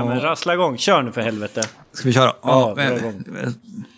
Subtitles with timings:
[0.00, 0.78] Ja, men rassla igång.
[0.78, 1.62] Kör nu för helvete.
[1.92, 2.32] Ska vi köra?
[2.42, 3.22] Ja, men- igång.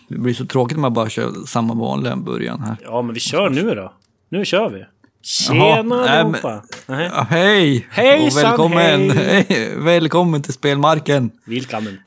[0.09, 2.77] det blir så tråkigt om man bara kör samma vanliga början här.
[2.83, 3.93] Ja, men vi kör nu då.
[4.29, 4.79] Nu kör vi.
[4.79, 4.85] Jaha,
[5.23, 6.63] Tjena nej, men- allihopa!
[6.85, 7.09] Nej.
[7.13, 7.87] Ja, hej!
[7.89, 9.45] Hejsan, och välkommen, hej!
[9.49, 9.73] hej.
[9.77, 11.31] välkommen till Spelmarken.
[11.45, 11.99] Välkommen.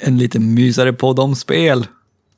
[0.00, 1.86] En lite mysare podd om spel.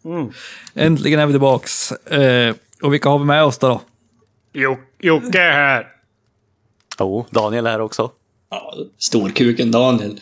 [0.04, 0.30] Mm.
[0.74, 1.92] Äntligen är vi tillbaks.
[1.92, 3.80] Eh, och vilka har vi med oss då?
[4.52, 5.86] Jo- Jocke är här.
[6.98, 8.10] Jo, Daniel är här också.
[8.50, 10.20] Ja, storkuken Daniel.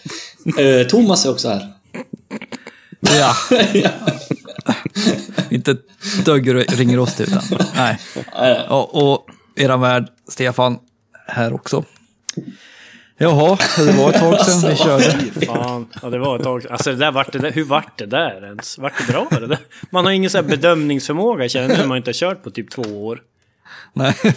[0.58, 1.72] Eh, Thomas är också här.
[3.00, 3.34] Ja.
[5.50, 7.42] Inte ett dugg ringer oss utan.
[7.76, 7.98] Nej.
[8.68, 10.78] Ja, och eran värd Stefan
[11.26, 11.84] här också.
[13.20, 15.10] Jaha, det var ett tag sedan vi körde.
[15.46, 16.72] Fan, ja, det var ett tag sedan.
[16.72, 18.78] Alltså det där vart det där, hur vart det där ens?
[18.78, 19.58] Vart det bra det där?
[19.90, 23.22] Man har ingen här bedömningsförmåga känner när man inte har kört på typ två år.
[23.92, 24.14] Nej.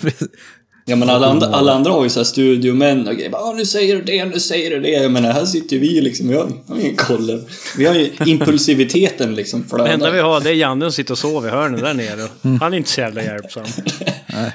[0.86, 3.30] Ja men alla andra, alla andra har ju såhär studiomän och grejer.
[3.30, 5.10] Bara, "Ah, nu säger du det, nu säger du det.
[5.10, 7.46] Men här sitter ju vi liksom, vi har, vi har ingen koll.
[7.78, 10.24] Vi har ju impulsiviteten liksom Det enda vi flödar.
[10.30, 12.58] har det är Janne som sitter och sover i hörnet där nere.
[12.60, 13.64] Han är inte så jävla hjälpsam.
[14.28, 14.52] Nej.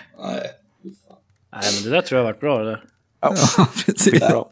[1.53, 2.81] Nej men det där tror jag har varit bra det där.
[3.21, 3.35] Ja,
[3.87, 4.21] precis.
[4.21, 4.49] Bra.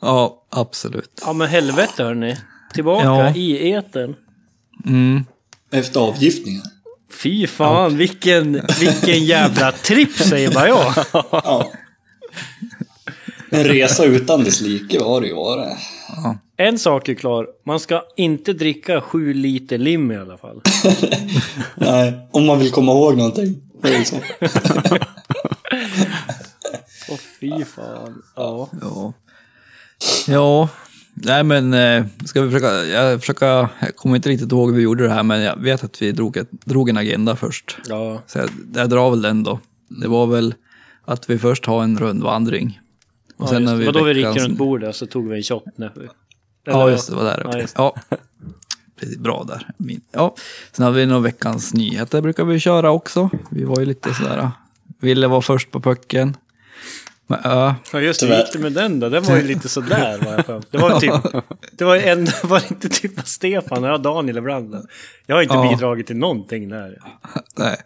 [0.00, 1.22] Ja, absolut.
[1.26, 2.36] Ja men helvete hörni.
[2.74, 3.34] Tillbaka Ja.
[3.34, 4.14] i etern.
[4.86, 5.24] Mm.
[5.72, 6.62] Efter avgiftningen.
[7.22, 10.94] Fy fan vilken, vilken jävla tripp säger bara jag.
[11.30, 11.72] Ja.
[13.50, 15.76] En resa utan dess like var det ju var det.
[16.56, 17.46] En sak är klar.
[17.66, 20.60] Man ska inte dricka sju liter lim i alla fall.
[21.74, 23.62] Nej, om man vill komma ihåg någonting.
[23.82, 24.18] Liksom.
[27.10, 28.22] Åh fy fan.
[28.36, 28.68] Ja.
[28.82, 29.12] Ja.
[30.26, 30.68] Ja,
[31.14, 34.82] nej men eh, ska vi försöka, jag försöka, jag kommer inte riktigt ihåg hur vi
[34.82, 37.76] gjorde det här, men jag vet att vi drog, ett, drog en agenda först.
[37.88, 38.22] Ja.
[38.26, 39.60] Så jag, jag drar väl den då.
[39.88, 40.54] Det var väl
[41.04, 42.80] att vi först har en rundvandring.
[43.36, 43.76] Och ja sen det.
[43.76, 45.64] vi Vadå vi gick runt bordet så tog vi en shot.
[45.76, 45.92] När.
[46.64, 47.40] Ja, just det, var där.
[47.44, 47.60] Ja, okej.
[47.60, 47.94] just Ja,
[49.00, 49.18] precis.
[49.18, 49.70] Bra där.
[49.76, 50.00] Min.
[50.12, 50.34] Ja.
[50.72, 53.30] Sen har vi nog veckans nyheter brukar vi köra också.
[53.50, 54.50] Vi var ju lite sådär,
[55.00, 56.36] ville vara först på pucken.
[57.26, 59.08] Men, ja, Ja just det, hur gick det med den då?
[59.08, 60.62] Den var ju lite sådär var jag för.
[60.70, 64.74] Det var ju typ, det var en, var det inte typ Stefan, ja Daniel ibland.
[65.26, 65.70] Jag har inte Ja.
[65.70, 66.98] bidragit till någonting där.
[67.56, 67.76] nej.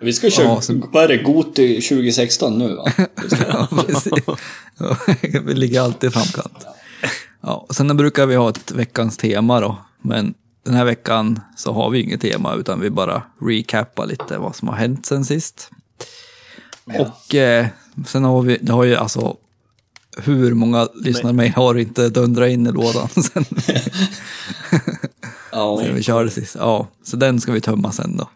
[0.00, 2.84] Vi ska köra, Ja, så- vad är det, Goti 2016 nu va?
[3.48, 4.12] Ja, precis.
[4.78, 4.96] Ja,
[5.44, 6.66] vi ligger alltid i framkant.
[7.40, 9.78] Ja, och sen brukar vi ha ett veckans tema då.
[10.02, 14.56] Men den här veckan så har vi inget tema utan vi bara recapar lite vad
[14.56, 15.70] som har hänt sen sist.
[16.98, 17.66] Och eh,
[18.06, 19.36] sen har vi, det har ju alltså
[20.16, 23.44] hur många lyssnarmail har inte dundrat in i lådan sen,
[25.52, 26.56] Ja, sen vi körde sist?
[26.58, 28.28] Ja, så den ska vi tömma sen då.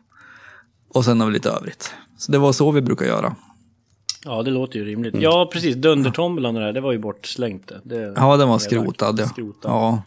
[0.94, 1.90] Och sen har vi lite övrigt.
[2.18, 3.36] Så det var så vi brukar göra.
[4.24, 5.14] Ja det låter ju rimligt.
[5.18, 8.12] Ja precis, Dundertombolan och det där, det var ju bortslängt det.
[8.16, 9.28] Ja, den var skrotad ja.
[9.28, 9.70] Skrotad.
[9.70, 10.02] Ja,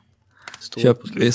[0.60, 1.32] Står Köp, på vi,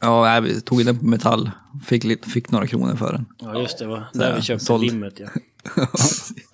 [0.00, 1.50] ja, nej, vi tog in den på metall.
[1.86, 3.26] Fick, lite, fick några kronor för den.
[3.38, 4.82] Ja just det, var där vi köpte såld.
[4.84, 5.28] limmet ja.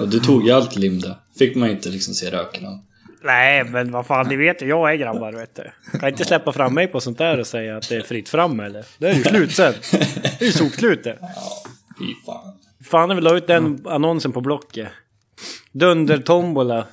[0.00, 1.14] ja, du tog ju allt lim där.
[1.38, 2.78] Fick man inte liksom se röken av.
[3.24, 5.98] Nej men vad fan, ni vet ju jag är grabbar vet du.
[5.98, 8.60] Kan inte släppa fram mig på sånt där och säga att det är fritt fram
[8.60, 8.84] eller?
[8.98, 9.74] Det är ju slut sen.
[10.22, 11.18] Det är ju sokslut det.
[11.98, 12.52] Fy fan.
[12.84, 14.88] Fan jag vill ha ut den annonsen på Blocket.
[15.72, 16.86] Dundertombola.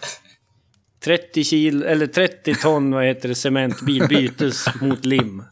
[1.04, 5.44] 30 kilo, eller 30 ton vad heter det, cementbil bytes mot lim.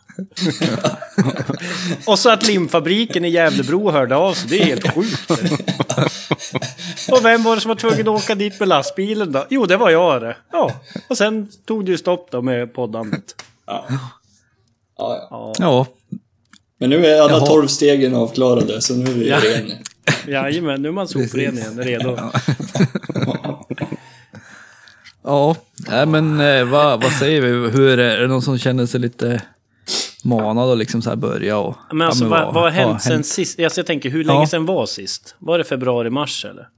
[2.07, 5.31] och så att limfabriken i Gävlebro hörde av sig, det är helt sjukt.
[7.11, 9.45] och vem var det som var tvungen att åka dit med lastbilen då?
[9.49, 10.37] Jo, det var jag det.
[10.51, 10.71] Ja,
[11.09, 13.35] och sen tog det ju stopp då med poddandet.
[13.67, 13.85] Ja.
[14.97, 15.29] Ja, ja.
[15.29, 15.85] Ja, Ja,
[16.79, 17.45] Men nu är alla Jaha.
[17.45, 19.37] tolv stegen avklarade, så nu är vi Ja.
[19.39, 19.73] rena.
[20.43, 22.17] jajamän, nu är man sopren igen, redo.
[25.23, 25.55] ja.
[25.89, 27.49] Nej, men eh, vad, vad säger vi?
[27.49, 28.13] Hur är det?
[28.13, 29.41] Är det någon som känner sig lite
[30.25, 31.75] manad och liksom så här börja och...
[31.91, 33.25] Men alltså ja, vad, vad har hänt sen hänt?
[33.25, 33.59] sist?
[33.59, 34.47] Alltså, jag tänker, hur länge Ja.
[34.47, 35.35] sen var sist?
[35.39, 36.69] Var det februari, mars eller?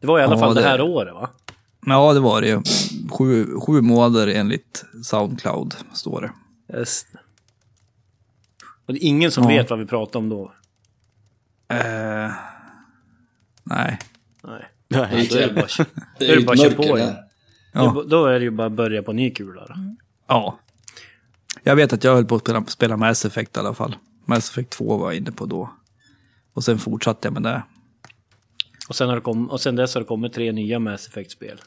[0.00, 1.30] Det var i alla Ja, fall det, det- här året va?
[1.86, 2.62] Ja, det var det ju.
[3.10, 6.78] Sju, sju månader enligt Soundcloud, står det.
[6.78, 7.06] Just.
[8.86, 9.48] Och det är ingen som Ja.
[9.48, 10.52] vet vad vi pratar om då.
[11.68, 12.30] Eh,
[13.64, 13.98] nej.
[14.42, 14.68] Nej.
[14.88, 15.66] Nej, Då är det bara,
[16.18, 17.14] Det då är det bara att köra på igen.
[17.72, 18.04] Ja.
[18.08, 19.66] Då är det ju bara att börja på ny kula.
[19.66, 19.74] Då.
[20.26, 20.58] Ja.
[21.68, 23.96] Jag vet att jag höll på att spela, spela Mass Effect i alla fall.
[24.24, 25.70] Mass Effect 2 var jag inne på då.
[26.54, 27.62] Och sen fortsatte jag med det.
[28.88, 31.60] Och sen, har det kom, och sen dess har det kommit tre nya Mass Effect-spel.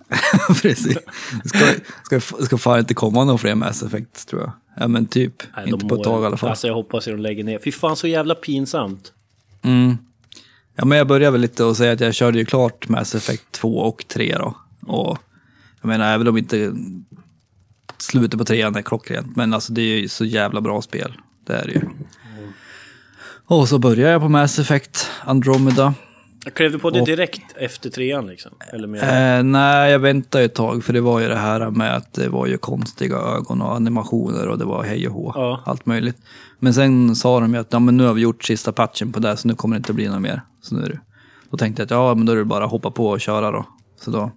[0.62, 0.98] Precis.
[1.46, 4.52] Ska, ska, ska fan inte komma några fler Mass Effect tror jag.
[4.78, 5.44] Ja men typ.
[5.56, 6.50] Nej, inte på ett tag i alla fall.
[6.50, 7.60] Alltså jag hoppas att de lägger ner.
[7.64, 9.14] Fy fan så jävla pinsamt.
[9.62, 9.98] Mm.
[10.76, 13.52] Ja men jag började väl lite och säga att jag körde ju klart Mass Effect
[13.52, 14.58] 2 och 3 då.
[14.88, 15.18] Och
[15.82, 16.74] jag menar även om inte
[18.02, 19.36] slutet på trean är klockrent.
[19.36, 21.14] Men alltså det är ju så jävla bra spel.
[21.48, 21.82] Det är det ju.
[23.46, 25.94] Och så börjar jag på Mass Effect Andromeda.
[26.46, 28.52] Jag klev du på det Och- direkt efter trean liksom?
[28.74, 29.04] Eller mer?
[29.38, 32.30] Eh, nej, jag väntade ett tag för det var ju det här med att det
[32.30, 35.32] var ju konstiga ögon och animationer och det var hej och hå.
[35.36, 35.62] Ja.
[35.66, 36.18] Allt möjligt.
[36.60, 39.20] Men sen sa de ju att ja, men nu har vi gjort sista patchen på
[39.20, 40.42] det så nu kommer det inte bli något mer.
[40.62, 41.00] Så nu är det.
[41.52, 43.52] Då tänkte jag att ja, men då är det bara att hoppa på och köra
[43.52, 43.66] då.
[44.02, 44.32] Så då,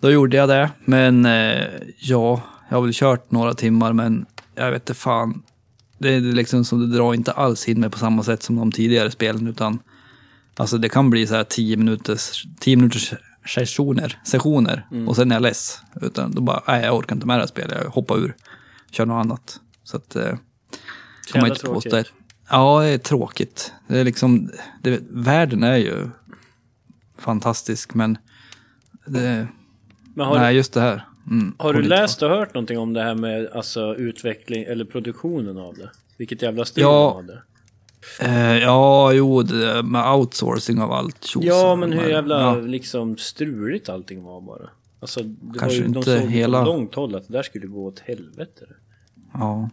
[0.00, 0.70] då gjorde jag det.
[0.84, 1.66] Men eh,
[1.98, 5.42] ja, jag har väl kört några timmar men jag vet inte fan.
[5.98, 8.72] Det är liksom som det drar inte alls in mig på samma sätt som de
[8.72, 9.78] tidigare spelen utan
[10.56, 13.14] Alltså det kan bli så här 10 minuters, 10 minuters
[13.46, 15.80] sessioner, sessioner och sen är jag less.
[16.00, 18.36] Utan då bara, nej jag orkar inte med det här spelet, jag hoppar ur,
[18.90, 19.60] kör något annat.
[19.84, 20.36] Så att, eh,
[21.32, 21.90] kan man inte påstå.
[21.90, 22.12] tråkigt.
[22.50, 23.72] Ja, det är tråkigt.
[23.88, 24.50] Det är liksom,
[24.82, 26.10] det, världen är ju
[27.18, 28.18] fantastisk men
[29.06, 29.48] det,
[30.14, 31.04] Nej just det här.
[31.30, 35.58] Mm, har du läst och hört någonting om det här med alltså, utveckling eller produktionen
[35.58, 35.90] av det?
[36.18, 37.14] Vilket jävla stil Ja.
[37.16, 37.42] de hade.
[38.20, 41.44] Eh, ja, jo, det med outsourcing av allt tjos.
[41.44, 42.54] Ja, men hur jävla Ja.
[42.56, 44.70] liksom struligt allting var bara.
[45.00, 47.42] Alltså, det Kanske var ju, de inte såg hela- på långt håll att det där
[47.42, 48.66] skulle gå åt helvete.
[49.34, 49.70] ja.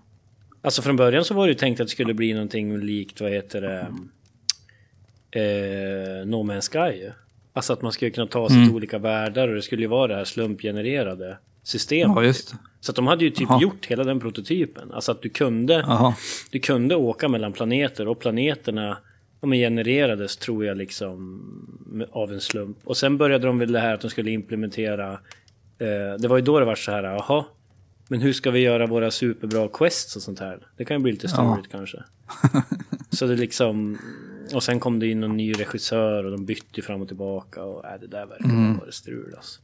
[0.63, 3.31] Alltså från början så var det ju tänkt att det skulle bli någonting likt, vad
[3.31, 3.79] heter det,
[5.31, 7.09] eh, No Man's Sky.
[7.53, 8.67] Alltså att man skulle kunna ta sig Mm.
[8.69, 12.25] till olika världar och det skulle ju vara det här slumpgenererade systemet.
[12.51, 12.57] ja.
[12.79, 13.61] Så att de hade ju typ Jaha.
[13.61, 14.91] gjort hela den prototypen.
[14.93, 15.85] Alltså att du kunde,
[16.51, 18.97] du kunde åka mellan planeter och planeterna
[19.41, 21.41] de genererades tror jag liksom
[22.11, 22.77] av en slump.
[22.83, 25.11] Och sen började de väl det här att de skulle implementera
[25.79, 27.45] eh, Det var ju då det var så här, jaha
[28.07, 30.59] Men hur ska vi göra våra superbra quests och sånt här?
[30.77, 32.03] Det kan ju bli lite störigt kanske.
[33.09, 33.97] Så det liksom
[34.53, 37.85] Och sen kom det in en ny regissör och de bytte fram och tillbaka och
[37.85, 38.77] äh, det där verkar mm.
[38.77, 39.61] vara strul alltså.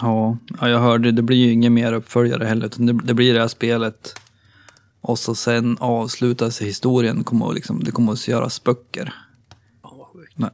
[0.00, 2.66] Ja, ja, jag hörde, det blir ju ingen mer uppföljare heller.
[2.66, 4.14] utan Det, det blir det här spelet.
[5.00, 7.24] Och så sen avslutas historien.
[7.24, 9.14] Kommer att liksom, det kommer att göras böcker.
[9.82, 10.50] Ja.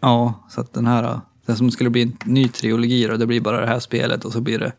[0.00, 3.40] Ja, så att den här, det som skulle bli en ny trilogi då, det blir
[3.40, 4.72] bara det här spelet och så blir det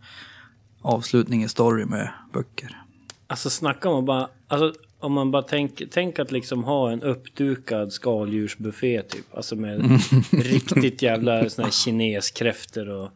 [0.82, 2.84] avslutning i story med böcker.
[3.28, 4.74] Alltså snacka om att bara, alltså
[5.08, 9.26] om man bara tänker, tänk att liksom ha en uppdukad skaldjursbuffé typ.
[9.36, 10.00] Alltså med
[10.32, 13.10] riktigt jävla såna här kineskräftor och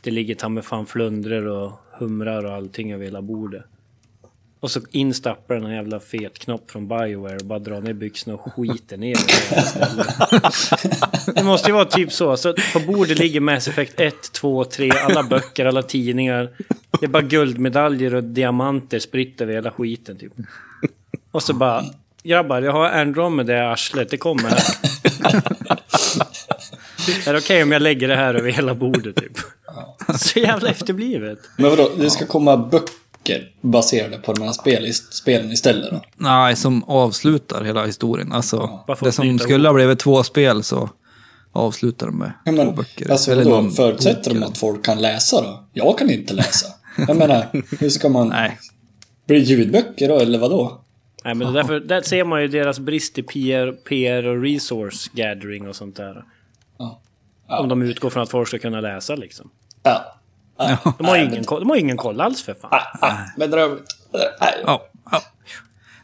[0.00, 3.64] det ligger ta mig fan flundror och humrar och allting över hela bordet.
[4.60, 8.36] Och så instappar den en jävla fet knopp från Bioware och bara drar ner byxorna
[8.36, 9.16] och skiter ner
[11.26, 11.32] det.
[11.34, 12.36] Det måste ju vara typ så.
[12.36, 16.50] Så på bordet ligger Mass Effect 1, 2, 3, alla böcker, alla tidningar.
[17.00, 20.32] Det är bara guldmedaljer och diamanter spritt över hela skiten typ.
[21.30, 21.84] Och så bara,
[22.22, 24.60] grabbar jag har Andromeda i arslet, det kommer här.
[27.26, 29.32] Är det okej om jag lägger det här över hela bordet typ?
[30.18, 31.38] Så jävla efterblivet.
[31.56, 36.00] Men vadå, det ska komma böcker baserade på de här spel, spelen istället då?
[36.16, 38.32] Nej, som avslutar hela historien.
[38.32, 40.90] Alltså, för det som skulle ha blivit två spel så
[41.52, 43.10] avslutar de med Ja, två men, böcker.
[43.10, 45.64] alltså Eller någon förutsätter de att folk kan läsa då?
[45.72, 46.66] Jag kan inte läsa.
[47.08, 47.46] Jag menar,
[47.80, 48.28] hur ska man...
[48.28, 48.58] Nej,
[49.26, 50.80] Blir det ljudböcker då, eller vadå?
[51.24, 55.68] Nej men därför, där ser man ju deras brist i PR, PR och resource gathering
[55.68, 56.24] och sånt där.
[56.78, 57.00] Ja.
[57.58, 59.50] Om de utgår från att folk ska kunna läsa liksom.
[59.82, 60.16] Ja.
[60.98, 62.80] De har ju ingen, de har ju ingen koll alls för fan.
[63.36, 63.96] Bedrövligt.
[64.12, 65.22] Ja, ja.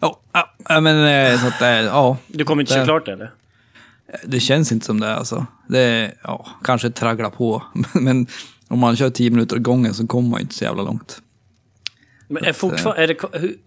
[0.00, 2.16] Ja, ja, ja, men eh, så att det, ja.
[2.26, 3.30] Du kommer inte se klart det eller?
[4.24, 5.46] Det känns inte som det alltså.
[5.68, 7.62] Det är, ja, kanske traggla på.
[7.92, 8.26] Men
[8.68, 11.22] om man kör tio minuter gången så kommer man inte så jävla långt.
[12.28, 13.16] Men är, fortfar- är, det,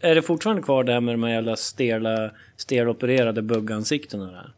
[0.09, 4.53] är det fortfarande kvar det här med de här jävla stela, stelopererade buggansiktena där?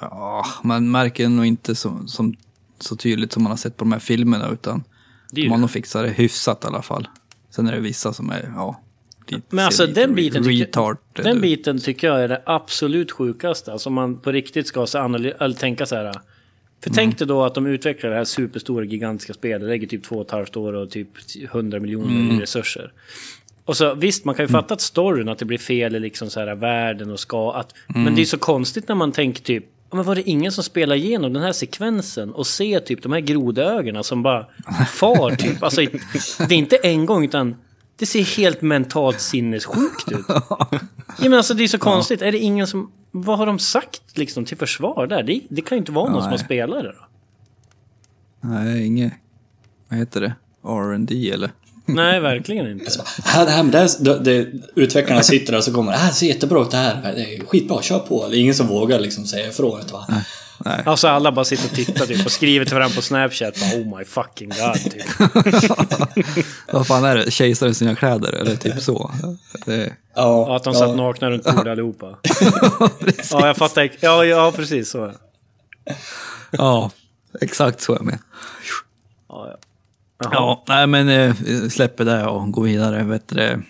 [0.00, 2.36] Ja, man märker nog inte så, som,
[2.78, 4.84] så tydligt som man har sett på de här filmerna utan
[5.30, 5.60] Det man har det.
[5.60, 7.08] nog fixat det hyfsat i alla fall.
[7.50, 8.80] Sen är det vissa som är, ja,
[9.48, 11.42] Men alltså den biten, tycker, retard den ut.
[11.42, 13.72] biten tycker jag är det absolut sjukaste.
[13.72, 16.14] Alltså man på riktigt ska så analy- tänka så här.
[16.84, 20.16] För tänk dig då att de utvecklar det här superstora gigantiska spelet, lägger typ två
[20.16, 21.08] och ett halvt år och typ
[21.44, 22.92] 100 miljoner i resurser.
[23.64, 26.30] Och så visst, man kan ju fatta att storyn, att det blir fel i liksom
[26.30, 29.64] så här världen och ska, att, men det är så konstigt när man tänker typ,
[29.92, 33.20] men var det ingen som spelade igenom den här sekvensen och ser typ de här
[33.20, 34.46] grodögonen som bara
[34.88, 35.80] far typ, alltså
[36.48, 37.54] det är inte en gång utan
[37.96, 40.26] det ser helt mentalt sinnessjukt ut.
[41.18, 44.02] Ja men alltså det är så konstigt, är det ingen som, vad har de sagt
[44.14, 45.22] liksom till försvar där?
[45.22, 46.44] Det, det kan ju inte vara någon som har Nej.
[46.44, 47.06] spelat det då.
[48.40, 49.12] Nej, inget,
[49.88, 50.34] vad heter det?
[50.64, 51.50] R&D eller?
[51.86, 52.90] Nej, verkligen inte.
[53.34, 55.98] Ja, det här med det, här- det, det, utvecklarna sitter där och så kommer det
[55.98, 57.14] här ser jättebra ut det här.
[57.14, 58.28] Det är skitbra, kör på.
[58.28, 59.80] Det är ingen som vågar liksom säga ifrån.
[59.80, 60.20] Utan bara,
[60.64, 60.82] Nej.
[60.86, 63.54] Alltså alla bara sitter och tittar typ och skriver till varandra på Snapchat.
[63.60, 64.92] Bara, oh my fucking god.
[64.92, 65.06] Typ.
[66.72, 67.30] Vad fan är det?
[67.30, 68.32] Kejsaren i sina kläder?
[68.32, 69.10] Eller typ så?
[69.66, 70.78] Det, Ja, Och att de ja.
[70.78, 72.06] satt nakna runt bordet allihopa.
[73.30, 73.90] Ja, jag fattar.
[74.00, 75.12] Ja, ja, precis så.
[76.50, 76.90] ja,
[77.40, 78.20] exakt så jag menar.
[79.28, 79.56] Ja, ja.
[80.32, 81.34] Ja, nej men eh,
[81.68, 83.02] släpper det och går vidare.
[83.04, 83.62] Vet du, det.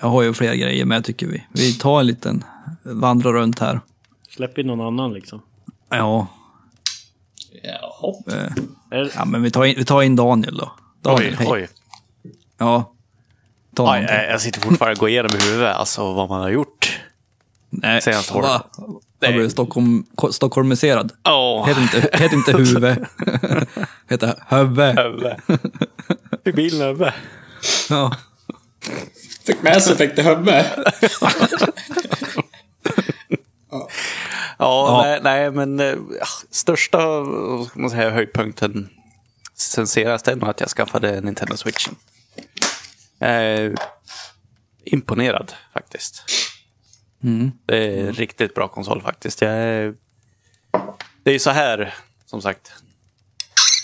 [0.00, 2.44] jag har ju fler grejer, men jag tycker vi, vi tar en liten
[2.82, 3.80] vandra runt här.
[4.30, 5.42] Släpp in någon annan liksom.
[5.96, 6.26] Ja,
[7.62, 8.14] Jaha.
[8.28, 8.52] eh,
[8.90, 10.72] det- ja men vi tar in, vi tar in Daniel då.
[11.02, 11.48] Daniel, Oj, hej.
[11.50, 11.68] oj.
[12.58, 12.92] Ja.
[13.76, 14.08] Ta någonting.
[14.30, 17.00] jag sitter fortfarande och går igenom i huvudet alltså, vad man har gjort.
[17.70, 18.44] Nej, senaste året.
[18.48, 18.62] va?
[19.20, 21.12] Jag blev Stockholm, stockholmiserad.
[21.28, 22.84] Åh, Heter inte, heter inte huvud.
[24.10, 24.98] heter huvud.
[24.98, 25.32] huvud.
[26.44, 27.12] I bilen huvud.
[27.90, 28.16] Ja.
[29.46, 30.66] Fick Mass Effect i huvudet.
[33.70, 33.88] Ja,
[35.02, 35.78] Nej, nej, men
[36.20, 36.98] ja, största
[37.68, 38.88] ska man säga, höjdpunkten
[39.54, 41.96] sen senast är nog att jag skaffade Nintendo Switchen.
[43.18, 43.72] Eh,
[44.84, 46.24] imponerad faktiskt.
[47.66, 49.42] Det är riktigt bra konsol faktiskt.
[49.42, 49.94] Är,
[51.22, 51.94] det är ju så här,
[52.26, 52.72] som sagt,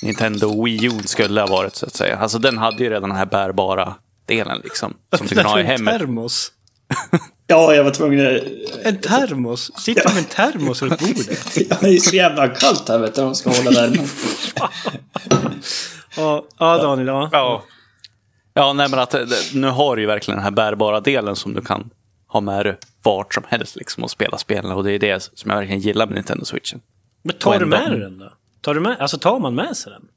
[0.02, 2.16] Nintendo Wii U skulle ha varit så att säga.
[2.18, 3.94] Alltså den hade ju redan den här bärbara
[4.26, 4.96] delen liksom.
[5.16, 5.98] Som du kan ha i en hemmet.
[5.98, 6.52] termos.
[7.50, 8.42] Ja, jag var tvungen att...
[8.86, 9.70] En termos?
[9.80, 11.56] Sitter med en termos runt bordet?
[11.70, 14.06] Ja, Det är så jävla kallt här vet du, de ska hålla värmen.
[16.16, 17.28] Ja, ja Daniel, ja.
[17.32, 17.64] Ja.
[18.54, 19.20] Ja, nej men att eh,
[19.54, 21.90] nu har du ju verkligen den här bärbara delen som du kan
[22.26, 24.72] ha med dig vart som helst liksom och spela spelen.
[24.72, 26.80] Och det är det som jag verkligen gillar med Nintendo Switchen.
[27.22, 28.32] Men tar du med dig den då?
[28.60, 30.08] Tar du med, alltså tar man med sig den?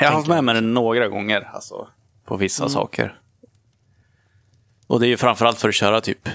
[0.00, 1.88] Jag har haft med mig den några gånger alltså,
[2.26, 3.20] på vissa saker.
[4.86, 6.28] Och det är ju framförallt för att köra typ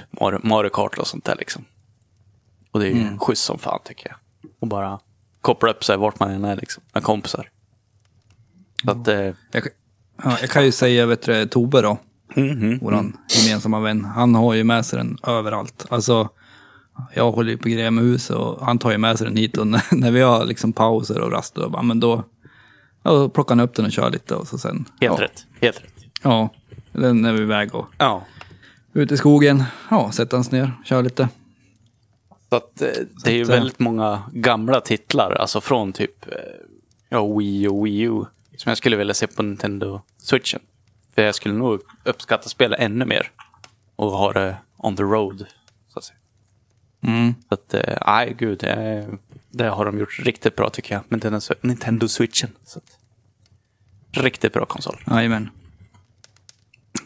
[0.44, 1.66] Mario Kart och sånt där liksom.
[2.72, 4.18] Och det är ju schysst som fan tycker jag.
[4.60, 5.00] Och bara
[5.42, 7.50] koppla upp sig vart man än är liksom, med kompisar.
[8.86, 9.16] Så att, eh,
[9.52, 9.68] Jag,
[10.24, 11.98] ja, jag kan ju säga, vet du, Tobbe då.
[12.36, 12.80] mhm.
[12.80, 14.06] Våran gemensamma vän.
[14.06, 15.86] Han har ju med sig den överallt.
[15.90, 16.30] Alltså,
[17.14, 19.58] jag håller ju på grejer med huset och han tar ju med sig den hit.
[19.58, 22.24] Och när, när vi har liksom pauser och rast, då, bara, men då,
[23.04, 24.36] ja, då plockar han upp den och kör lite.
[24.36, 25.46] Och så sen, Helt ja, rätt.
[25.62, 25.94] Helt rätt.
[26.24, 26.50] Ja,
[26.92, 28.26] den är vi iväg och Ja.
[28.94, 29.64] Ut i skogen.
[29.90, 31.30] Ja, sätter oss ner, kör lite.
[32.50, 32.88] Så att, eh,
[33.24, 36.36] det är ju eh, väldigt många gamla titlar, alltså från typ eh,
[37.10, 38.26] ja, Wii och Wii U,
[38.58, 40.62] som jag skulle vilja se på Nintendo Switchen.
[41.16, 43.32] För jag skulle nog uppskatta spela ännu mer
[43.96, 45.46] och ha det on the road.
[45.88, 46.18] Så att säga.
[47.04, 47.34] Mm.
[47.50, 49.08] Så att, nej gud, det,
[49.50, 51.04] det har de gjort riktigt bra tycker jag.
[51.08, 52.50] Nintendo, Nintendo Switchen.
[52.66, 52.98] Så att,
[54.24, 55.04] riktigt bra konsol.
[55.08, 55.50] Jajamän.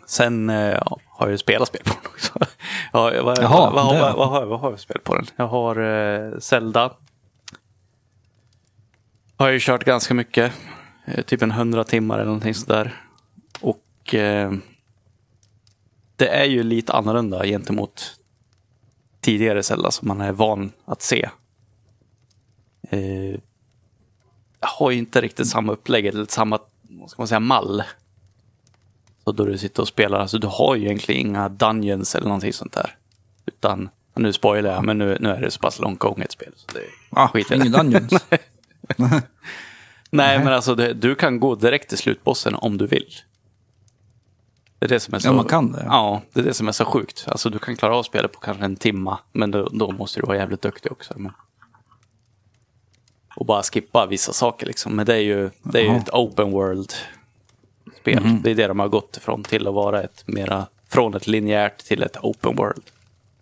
[0.05, 2.31] Sen eh, ja, har jag ju spelat spel på den också.
[2.93, 5.25] ja, vad, Jaha, vad, vad, vad, vad, har, jag- vad har jag spelat på den?
[5.35, 6.93] Jag har eh, Zelda.
[9.37, 10.53] Har jag ju kört ganska mycket.
[11.05, 13.03] Eh, typ en hundra timmar eller någonting sådär.
[13.61, 14.51] Och eh,
[16.15, 18.19] det är ju lite annorlunda gentemot
[19.21, 21.29] tidigare Zelda som man är van att se.
[22.89, 23.31] Eh,
[24.59, 27.83] jag har ju inte riktigt samma upplägg eller samma vad ska man säga, mall.
[29.25, 32.53] Så då du sitter och spelar, alltså du har ju egentligen inga dungeons eller någonting
[32.53, 32.95] sånt där.
[33.45, 36.53] Utan, nu spoilar jag, men nu, nu är det så pass långt gånget spel.
[36.55, 37.67] Så det Ah, skiter jag i.
[37.67, 38.13] ingen dungeons.
[40.09, 43.13] Nej, men alltså det, du kan gå direkt till slutbossen om du vill.
[44.79, 45.27] Det är det som är så...
[45.27, 45.83] Ja, man kan det.
[45.85, 47.25] Ja, det är det som är så sjukt.
[47.27, 50.25] Alltså du kan klara av spelet på kanske en timma, men då, då måste du
[50.25, 51.13] vara jävligt duktig också.
[51.17, 51.31] Men...
[53.35, 54.95] Och bara skippa vissa saker liksom.
[54.95, 56.51] Men det är ju, det är ju ett open
[58.05, 58.31] world-spel.
[58.31, 58.41] Mhm.
[58.41, 61.77] Det är det de har gått ifrån till att vara ett mera, från ett linjärt
[61.77, 62.83] till ett open world.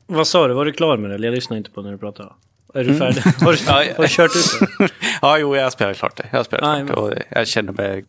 [0.07, 0.53] Vad sa du?
[0.53, 1.25] Var du klar med det?
[1.25, 2.29] Jag lyssnade inte på när du pratade.
[2.73, 3.21] Är du färdig?
[3.21, 4.89] Har du, har du kört ut det?
[5.21, 6.29] ja, jo, jag har spelat klart det.
[6.31, 8.05] Jag Nej, klart det och jag känner mig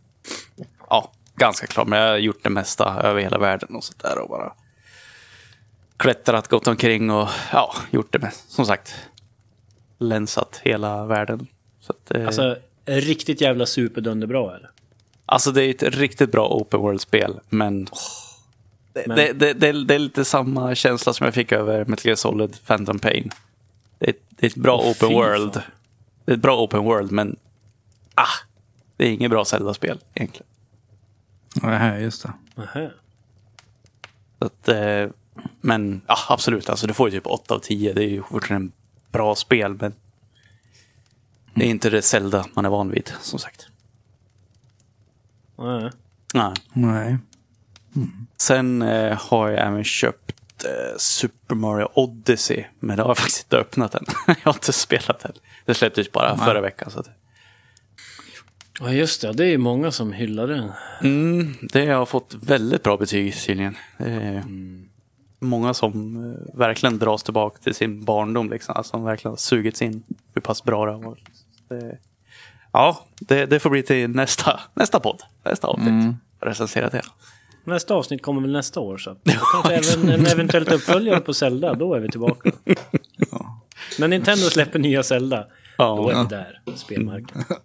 [0.91, 1.85] ja, ganska klar.
[1.85, 4.19] Men jag har gjort det mesta över hela världen och sådär.
[4.19, 4.53] Och bara
[5.97, 8.95] klättrat, gått omkring och ja, gjort det med, som sagt,
[9.99, 11.47] länsat hela världen.
[11.81, 12.57] Så att, eh, alltså,
[12.87, 14.71] riktigt jävla superdunderbra eller?
[15.55, 17.85] Det är ett riktigt bra open world-spel, men,
[18.93, 22.07] det, men- Det, det, det, det är lite samma känsla som jag fick över Metal
[22.07, 23.31] Gear Solid Phantom Pain.
[23.99, 25.55] Det är, det är ett bra Åh, open world.
[25.55, 25.63] fan.
[26.25, 27.37] Det är ett bra open world, men
[28.15, 28.27] ah,
[28.97, 30.47] det är inget bra Zelda-spel egentligen.
[31.63, 32.33] Nej, just det.
[32.55, 32.91] Nähä.
[34.39, 35.09] Så att, eh,
[35.61, 37.93] men ja, absolut, alltså, du får ju typ 8 av 10.
[37.93, 38.73] Det är ju fortfarande en
[39.13, 39.95] bra spel, men
[41.55, 43.67] det är inte det Zelda man är van vid, som sagt.
[45.59, 45.91] Nej.
[46.35, 46.53] Nej.
[46.73, 47.19] Nej.
[48.37, 52.65] Sen eh, har jag även köpt eh, Super Mario Odyssey.
[52.81, 54.05] Men det har jag faktiskt inte öppnat än.
[54.27, 55.33] jag har inte spelat den.
[55.65, 56.91] Det släpptes bara förra veckan.
[56.91, 57.09] Så att,
[58.81, 60.73] Ja just det, det är ju många som hyllar den.
[61.03, 63.77] mm, det har fått väldigt bra betyg tydligen.
[63.97, 64.45] Är
[65.39, 68.51] Många som eh, verkligen dras tillbaka till sin barndom.
[68.51, 68.77] Liksom.
[68.77, 70.03] Alltså, som verkligen har sugits in
[70.35, 71.29] hur pass bra det har varit.
[71.69, 71.99] Det,
[72.75, 75.23] ja, det, det får bli till nästa, nästa podd.
[75.45, 76.15] Nästa avsnitt.
[76.41, 77.03] Recensera det.
[77.65, 79.17] Nästa avsnitt kommer väl nästa år så.
[79.53, 82.51] Kanske även en eventuellt uppföljare på Zelda, då är vi tillbaka.
[83.99, 85.47] När Nintendo släpper nya Zelda,
[85.79, 87.45] då är vi där, spelmarknaden.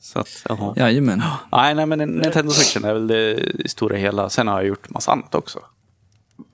[0.00, 0.74] Så att, jaha.
[0.76, 1.22] Jajamän.
[1.52, 4.28] Nej, nej, men Nintendo Switchen är väl det i stora hela.
[4.28, 5.58] Sen har jag gjort massa annat också.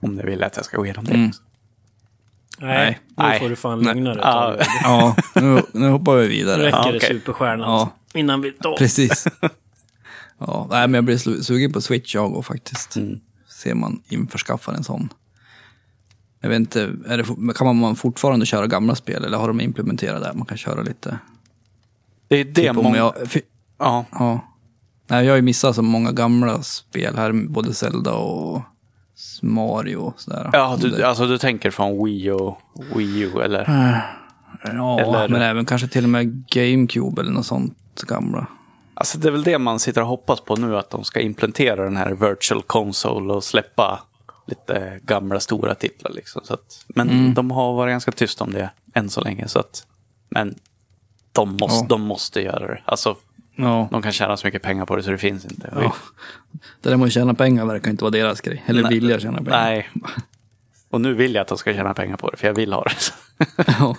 [0.03, 1.43] Om ni vill att jag ska gå igenom det också.
[2.61, 3.41] Nej, nu Nej.
[3.41, 4.23] får du fan lugna dig.
[4.23, 6.63] Ja, Ja, Ja, nu, nu hoppar vi nu vidare.
[6.67, 7.71] räcker Ja, det superstjärnan.
[7.71, 7.91] Ja.
[8.15, 8.77] Innan vi då.
[8.77, 9.27] Precis.
[10.39, 12.97] Ja, nej, men jag blir sugen på Switch jag och faktiskt.
[12.97, 13.21] Mm.
[13.49, 15.09] Ser man införskaffar en sån.
[16.41, 20.23] Jag vet inte, är det, kan man fortfarande köra gamla spel eller har de implementerat
[20.23, 20.33] det?
[20.35, 21.19] Man kan köra lite.
[22.29, 22.97] det är det Typ många...
[22.97, 23.15] jag,
[23.79, 24.41] Ja, ja.
[25.07, 28.63] Nej, jag har ju missat så många gamla spel här, både Zelda och
[29.43, 30.51] Mario sådär.
[30.53, 32.59] ja du, alltså du tänker från Wii och
[32.97, 33.65] Wii U eller?
[34.65, 38.47] ja eller- men även kanske till och med GameCube eller något sånt gamla.
[38.95, 41.85] Alltså det är väl det man sitter och hoppas på nu, att de ska implementera
[41.85, 44.01] den här virtual console och släppa
[44.47, 46.13] lite gamla stora titlar.
[46.13, 46.43] Liksom.
[46.45, 47.35] Så att, men Mm.
[47.35, 49.49] de har varit ganska tysta om det än så länge.
[49.49, 49.87] Så att,
[50.29, 50.55] men
[51.33, 51.87] de måste, Ja.
[51.89, 52.81] de måste göra det.
[52.85, 53.17] Alltså,
[53.57, 53.89] Ja.
[53.91, 55.71] de kan tjäna så mycket pengar på det så det finns inte.
[55.75, 55.95] ja.
[56.81, 58.65] Det där med att tjäna pengar verkar inte vara deras grej.
[58.67, 58.95] Eller Nej.
[58.95, 59.65] vilja tjäna pengar.
[59.65, 59.91] Nej.
[60.91, 62.85] Och nu vill jag att de ska tjäna pengar på det, för jag vill ha
[62.85, 63.13] det.
[63.79, 63.97] ja,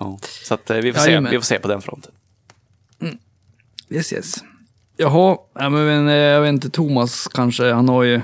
[0.00, 0.18] ja.
[0.22, 2.12] Så att, eh, vi, får se, vi får se på den fronten.
[3.90, 4.34] Yes, yes.
[4.96, 8.20] Jaha, ja, men, eh, jag vet inte, Thomas kanske, han har ju,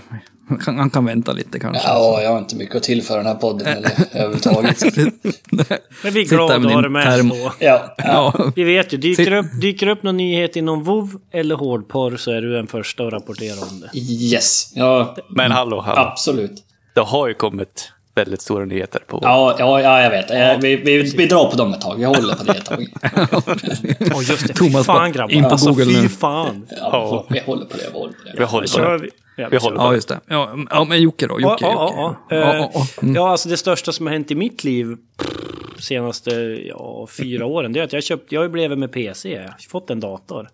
[0.60, 1.82] han, han kan vänta lite kanske.
[1.88, 4.96] Ja, jag har inte mycket att tillföra den här podden eller överhuvudtaget.
[6.02, 7.52] Men vi är Sitta glada med att ha din det med term- så.
[7.58, 8.04] Ja, ja.
[8.36, 12.30] Ja, Vi vet ju, dyker upp, dyker upp någon nyhet inom WoW eller hårdporr så
[12.30, 13.98] är du den första att rapportera om det.
[13.98, 14.72] yes.
[14.74, 16.00] Ja, Men hallå, hallå.
[16.00, 16.62] absolut.
[16.94, 20.30] Det har ju kommit väldigt stora nyheter på Ja, ja, ja jag vet.
[20.30, 21.96] Eh, Vi, vi, vi drar på dem ett tag.
[21.98, 22.86] Vi håller på det ett tag.
[24.14, 25.32] Åh just det, Thomas fan grabbar.
[25.32, 26.08] in på alltså Google fy nu.
[26.08, 26.66] fan.
[26.80, 27.82] Ja, vi håller på det.
[27.92, 28.34] Vi håller på det.
[28.38, 28.98] Vi håller på det.
[28.98, 29.10] vi.
[29.36, 30.20] Ja, Vi håller på ja, just det.
[30.28, 31.40] Ja, ja men Jocke då?
[31.40, 31.94] Jocke, Ja, Jocke.
[32.04, 32.36] ja, ja.
[32.36, 32.86] Ja, Eh, ja, ja.
[33.02, 33.14] Mm.
[33.14, 34.96] Ja, alltså det största som har hänt i mitt liv
[35.78, 36.30] senaste
[36.68, 39.32] ja, fyra åren, det är att jag köpt, jag har ju blivit med PC.
[39.32, 40.48] Jag har fått en dator.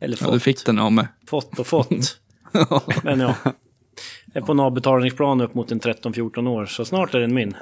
[0.00, 1.06] Eller Ja, fått, du fick den av mig.
[1.26, 2.16] fått och fått.
[3.02, 3.34] Men ja.
[4.32, 7.48] Är på en avbetalningsplan upp mot en 13-14 år, så snart är den min.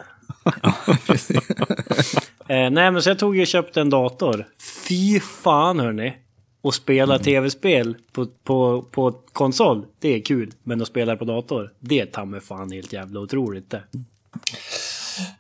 [2.49, 4.47] eh, nej, men så jag tog och köpte en dator.
[4.89, 6.17] Fy fan hörni!
[6.63, 10.53] Och spela tv-spel på, på, på konsol, det är kul.
[10.63, 13.83] Men att spela på dator, det är ta fan helt jävla otroligt det.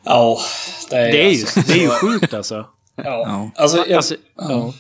[0.04, 0.38] Ja,
[0.90, 2.66] det är, Det är ju, alltså, det är ju sjukt alltså.
[2.96, 3.50] Ja.
[3.54, 4.72] Alltså, jag, alltså ja.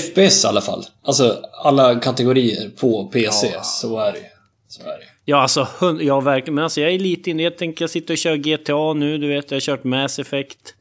[0.00, 0.84] FPS i alla fall.
[1.02, 3.54] Alltså alla kategorier på PC.
[3.62, 4.24] Så är det ju.
[4.68, 5.04] Så är det.
[5.30, 5.68] Ja, alltså,
[6.00, 6.54] ja verkligen.
[6.54, 7.42] Men alltså jag är lite inne.
[7.42, 9.18] Jag tänker jag sitter och kör GTA nu.
[9.18, 10.74] Du vet, jag har kört Mass Effect.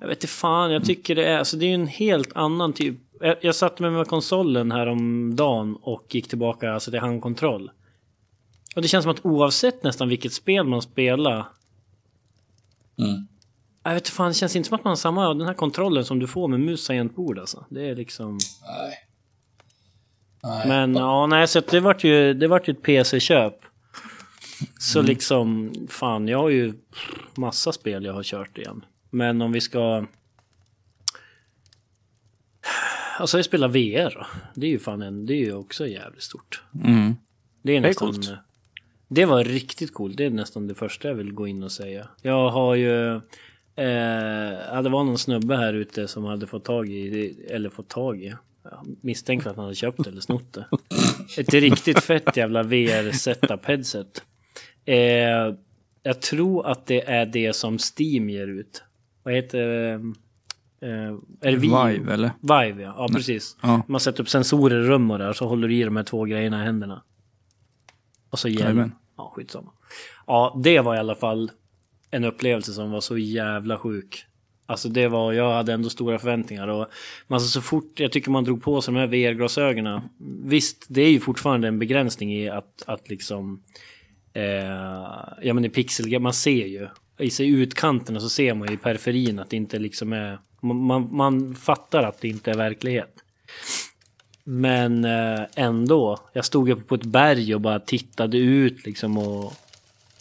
[0.00, 1.38] Jag vet inte fan, jag tycker det är...
[1.38, 2.96] Alltså det är ju en helt annan typ...
[3.20, 7.70] Jag, jag satte mig med konsolen här om dagen och gick tillbaka alltså, till handkontroll.
[8.76, 11.48] Och det känns som att oavsett nästan vilket spel man spelar...
[12.98, 13.26] Mm.
[13.84, 16.04] Jag vet inte fan, det känns inte som att man har samma den här kontrollen
[16.04, 17.64] som du får med mus tangentbord alltså.
[17.68, 18.38] Det är liksom...
[18.66, 19.03] Nej.
[20.44, 20.68] Nej.
[20.68, 23.54] Men ja, nej, så det vart ju, det vart ju ett PC-köp.
[24.78, 26.72] Så liksom, fan, jag har ju
[27.34, 28.84] massa spel jag har kört igen.
[29.10, 30.06] Men om vi ska...
[33.18, 34.26] Alltså jag spelar VR.
[34.54, 36.62] Det är ju fan en, det är ju också jävligt stort.
[36.84, 37.14] Mm.
[37.62, 38.12] Det är är nästan...
[38.12, 38.32] coolt.
[39.08, 40.16] Det var riktigt coolt.
[40.16, 42.08] Det är nästan det första jag vill gå in och säga.
[42.22, 43.14] Jag har ju...
[43.76, 48.22] Eh, det var någon snubbe här ute som hade fått tag i, eller fått tag
[48.22, 48.34] i.
[48.70, 50.66] Jag misstänker att han hade köpt det eller snott det.
[51.38, 54.22] Ett riktigt fett jävla VR setup headset.
[54.84, 54.96] Eh,
[56.02, 58.82] jag tror att det är det som Steam ger ut.
[59.22, 59.92] Vad heter det?
[60.80, 62.12] Eh, är det Vive?
[62.12, 62.30] Eller?
[62.40, 62.94] Vive, ja.
[62.98, 63.56] ja precis.
[63.62, 63.82] Ja.
[63.88, 66.24] Man sätter upp sensorer i rum och där, så håller du i de här två
[66.24, 67.02] grejerna i händerna.
[68.30, 68.60] Och så hjälm.
[68.60, 68.92] Jajamän.
[69.16, 69.72] Ja, skitsamma.
[70.26, 71.50] Ja, det var i alla fall
[72.10, 74.26] en upplevelse som var så jävla sjuk.
[74.66, 76.86] Alltså det var, jag hade ändå stora förväntningar och
[77.26, 80.00] men alltså så fort jag tycker man drog på sig de här VR-glasögonen.
[80.44, 83.62] Visst, det är ju fortfarande en begränsning i att, att liksom
[84.32, 88.74] eh, ja men i pixel, man ser ju i sig utkanterna så ser man ju
[88.74, 90.38] i periferin att det inte liksom är
[90.72, 93.14] man, man, fattar att det inte är verklighet.
[94.44, 96.18] Men eh, ändå.
[96.32, 99.52] Jag stod uppe på ett berg och bara tittade ut liksom och...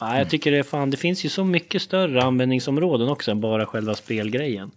[0.09, 3.41] Nej, jag tycker det är fan, det finns ju så mycket större användningsområden också än
[3.41, 4.71] bara själva spelgrejen.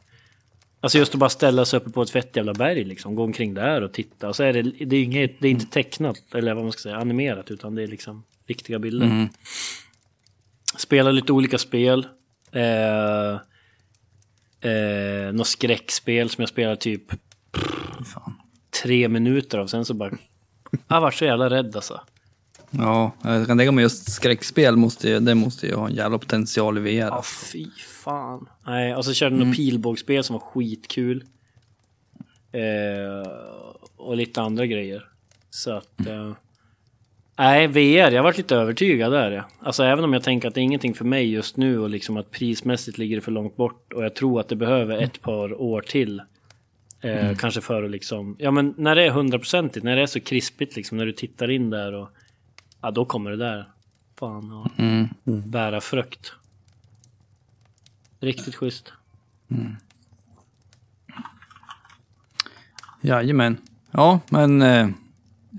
[0.81, 3.55] Alltså just att bara ställa sig uppe på ett fett jävla berg liksom, gå omkring
[3.55, 4.29] där och titta.
[4.29, 6.83] Och så är det, det är inget, det är inte tecknat, eller vad man ska
[6.83, 9.07] säga, animerat, utan det är liksom riktiga bilder.
[9.07, 9.29] Mm.
[10.77, 12.07] Spela lite olika spel.
[12.53, 13.33] Eh,
[14.71, 17.11] eh, något skräckspel som jag spelar typ
[18.15, 18.35] Fan.
[18.83, 19.67] tre minuter av.
[19.67, 20.13] Sen så bara...
[20.89, 22.01] Jag var så jävla rädd alltså.
[22.79, 26.19] Ja, jag kan tänka mig just skräckspel måste ju, det måste ju ha en jävla
[26.19, 27.07] potential i VR.
[27.07, 27.67] Ja, fy
[28.05, 28.49] fan.
[28.67, 31.25] Nej, och så körde jag något pilbågsspel som var skitkul.
[32.53, 33.31] Eh,
[33.97, 35.09] och lite andra grejer.
[35.51, 36.07] Så att...
[36.07, 36.33] Eh,
[37.39, 39.31] nej, VR, jag varit lite övertygad där.
[39.31, 39.45] Ja.
[39.61, 42.17] Alltså även om jag tänker att det är ingenting för mig just nu och liksom
[42.17, 45.61] att prismässigt ligger det för långt bort och jag tror att det behöver ett par
[45.61, 46.23] år till.
[47.01, 50.21] Eh, Kanske för att liksom, ja men när det är hundraprocentigt, när det är så
[50.21, 52.09] krispigt liksom, när du tittar in där och
[52.87, 53.69] ja då kommer det där.
[54.19, 55.09] Fan och Mm.
[55.25, 56.33] bära frukt.
[58.21, 58.93] Riktigt schysst.
[63.01, 63.57] Jajamän.
[63.91, 64.89] Ja, men eh,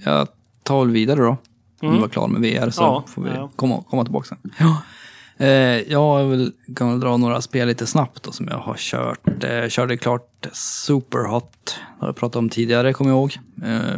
[0.06, 0.28] jag
[0.64, 1.38] tar väl vidare då.
[1.82, 2.94] Om du var klar med VR så Mm.
[2.94, 3.50] Ja, får vi ja.
[3.56, 4.52] komma, komma tillbaka sen.
[4.60, 4.82] Ja.
[5.46, 5.48] Eh,
[5.92, 9.44] jag vill, kan väl dra några spel lite snabbt då, som jag har kört.
[9.44, 11.52] Eh, körde klart Superhot.
[11.66, 13.38] Det har jag pratat om tidigare, kommer jag ihåg.
[13.64, 13.98] Eh,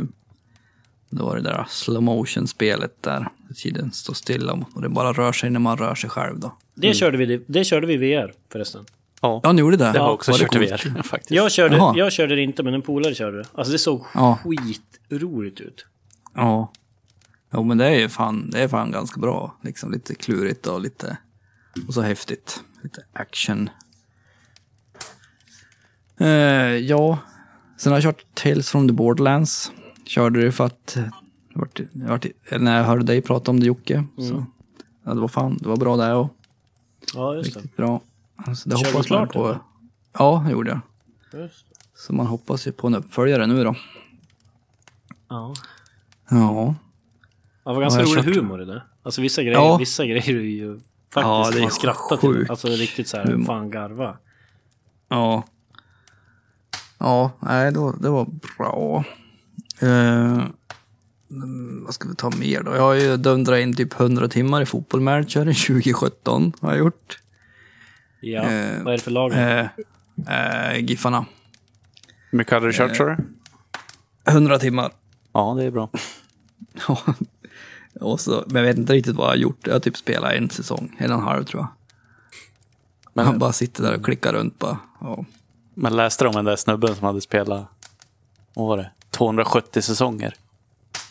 [1.10, 5.32] det var det där slow motion spelet där tiden står stilla och det bara rör
[5.32, 6.58] sig när man rör sig själv då.
[6.76, 8.86] Det, körde vi, det körde vi VR förresten.
[9.22, 9.91] Ja, Ja, ni gjorde det?
[9.91, 10.60] det var också Var det kört i?
[10.60, 11.32] VR faktiskt.
[11.32, 11.93] Jag körde, Jaha.
[11.98, 13.45] jag körde det inte men en polare körde det.
[13.54, 14.39] Alltså det såg Ja.
[14.43, 15.86] skitroligt ut.
[16.36, 16.72] Ja.
[17.54, 19.56] Jo men det är ju fan, det är fan ganska bra.
[19.63, 21.17] Liksom lite klurigt och lite,
[21.88, 22.62] och så häftigt.
[22.84, 23.69] Lite action.
[26.19, 26.28] Eh,
[26.78, 27.17] ja,
[27.78, 29.72] sen har jag kört Tales from the Borderlands.
[30.10, 30.98] Körde det för att,
[31.74, 34.04] det det när jag hörde dig prata om det Jocke.
[34.17, 34.45] Så,
[35.04, 36.36] ja, det var fan, det var bra det och
[37.15, 37.60] Ja, just det.
[37.60, 38.02] riktigt bra.
[38.36, 39.48] Alltså, det du hoppas man på.
[39.48, 39.60] det?
[40.13, 41.41] Ja, det gjorde jag.
[41.41, 41.76] Just det.
[41.95, 43.76] Så man hoppas ju på en uppföljare nu då.
[45.30, 45.54] Ja.
[46.30, 46.76] Ja.
[47.63, 48.36] Det var ganska rolig kört.
[48.36, 48.84] humor i det.
[49.04, 49.78] Alltså vissa grejer, Ja.
[49.78, 52.45] vissa grejer är ju faktiskt Ja, det är man skrattar till.
[52.50, 53.45] Alltså riktigt så här, humor.
[53.45, 54.17] fan garva.
[55.10, 55.43] Ja.
[56.98, 58.26] Ja, nej, det var, det var
[58.58, 59.04] bra.
[59.81, 60.53] Mm,
[61.85, 62.75] vad ska vi ta mer då?
[62.75, 67.19] Jag har ju dundrat in typ 100 timmar i fotbollmanager 2017 har jag gjort.
[68.21, 69.31] Ja, Eh, vad är det för lag?
[69.33, 69.67] Eh,
[70.71, 71.25] eh, Giffarna.
[72.31, 73.17] Hur mycket hade du kört sa du?
[74.27, 74.91] 100 timmar.
[75.33, 75.89] Ja, det är bra.
[77.99, 79.67] Och så, men jag vet inte riktigt vad jag har gjort.
[79.67, 81.67] Jag har typ spelat en säsong, en och en halv tror jag.
[83.13, 84.77] Men- Man bara sitter där och klickar runt bara.
[85.01, 85.25] Ja.
[85.73, 87.65] Men läste du om den där snubben som hade spelat,
[88.53, 88.91] vad var det?
[89.12, 90.36] 270 säsonger?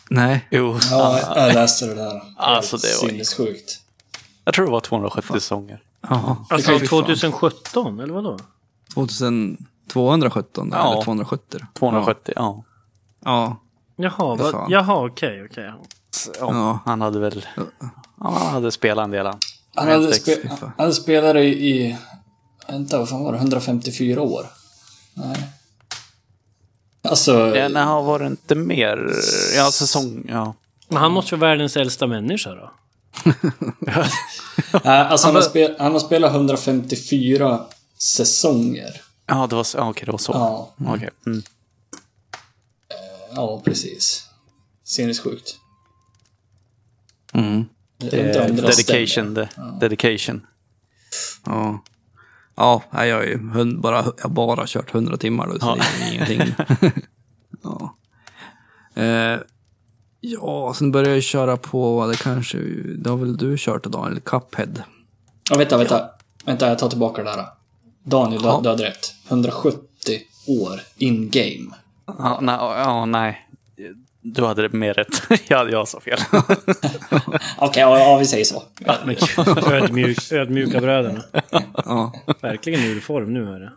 [0.09, 2.21] Nej, Jo, Ja, jag läste det där.
[2.37, 3.79] Alltså, det var- Sinnessjukt.
[4.45, 5.81] jag tror det var 270 säsonger.
[6.01, 6.35] Jaha.
[6.49, 6.87] Alltså Fy fan.
[6.87, 8.37] 2017, eller vadå?
[8.93, 10.91] 2217 Ja.
[10.91, 11.59] eller 270.
[11.73, 12.63] 270, ja.
[13.25, 13.57] Ja.
[13.95, 14.71] Jaha, Ja, vad, fan.
[14.71, 15.63] jaha okej, okej.
[15.63, 15.81] Ja.
[16.39, 16.79] ja.
[16.85, 17.63] Han hade väl, ja,
[18.17, 19.37] han hade spelat en del han.
[19.75, 21.97] Han hade, spe, han hade spelat i, i...
[22.67, 23.37] Vänta, vad fan var det?
[23.37, 24.45] 154 år?
[25.13, 25.49] Nej.
[27.01, 27.55] Alltså...
[27.55, 29.13] Ja, nej, han var det inte mer,
[29.55, 30.53] ja säsong, ja.
[30.87, 32.71] Men han måste vara världens äldsta människa då?
[34.83, 37.65] Alltså han, har spel, han har spelat 154
[37.97, 39.01] säsonger.
[39.25, 40.31] Ja, det var, så- ja, okej, det var så.
[40.31, 40.73] Ja.
[40.93, 41.09] Okej.
[41.25, 41.41] Mm.
[43.35, 44.25] Ja, precis.
[44.83, 45.55] Sinnessjukt.
[47.33, 47.65] Mm.
[47.97, 48.61] Det där stämmer.
[48.61, 49.47] Dedication, de,
[49.79, 50.45] dedication.
[51.45, 51.83] Ja.
[52.59, 53.39] Ja, jag har ju
[53.81, 55.75] bara, jag har bara kört 100 timmar då, så Ja.
[55.99, 56.55] det är ingenting.
[57.63, 57.95] ja.
[59.03, 59.39] Eh,
[60.21, 62.57] ja, sen började jag köra på, det kanske,
[62.97, 64.83] det har väl du kört eller Cuphead?
[65.49, 66.09] Ja, vänta, vänta.
[66.45, 67.45] Vänta, jag tar tillbaka det där.
[68.03, 68.59] Daniel, du, Ja.
[68.63, 69.13] du hade rätt.
[69.27, 69.79] 170
[70.47, 71.75] år in game.
[72.05, 73.48] Ja, nej, ja, nej.
[74.21, 75.21] Du hade det mer rätt.
[75.49, 76.19] jag, jag sa fel.
[77.57, 78.63] Okej, ja, ja, vi säger så.
[79.05, 79.15] Men
[79.73, 81.21] ödmjuk, ödmjuka bröderna.
[81.85, 82.13] Ja.
[82.41, 83.71] Verkligen ur form nu är det.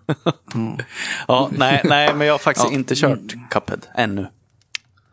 [1.29, 4.27] ja, nej, nej, men jag har faktiskt inte kört Cuphead ännu.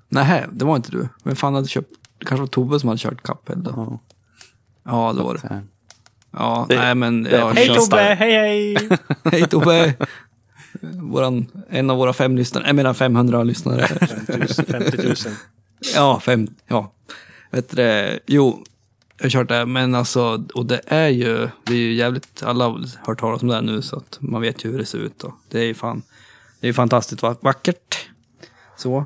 [0.09, 1.07] Nej, det var inte du.
[1.23, 3.71] Vem fan hade köpt, det kanske var Tobbe som hade kört Cuphead då.
[3.75, 3.99] Ja.
[4.85, 5.39] Ja, det var det.
[5.39, 5.47] Så,
[6.31, 7.23] Ja, Det- nej men...
[7.23, 8.89] det- jag Hej Tobbe, hej hej!
[9.31, 9.93] Hej Tobbe!
[10.81, 13.87] Våran, en av våra fem lyssnare, jag menar 500 lyssnare.
[13.87, 15.15] 50 000.
[15.95, 16.91] Ja, fem, ja.
[17.51, 18.63] Vet du jo,
[19.17, 22.65] jag har kört det, men alltså, och det är ju, det är ju jävligt, alla
[22.65, 24.97] har hört talas om det här nu så att man vet ju hur det ser
[24.97, 26.01] ut och det är ju fan,
[26.59, 28.07] det är ju fantastiskt vack- vackert.
[28.77, 29.05] Så.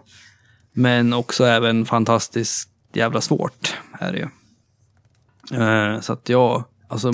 [0.72, 4.28] Men också även fantastiskt jävla svårt är det ju.
[5.64, 7.12] Eh, så att jag, alltså,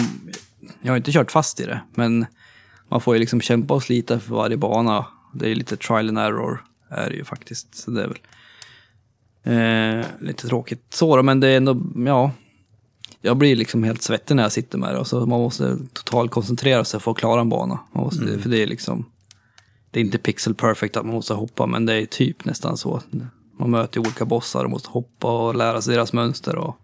[0.82, 2.26] jag har inte kört fast i det, men
[2.90, 5.06] man får ju liksom kämpa och slita för varje bana.
[5.34, 7.76] Det är lite trial and error, är det ju faktiskt.
[7.76, 8.20] Så det är väl
[9.44, 12.32] eh, lite tråkigt så då, men det är ändå, ja.
[13.22, 15.00] Jag blir liksom helt svettig när jag sitter med det.
[15.00, 17.80] Och så man måste totalt koncentrera sig för att klara en bana.
[17.92, 19.06] Man måste, För det är liksom,
[19.92, 23.02] det är inte pixel perfect att man måste hoppa, men det är typ nästan så.
[23.60, 26.56] Man möter olika bossar och måste hoppa och lära sig deras mönster.
[26.56, 26.78] Och,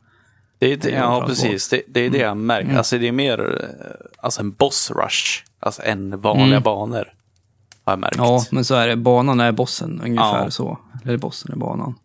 [0.59, 1.69] Det är, det, ja, precis.
[1.69, 2.77] Det, det är det jag märker.
[2.77, 5.43] Alltså det är mer eh, alltså en boss rush.
[5.65, 7.13] Alltså än vanliga banor.
[7.83, 8.15] Har jag märkt.
[8.17, 8.95] ja, men så är det.
[8.95, 10.51] Banan är bossen, ungefär Ja.
[10.51, 10.77] så.
[11.03, 11.95] Eller bossen är banan.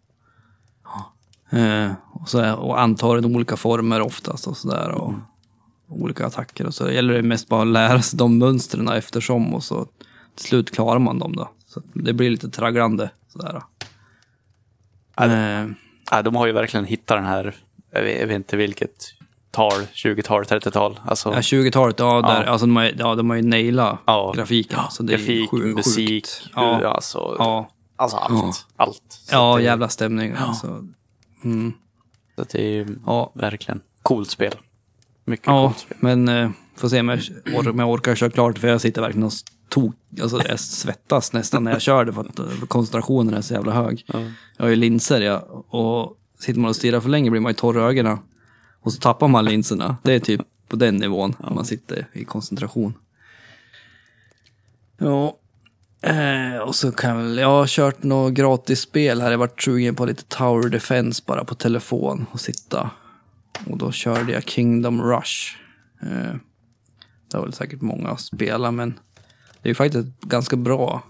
[0.85, 1.59] Ja.
[1.59, 4.91] Eh, och, så är, och antar den olika former oftast och sådär.
[4.91, 5.13] Och
[5.89, 6.85] olika attacker och så.
[6.85, 9.87] Det gäller det mest bara att lära sig de mönstren eftersom och så
[10.35, 11.51] till slut klarar man dem då.
[11.67, 13.63] Så det blir lite tragglande sådär.
[15.17, 15.67] Eh,
[16.13, 17.57] Ja, de har ju verkligen hittat den här,
[17.91, 19.05] jag vet, jag vet inte vilket
[19.51, 21.01] tal, 20-tal, 30-tal.
[21.07, 22.51] Alltså, Ja, 20-talet, ja, där, Ja.
[22.51, 24.33] Alltså, de, har, ja, de har ju nailat Ja.
[24.37, 24.79] grafiken.
[24.91, 26.51] Så det är grafik, sjukt, musik, sjukt.
[26.55, 26.81] ja.
[26.83, 28.67] Ja, alltså, ja, alltså allt.
[28.77, 29.03] Allt.
[29.09, 30.33] Så ja det, jävla stämning.
[30.33, 30.85] Alltså.
[31.45, 31.73] Mm.
[32.37, 34.55] Så det är ju Ja, verkligen coolt spel.
[35.25, 35.97] Mycket ja, coolt spel.
[36.01, 38.59] men eh, får se om jag, or- om jag orkar köra klart.
[38.59, 39.33] För jag sitter verkligen och
[39.69, 42.13] tok, alltså jag svettas nästan när jag kör det.
[42.13, 44.05] För att eh, koncentrationen är så jävla hög.
[44.57, 47.57] Jag har ju linser, ja, och sitter man och stirrar för länge blir man ju
[47.57, 48.19] torr i ögonen.
[48.81, 49.97] Och så tappar man linserna.
[50.03, 52.95] Det är typ på den nivån när man sitter i koncentration.
[54.99, 55.39] Ja,
[56.03, 59.31] eh, och så kan jag väl, jag har kört något gratis spel här.
[59.31, 62.91] Jag har varit sugen på lite Tower Defense bara på telefon och sitta.
[63.67, 65.57] Och då körde jag Kingdom Rush.
[66.03, 66.35] Eh,
[67.31, 68.91] det har väl säkert många spelat, men
[69.63, 71.03] det är ju faktiskt ett ganska bra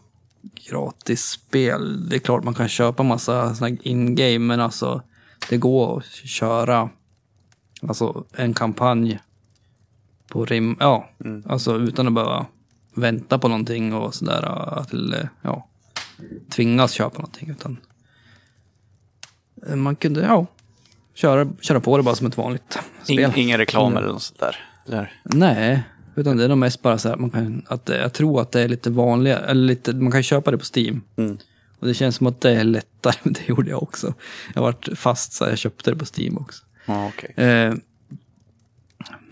[0.70, 2.08] gratis spel.
[2.08, 5.02] Det är klart man kan köpa massa in-game, men alltså
[5.48, 6.90] det går att köra
[7.88, 9.20] alltså en kampanj
[10.28, 11.10] på rim, ja,
[11.46, 12.46] alltså utan att behöva
[12.94, 15.68] vänta på någonting och sådär, eller ja,
[16.50, 17.76] tvingas köpa någonting, utan
[19.76, 20.46] man kunde, ja,
[21.14, 23.18] köra, köra på det bara som ett vanligt spel.
[23.18, 24.56] In, ingen reklam eller något sånt där.
[25.24, 25.82] Nej,
[26.14, 28.60] utan det är nog mest bara så här, man kan, att jag tror att det
[28.60, 31.02] är lite vanligare, eller lite, man kan köpa det på Steam.
[31.16, 31.38] Mm.
[31.78, 34.14] Och det känns som att det är lättare, men det gjorde jag också.
[34.54, 36.64] Jag varit fast så här, jag köpte det på Steam också.
[36.90, 37.44] Ja, okej.
[37.44, 37.74] Eh,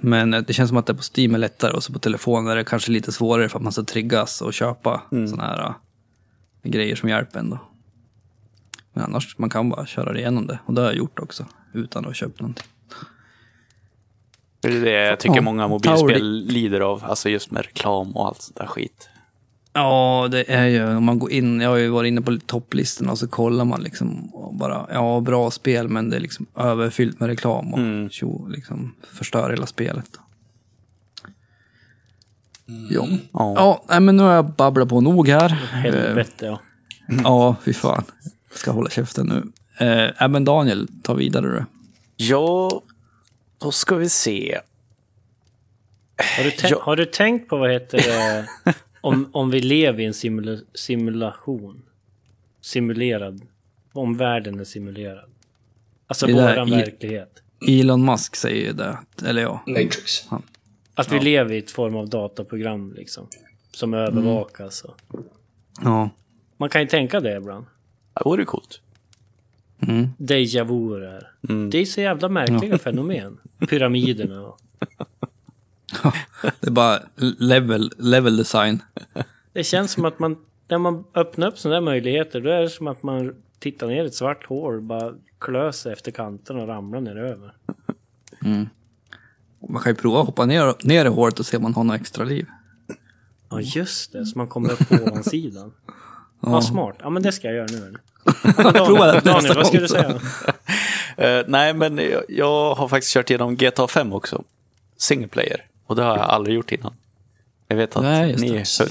[0.00, 2.46] men eh, det känns som att det på Steam är lättare och så på telefon
[2.48, 5.28] är det kanske lite svårare för att man ska triggas och köpa Mm.
[5.28, 5.74] sådana här eh,
[6.70, 7.58] grejer som hjälper ändå.
[8.92, 10.58] Men annars, man kan bara köra igenom det.
[10.66, 12.66] Och det har jag gjort också, utan att ha köpt någonting.
[14.60, 17.04] Det är det jag tycker Ja, många mobilspel lider av.
[17.04, 19.08] Alltså just med reklam och allt sånt där skit.
[19.78, 23.12] Ja, det är ju, om man går in, jag har ju varit inne på topplistorna
[23.12, 27.20] och så kollar man liksom och bara, ja, bra spel, men det är liksom överfyllt
[27.20, 28.10] med reklam och Mm.
[28.10, 30.10] tjo, liksom förstör hela spelet.
[32.90, 33.06] Ja.
[33.32, 33.54] Ja.
[33.56, 35.48] ja, nej, men nu har jag babblat på nog här.
[35.72, 36.60] Helvete ja.
[37.08, 38.04] Eh, Ja, fy fan.
[38.50, 39.52] Jag ska hålla käften nu.
[39.86, 41.64] Eh, ja, men Daniel, ta vidare du.
[42.16, 42.82] Ja,
[43.58, 44.58] då ska vi se.
[46.36, 46.78] Har du, Ja.
[46.82, 48.46] har du tänkt på vad heter det?
[49.00, 51.82] Om, om vi lever i en simula- simulation.
[52.60, 53.42] Simulerad.
[53.92, 55.30] Om världen är simulerad.
[56.06, 57.42] Alltså Det där våran i- verklighet.
[57.68, 59.62] Elon Musk säger ju det, eller ja.
[59.66, 60.24] Matrix.
[60.94, 63.28] Att vi lever i ett form av dataprogram liksom.
[63.72, 64.82] Som övervakas.
[64.84, 65.00] Och.
[65.80, 66.10] Ja.
[66.56, 67.66] Man kan ju tänka det ibland.
[68.14, 68.80] Det vore coolt.
[69.80, 70.08] Mm.
[70.18, 71.30] Deja vu det här.
[71.70, 73.38] Det är så jävla märkliga fenomen.
[73.68, 74.60] Pyramiderna och...
[76.60, 76.98] Det är bara
[77.38, 78.82] level, level design.
[79.52, 80.36] Det känns som att man...
[80.70, 84.04] När man öppnar upp sådana där möjligheter, då är det som att man tittar ner
[84.04, 87.52] i ett svart hål, bara klöser efter kanterna och ramlar ner över.
[89.68, 91.84] Man kan ju prova att hoppa ner, ner i håret och se om man har
[91.84, 92.46] något extra liv.
[93.50, 94.26] Ja, just det.
[94.26, 95.72] Så man kommer upp på ovansidan.
[96.40, 96.96] Ja, smart.
[97.00, 97.76] Ja, men det ska jag göra nu.
[97.76, 98.00] eller?
[98.86, 100.20] Prova det Daniel, Daniel nästa vad skulle du säga?
[101.16, 104.44] Eh, nej, men jag, jag har faktiskt kört igenom GTA 5 också.
[104.96, 105.64] Single player.
[105.88, 106.92] Och det har jag aldrig gjort innan.
[107.68, 108.78] Jag vet att Nej, ni, det.
[108.78, 108.88] höll,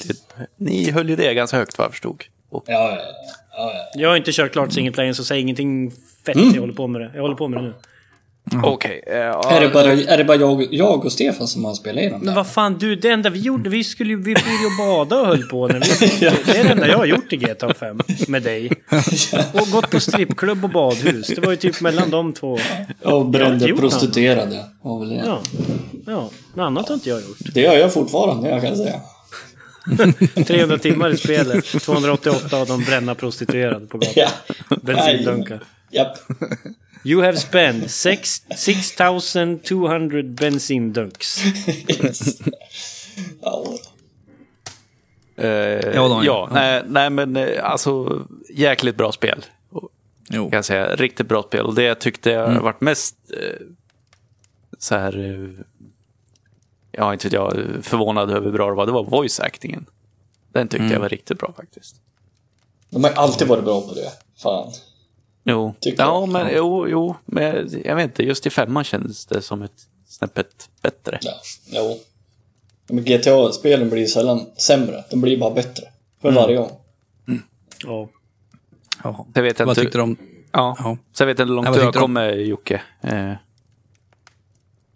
[0.55, 2.23] ni höll ju det ganska högt vad jag förstod.
[2.49, 2.97] Och, Ja, ja,
[3.57, 3.99] ja, ja.
[4.01, 5.91] Jag har inte kört klart single player så säg ingenting
[6.25, 6.35] fett.
[6.35, 6.53] Mm.
[6.53, 7.11] Jag håller på med det.
[7.13, 7.73] Jag håller på med det nu.
[8.63, 9.03] Okej.
[9.07, 11.99] eh, ja, Är det bara, är det bara jag, jag och Stefan som har spelat
[12.01, 12.35] igenom Men det?
[12.35, 15.27] vad fan du, det enda vi gjorde, vi skulle ju, vi borde ju bada och
[15.27, 18.43] höll på när vi Det är det enda jag har gjort i GTA 5 med
[18.43, 18.71] dig.
[19.53, 21.27] Och gått på strippklubb och badhus.
[21.27, 22.59] Det var ju typ mellan de två.
[23.03, 24.51] Och brände prostituerade.
[24.51, 24.65] det.
[24.83, 25.41] Ja,
[26.05, 26.29] ja.
[26.53, 27.37] Något annat har inte jag gjort.
[27.53, 29.01] Det gör jag fortfarande, jag kan säga.
[30.45, 31.65] 300 timmar i spelet.
[31.65, 34.13] 288 av dem bränna prostituerade på gatan.
[34.69, 34.77] Ja.
[34.81, 35.63] Bensindunkar.
[35.91, 36.17] Japp.
[37.03, 41.43] You have spent six- 6200 bensindunks.
[42.03, 42.39] Yes.
[43.41, 43.65] Ja.
[45.37, 46.25] Eh, Ja, Daniel.
[46.25, 49.45] ja, nej, nej men eh, alltså jäkligt bra spel.
[50.29, 50.49] Jo.
[50.49, 50.95] Kan jag säga.
[50.95, 51.65] Riktigt bra spel.
[51.65, 52.63] Och det jag tyckte jag Mm.
[52.63, 53.65] varit mest eh,
[54.79, 55.63] så här, eh,
[56.91, 59.85] ja inte vet jag, förvånad över hur bra det var, det var voice actingen.
[60.53, 60.93] Den tyckte Mm.
[60.93, 61.95] jag var riktigt bra faktiskt.
[62.89, 64.11] De har alltid varit bra på det.
[64.43, 64.71] Fan.
[65.49, 66.29] Jo, Tycker ja, jag.
[66.29, 70.69] men jo, jo, men jag vet inte, just i femman kändes det som ett snäppet
[70.81, 71.19] bättre.
[71.21, 71.33] Ja.
[71.71, 71.97] Jo.
[72.89, 75.03] Men GTA-spelen blir sällan sämre.
[75.09, 75.83] De blir bara bättre.
[76.21, 76.41] För Mm.
[76.43, 76.71] varje gång.
[77.85, 78.09] Ja.
[79.03, 79.25] Jaha.
[79.33, 80.17] Jag vet Vad inte- tyckte du om...
[80.51, 80.75] Ja.
[80.79, 80.97] Ja.
[81.13, 82.81] Så jag vet inte hur långt du har om- kommit Jocke.
[83.01, 83.33] Eh,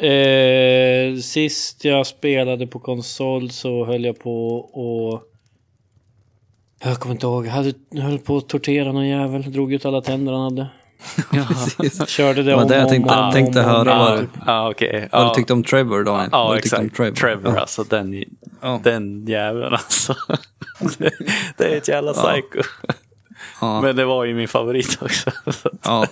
[0.08, 5.24] Eh, sist jag spelade på konsol så höll jag på och...
[6.84, 7.46] Jag kommer inte ihåg.
[7.48, 9.52] Jag hade, höll på att tortera någon jävel.
[9.52, 10.68] Drog ut alla tänder han hade.
[11.78, 12.08] Precis.
[12.10, 14.30] Körde det om det jag och tänkte- om och tänkte om om höra vad typ.
[14.46, 15.10] Ja, okej.
[15.12, 15.30] Vad Ja.
[15.30, 16.30] du tyckte om Trevor, Daniel?
[16.32, 17.00] Ja, Vad du exakt.
[17.00, 17.60] om Trevor, Ja.
[17.60, 18.24] alltså den,
[18.62, 18.80] Ja.
[18.84, 20.16] den jäveln alltså.
[20.98, 21.12] det,
[21.58, 22.62] det är ett jävla psycho.
[23.62, 23.82] Ja.
[23.82, 25.32] Men det var ju min favorit också.
[25.52, 26.06] Så Ja.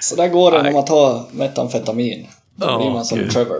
[0.00, 2.26] Så där går det när man tar metamfetamin.
[2.56, 3.30] Då Ja, blir man som gud.
[3.30, 3.56] Trevor.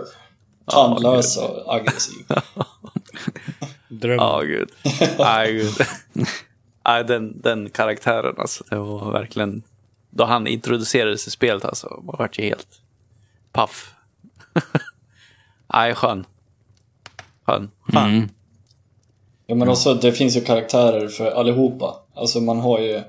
[0.71, 2.25] Tandlös och aggressiv.
[3.87, 4.17] Dröm.
[4.17, 4.69] Ja, gud.
[5.19, 5.73] Nej, gud.
[6.85, 8.63] Nej, den, den karaktären alltså.
[8.69, 9.63] Det var verkligen...
[10.09, 12.01] Då han introducerades i spelet alltså.
[12.05, 12.67] Man vart ju helt
[13.51, 13.93] paff.
[15.73, 16.25] Nej, skön.
[17.45, 17.71] Skön.
[17.93, 18.09] Fan.
[18.09, 18.29] Mm.
[19.47, 21.95] Ja, men också, det finns ju karaktärer för allihopa.
[22.15, 23.01] Alltså man har ju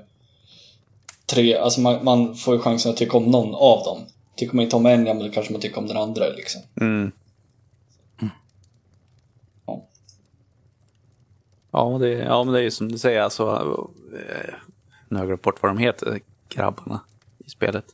[1.25, 3.99] tre, alltså man, man får ju chansen att tycka om någon av dem.
[4.35, 6.61] Tycker man inte om en, ja men då kanske man tycker om den andra liksom.
[6.81, 7.11] Mm.
[11.73, 13.43] Ja, det, ja, men det är ju som du säger, alltså...
[14.13, 14.53] Eh,
[15.09, 17.01] nu har jag glömt bort vad de heter, grabbarna
[17.45, 17.85] i spelet.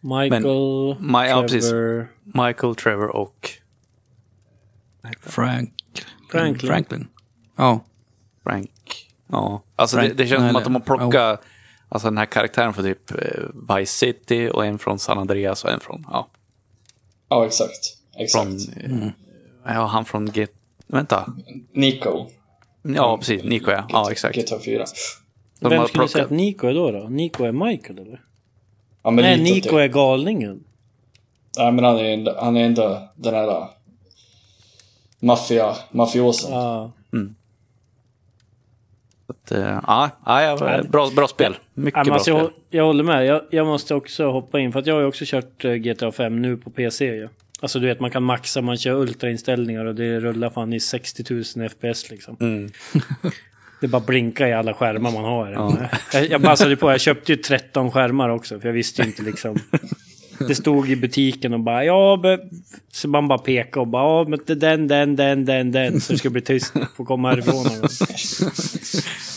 [0.00, 1.70] Michael, Ma- ja, precis.
[1.70, 3.50] Trevor, Michael, Trevor och
[5.20, 5.72] Frank...
[6.30, 6.70] Franklin.
[6.70, 7.08] Franklin.
[7.56, 7.80] Ja.
[8.42, 9.10] Frank.
[9.26, 11.42] Ja, alltså Frank- det, det känns som att de har plockat
[11.88, 15.70] alltså den här karaktären från typ eh, Vice City och en från San Andreas och
[15.70, 16.28] en från, ja,
[17.28, 17.96] Ja, exakt.
[18.16, 18.44] Exakt.
[18.46, 19.08] från, eh,
[19.74, 20.52] ja han från Get,
[20.86, 21.32] vänta,
[21.72, 22.26] Nico.
[22.82, 24.36] Ja precis, Nico ja, ja exakt.
[24.36, 24.84] GTA 4.
[25.60, 26.90] De Vem skulle du säga att plockat, Nico är då?
[26.90, 27.08] då?
[27.08, 28.20] Nico är Michael eller?
[29.02, 29.84] Ja, men Nej, Nico det.
[29.84, 30.64] är galningen.
[31.58, 33.66] Nej, men han är ändå, han är ändå den här
[35.20, 36.52] maffia, mafiosen.
[36.52, 36.90] Ja.
[39.26, 42.60] att, eh, ja, ja, ja, bra, bra spel, mycket Ja, bra alltså, jag, spel.
[42.70, 43.26] jag håller med.
[43.26, 46.42] Jag, jag måste också hoppa in för att jag har ju också kört GTA 5
[46.42, 47.28] nu på PC ju.
[47.60, 51.24] Alltså du vet man kan maxa, man kör ultrainställningar och det rullar fan i 60
[51.56, 52.36] 000 FPS liksom.
[52.40, 52.70] Mm.
[53.80, 55.88] Det bara blinkar i alla skärmar man har.
[56.12, 59.22] Jag, jag passade på, jag köpte ju 13 skärmar också för jag visste ju inte
[59.22, 59.58] liksom.
[60.48, 62.22] Det stod i butiken och bara ja,
[62.92, 66.00] så man bara pekade och bara ja, men den, den, den, den, den.
[66.00, 67.66] Så det ska bli tyst, få komma härifrån.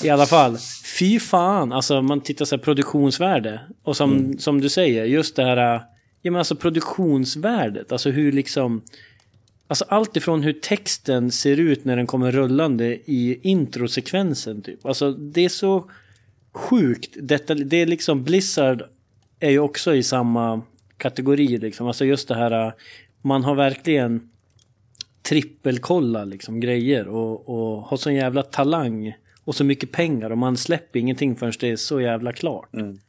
[0.03, 0.57] I alla fall,
[0.99, 3.61] fy fan, alltså man tittar så här produktionsvärde.
[3.83, 5.81] Och som, som du säger, just det här,
[6.25, 8.81] ja men alltså produktionsvärdet, alltså hur liksom,
[9.67, 14.85] alltså allt ifrån hur texten ser ut när den kommer rullande i introsekvensen typ.
[14.85, 15.89] Alltså det är så
[16.51, 18.83] sjukt detalj, det är liksom Blizzard
[19.39, 20.61] är ju också i samma
[20.97, 22.73] kategori liksom, alltså just det här,
[23.21, 24.29] man har verkligen
[25.21, 30.57] trippelkolla liksom grejer och, och har sån jävla talang och så mycket pengar och man
[30.57, 32.73] släpper ingenting förrän det är så jävla klart.
[32.73, 32.99] Mm.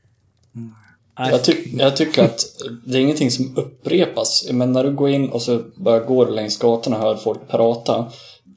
[0.52, 0.83] Nej,
[1.16, 2.44] Jag, tyck, jag tycker att
[2.86, 4.46] det är ingenting som upprepas.
[4.50, 8.12] Men när du går in och så bara går längs gatorna och hör folk prata.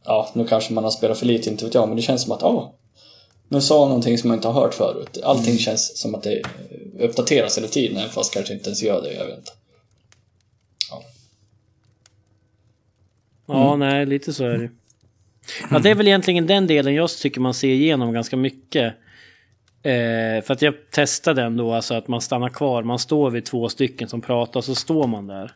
[0.06, 1.88] Ja, nu kanske man har spelat för lite, inte vet jag.
[1.88, 2.74] Men det känns som att, ja.
[3.50, 5.18] Nu sa han någonting som jag inte har hört förut.
[5.24, 6.42] Allting känns som att det
[7.00, 9.14] uppdateras hela tiden, fast kanske inte ens gör det.
[9.14, 9.52] Jag vet inte.
[13.48, 14.70] Ja, nej, lite så är det.
[15.72, 18.94] Ja, det är väl egentligen den delen jag tycker man ser igenom ganska mycket.
[19.88, 23.70] Eh, för att jag testade ändå, alltså att man stannar kvar, man står vid två
[23.70, 25.52] stycken som pratar, så står man där.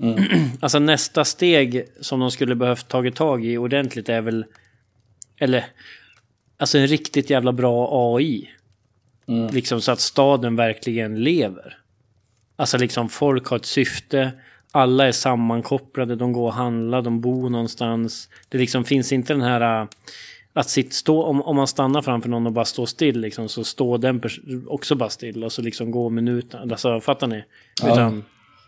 [0.00, 0.24] Mm.
[0.60, 4.44] Alltså nästa steg som de skulle behövt tagit tag i ordentligt är väl...
[5.38, 5.64] Eller...
[6.56, 8.50] Alltså en riktigt jävla bra AI.
[9.28, 9.54] Mm.
[9.54, 11.78] Liksom så att staden verkligen lever.
[12.56, 14.32] Alltså liksom folk har ett syfte.
[14.72, 18.28] Alla är sammankopplade, de går och handlar, de bor någonstans.
[18.48, 19.88] Det liksom finns inte den här...
[20.54, 23.48] äh, Att sitt, stå, om, om man stannar framför någon och bara står still liksom,
[23.48, 24.22] så står den
[24.68, 26.70] också bara still och så liksom går minuten.
[26.72, 27.44] Alltså fattar ni?
[27.82, 27.92] Ja.
[27.92, 28.24] Utan,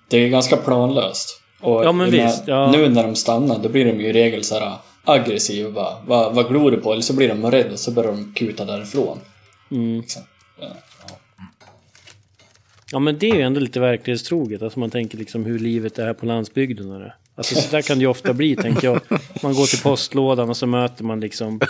[0.09, 1.41] Det är ganska planlöst.
[1.61, 2.71] Och Ja, men visst, menar, ja.
[2.71, 4.73] Nu när de stannar, då blir de ju i regel så här
[5.05, 6.93] aggressiv och bara vad, vad glor du på?
[6.93, 9.19] Eller så blir de rädda och så börjar de kuta därifrån.
[9.71, 10.01] Mm.
[10.01, 10.23] Liksom.
[10.61, 10.69] Ja.
[12.93, 14.63] Ja men det är ju ändå lite verklighetstroget.
[14.63, 17.15] Alltså man tänker liksom hur livet är på landsbygden och det.
[17.37, 19.01] Alltså så där kan det ju ofta bli tänker jag.
[19.43, 21.61] Man går till postlådan och så möter man liksom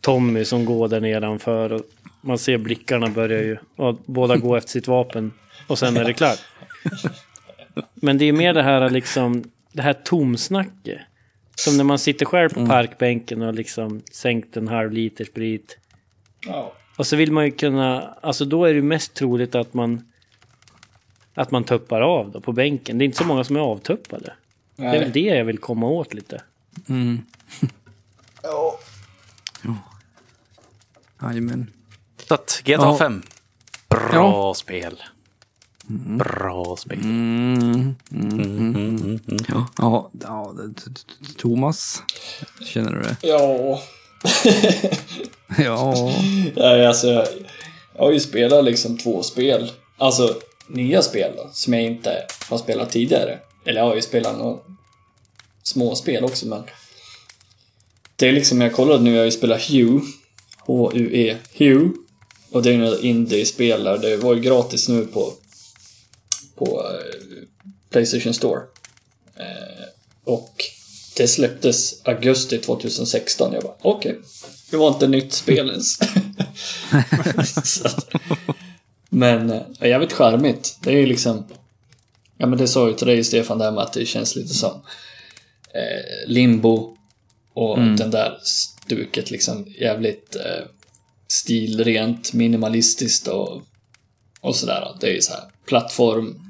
[0.00, 1.72] Tommy som går där nedanför.
[1.72, 1.82] Och
[2.20, 5.32] man ser blickarna börjar ju, ja, båda gå efter sitt vapen.
[5.66, 6.38] Och sen är det klart.
[7.94, 10.98] Men det är mer det här liksom, det här tomsnacket.
[11.54, 15.78] Som när man sitter själv på parkbänken och liksom sänkt en halv liter sprit.
[16.96, 20.04] Och så vill man ju kunna, alltså då är det ju mest troligt att man
[21.34, 22.98] att man tuppar av då på bänken.
[22.98, 24.32] Det är inte så många som är avtuppade.
[24.78, 25.10] Det är väl Nej.
[25.10, 26.42] det jag vill komma åt lite.
[26.88, 27.22] Mm.
[31.22, 31.70] Jajamän.
[32.28, 32.96] Så att GTA Ja.
[32.98, 33.22] 5.
[33.88, 34.54] Bra Ja.
[34.54, 35.02] spel.
[36.18, 36.98] Bra spel.
[36.98, 37.94] Mm.
[38.12, 39.18] Mm.
[39.48, 40.54] Ja, ja, ja,
[41.36, 42.02] Thomas.
[42.64, 43.16] Känner du det?
[43.22, 43.82] Ja.
[45.58, 45.94] Ja.
[46.56, 47.26] Nej, alltså, jag,
[47.94, 49.72] jag har ju spelat liksom två spel.
[49.98, 50.34] Alltså
[50.66, 53.38] nya spel då, som jag inte har spelat tidigare.
[53.68, 54.58] Eller jag har ju spelat några
[55.62, 56.62] små spel också men...
[58.16, 60.00] Det är liksom, jag kollade nu, jag har ju spelat Hue.
[60.58, 61.90] H-U-E, Hue.
[62.50, 63.98] Och det är ju några indie-spel där.
[63.98, 65.32] Det var ju gratis nu på,
[66.54, 67.44] på eh,
[67.90, 68.60] Playstation Store.
[69.36, 69.84] Eh,
[70.24, 70.54] och
[71.16, 73.52] det släpptes augusti 2016.
[73.52, 74.18] Jag bara, okej.
[74.70, 75.98] Det var inte nytt spel ens.
[77.64, 78.08] Så att-
[79.08, 80.78] men eh, jävligt charmigt.
[80.82, 81.44] Det är ju liksom...
[82.38, 84.82] Ja men det sa ju till dig Stefan där med att det känns lite som
[85.74, 86.96] eh, Limbo
[87.52, 90.66] och den där stuket liksom jävligt eh,
[91.28, 93.62] stilrent, minimalistiskt och,
[94.40, 94.96] och sådär.
[95.00, 96.48] Det är ju så här plattform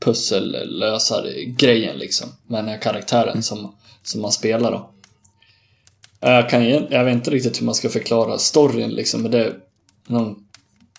[0.00, 2.28] pussellösare grejen liksom.
[2.46, 4.90] Med den här karaktären som, som man spelar då.
[6.20, 9.54] Jag, kan, jag vet inte riktigt hur man ska förklara storyn liksom, men det är
[10.06, 10.48] någon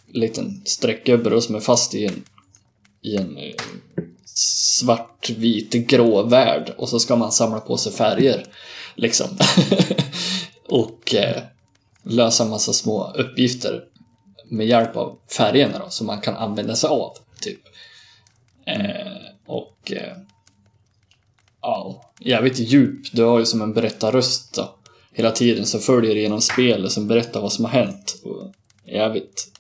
[0.07, 2.23] liten streckgubbe då som är fast i en,
[3.02, 3.62] i en svartvit,
[4.80, 8.45] svart, vit, grå värld och så ska man samla på sig färger.
[8.95, 9.28] Liksom.
[10.70, 11.43] och eh,
[12.04, 13.84] lösa en massa små uppgifter
[14.50, 17.18] med hjälp av färgerna då, som man kan använda sig av.
[17.41, 17.60] Typ.
[18.66, 19.12] Eh,
[19.47, 20.18] och eh,
[21.62, 23.12] ja, jävligt djup.
[23.12, 24.76] Du har ju som en berättarröst då.
[25.14, 28.22] Hela tiden så följer genom spelet som berättar vad som har hänt.
[28.24, 28.52] Och
[28.86, 29.52] jävligt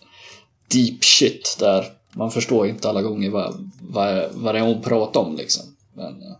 [0.67, 1.98] deep shit där.
[2.13, 5.75] Man förstår inte alla gånger vad, vad, vad det är hon pratar om liksom.
[5.93, 6.35] Men eh,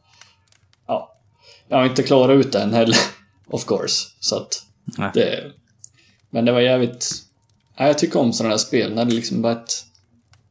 [0.87, 1.15] ja,
[1.67, 2.97] jag har inte klarat ut det än heller.
[3.47, 4.09] Of course.
[4.19, 5.11] Så att Nej.
[5.13, 5.51] det...
[6.29, 7.09] Men det var jävligt...
[7.77, 9.85] Ja, jag tycker om sådana här spel när det liksom bara är ett,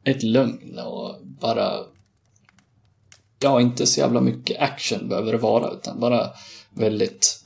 [0.03, 1.79] ett lugn och bara...
[3.39, 6.29] Ja, inte så jävla mycket action behöver det vara utan bara
[6.69, 7.43] väldigt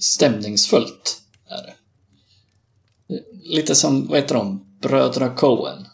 [0.00, 1.74] stämningsfullt är det.
[3.42, 4.76] Lite som, vad heter de?
[4.80, 5.86] Bröderna Coen.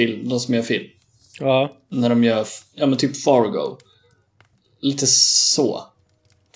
[0.00, 0.86] Film, de som gör film.
[1.40, 3.78] Ja, När de gör, ja men typ Fargo.
[4.80, 5.84] Lite så.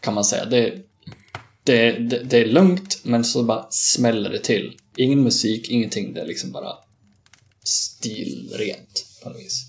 [0.01, 0.45] Kan man säga.
[0.45, 0.75] Det,
[1.65, 4.77] det, det, det är lugnt, men så bara smäller det till.
[4.97, 6.15] Ingen musik, ingenting.
[6.15, 6.73] Det är liksom bara
[7.65, 9.67] stilrent på något vis.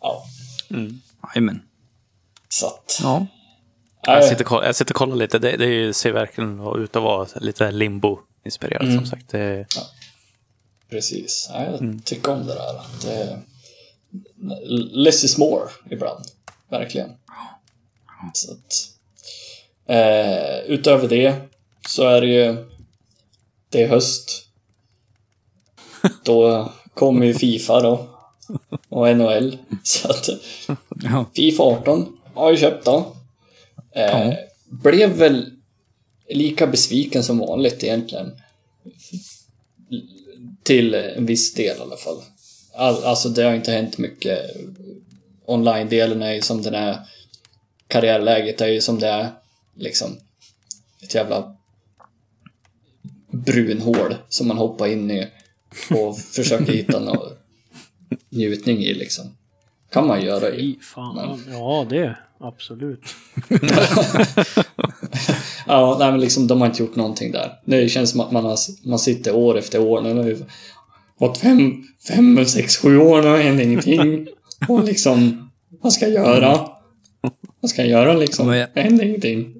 [0.00, 0.24] Ja,
[1.34, 1.62] Jajamän.
[2.48, 2.98] så att...
[3.02, 3.26] Ja.
[4.02, 5.38] Jag sitter, och koll- jag sitter och kollar lite.
[5.38, 9.28] Det, det är ju- ser verkligen ut att vara lite limbo-inspirerat som sagt.
[9.28, 9.66] Det,
[10.90, 11.50] Precis.
[11.52, 12.80] Ja, jag tycker om det där.
[13.02, 13.42] Det,
[14.92, 16.24] less is more ibland.
[16.68, 17.10] Verkligen.
[18.34, 18.88] Så att,
[19.86, 21.34] eh, utöver det
[21.88, 22.66] så är det ju...
[23.68, 24.46] Det är höst.
[26.24, 28.08] Då kommer ju Fifa då.
[28.88, 29.58] Och NHL.
[29.82, 30.28] Så att.
[31.36, 33.16] Fifa 18 har jag köpt då.
[33.92, 34.32] Eh,
[34.64, 35.50] Blev väl
[36.28, 38.40] lika besviken som vanligt egentligen.
[40.62, 42.22] Till en viss del i alla fall.
[42.74, 44.56] All, alltså det har inte hänt mycket.
[45.46, 46.98] Online-delen är ju som den är.
[47.88, 49.30] Karriärläget är ju som det är.
[49.76, 50.16] Liksom.
[51.02, 51.56] Ett jävla
[53.30, 55.26] brunhål som man hoppar in i
[55.90, 57.32] och försöker hitta någon
[58.28, 59.36] njutning i liksom.
[59.92, 60.74] Kan man göra i.
[60.74, 61.40] fy fan.
[61.52, 63.14] Ja, det absolut.
[65.66, 67.52] Ja, nej men liksom de har inte gjort någonting där.
[67.64, 68.56] Det känns som att man, har,
[68.88, 70.00] man sitter år efter år.
[70.02, 70.44] Nu har vi
[71.18, 74.28] gått fem, fem, sex, sju år nu och händer ingenting.
[74.68, 75.50] Och liksom,
[75.82, 76.68] vad ska jag göra?
[77.60, 78.46] Vad ska jag göra liksom?
[78.46, 79.54] Men jag- Det händer ingenting.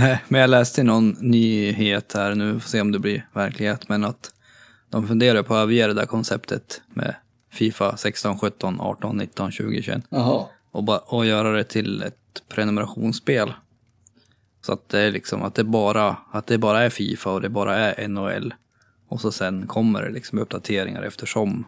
[0.00, 4.04] Nej, Men jag läste någon nyhet här nu, får se om det blir verklighet, men
[4.04, 4.30] att
[4.90, 7.14] de funderar på att överge det där konceptet med
[7.50, 10.46] Fifa 16, 17, 18, 19, 20, 21 Jaha.
[10.70, 13.52] och, bara, och göra det till ett prenumerationsspel.
[14.66, 17.48] Så att det är liksom att det bara, att det bara är Fifa och det
[17.48, 18.54] bara är NHL.
[19.08, 21.64] Och så sen kommer det liksom uppdateringar eftersom.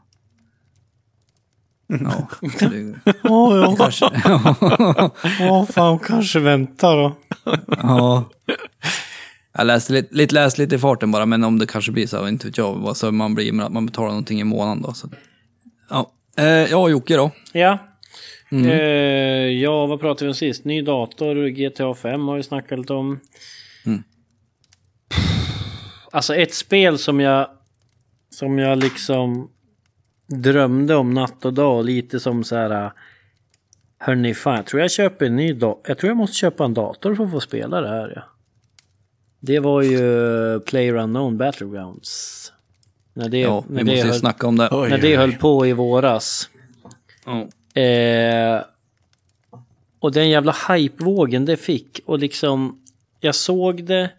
[1.87, 2.29] Ja,
[2.61, 3.75] det, Åh, ja.
[3.79, 4.11] kanske,
[5.41, 7.17] Åh, fan, kanske vänta då.
[7.67, 8.31] ja.
[9.53, 12.29] Jag läste lite, lite, läste lite i farten bara, men om det kanske blir så,
[12.29, 14.93] inte vet jag vad så man blir, men att man betalar någonting i månaden då.
[14.93, 15.09] Så.
[15.93, 17.31] Ja, eh, ja, Jocke då.
[17.53, 17.79] Ja.
[18.51, 20.65] Eh, ja, vad pratade vi om sist?
[20.65, 23.21] Ny dator, GTA 5 har vi snackat lite om.
[23.87, 24.03] Mm.
[26.11, 27.47] Alltså ett spel som jag
[28.31, 29.51] som jag liksom
[30.27, 32.93] drömde om natt och dag lite som så här.
[33.99, 35.83] Hörni fan, jag tror jag köper en ny dator.
[35.87, 38.13] Jag tror jag måste köpa en dator för att få spela det här.
[38.17, 38.23] Ja.
[39.41, 42.53] Det var ju Player Unknown Battlegrounds.
[43.13, 44.69] När det, Ja, när vi det måste höll, snacka om det.
[44.73, 45.39] Oj, när det oj, höll oj.
[45.39, 46.49] på i våras.
[47.25, 47.49] Ja.
[47.81, 48.63] Eh,
[49.99, 52.83] och den jävla hypevågen det fick och liksom
[53.21, 54.11] jag såg det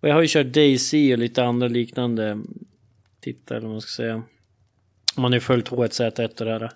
[0.00, 2.38] och jag har ju kört Daisy och lite andra liknande
[3.20, 4.22] titlar eller vad man ska säga.
[5.16, 6.72] Man har ju följt H1Z1 och det här.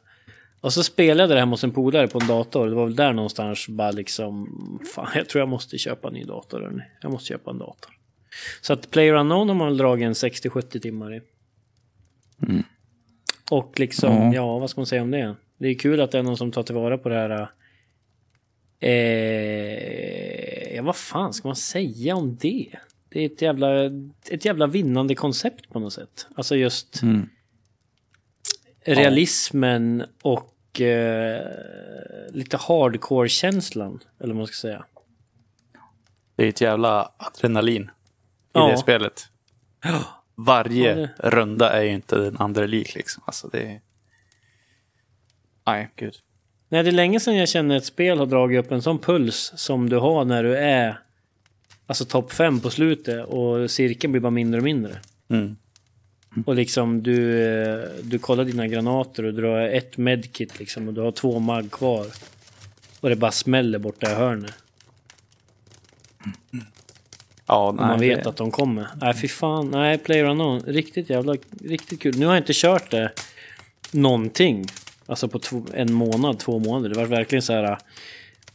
[0.60, 2.68] Och så spelade jag det hemma hos en polare på en dator.
[2.68, 4.48] Det var väl där någonstans bara liksom
[4.94, 6.84] Fan jag tror jag måste köpa en ny dator.
[7.02, 7.99] Jag måste köpa en dator.
[8.60, 11.20] Så att Player Unknown har man väl dragit en 60-70 timmar i.
[13.50, 14.34] Och liksom, Ja.
[14.34, 14.58] ja.
[14.58, 15.34] vad ska man säga om det?
[15.58, 17.48] Det är kul att det är någon som tar tillvara på det här.
[18.80, 22.68] Eh, ja, vad fan ska man säga om det?
[23.08, 23.84] Det är ett jävla,
[24.30, 26.26] ett jävla vinnande koncept på något sätt.
[26.34, 27.28] Alltså just Mm.
[28.84, 31.42] realismen och eh,
[32.32, 34.00] lite hardcore-känslan.
[34.20, 34.84] Eller vad man ska säga.
[36.36, 37.90] Det är ett jävla adrenalin
[38.52, 38.66] Ja.
[38.70, 39.28] det spelet.
[40.34, 43.22] Varje Ja, det- runda är ju inte den andra lik liksom.
[43.26, 43.80] Alltså det är...
[45.66, 46.14] Nej, gud.
[46.68, 49.52] Nej, det är länge sedan jag känner ett spel har dragit upp en sån puls
[49.56, 51.00] som du har när du är
[51.86, 55.00] alltså topp 5 på slutet och cirkeln blir bara mindre och mindre.
[55.28, 55.56] Mm.
[56.46, 60.94] Och liksom du, eh, du kollar dina granater och du har ett medkit liksom och
[60.94, 62.06] du har två mag kvar.
[63.00, 64.54] Och det bara smäller borta i hörnet.
[67.50, 68.30] Ja, Och nej, man vet det...
[68.30, 68.86] att de kommer.
[69.00, 70.60] Nej fy fan, nej Player Unknown.
[70.66, 72.18] Riktigt jävla, riktigt kul.
[72.18, 73.10] Nu har jag inte kört det
[73.92, 74.66] någonting.
[75.06, 76.88] Alltså på två, en månad, två månader.
[76.88, 77.78] Det var verkligen så här.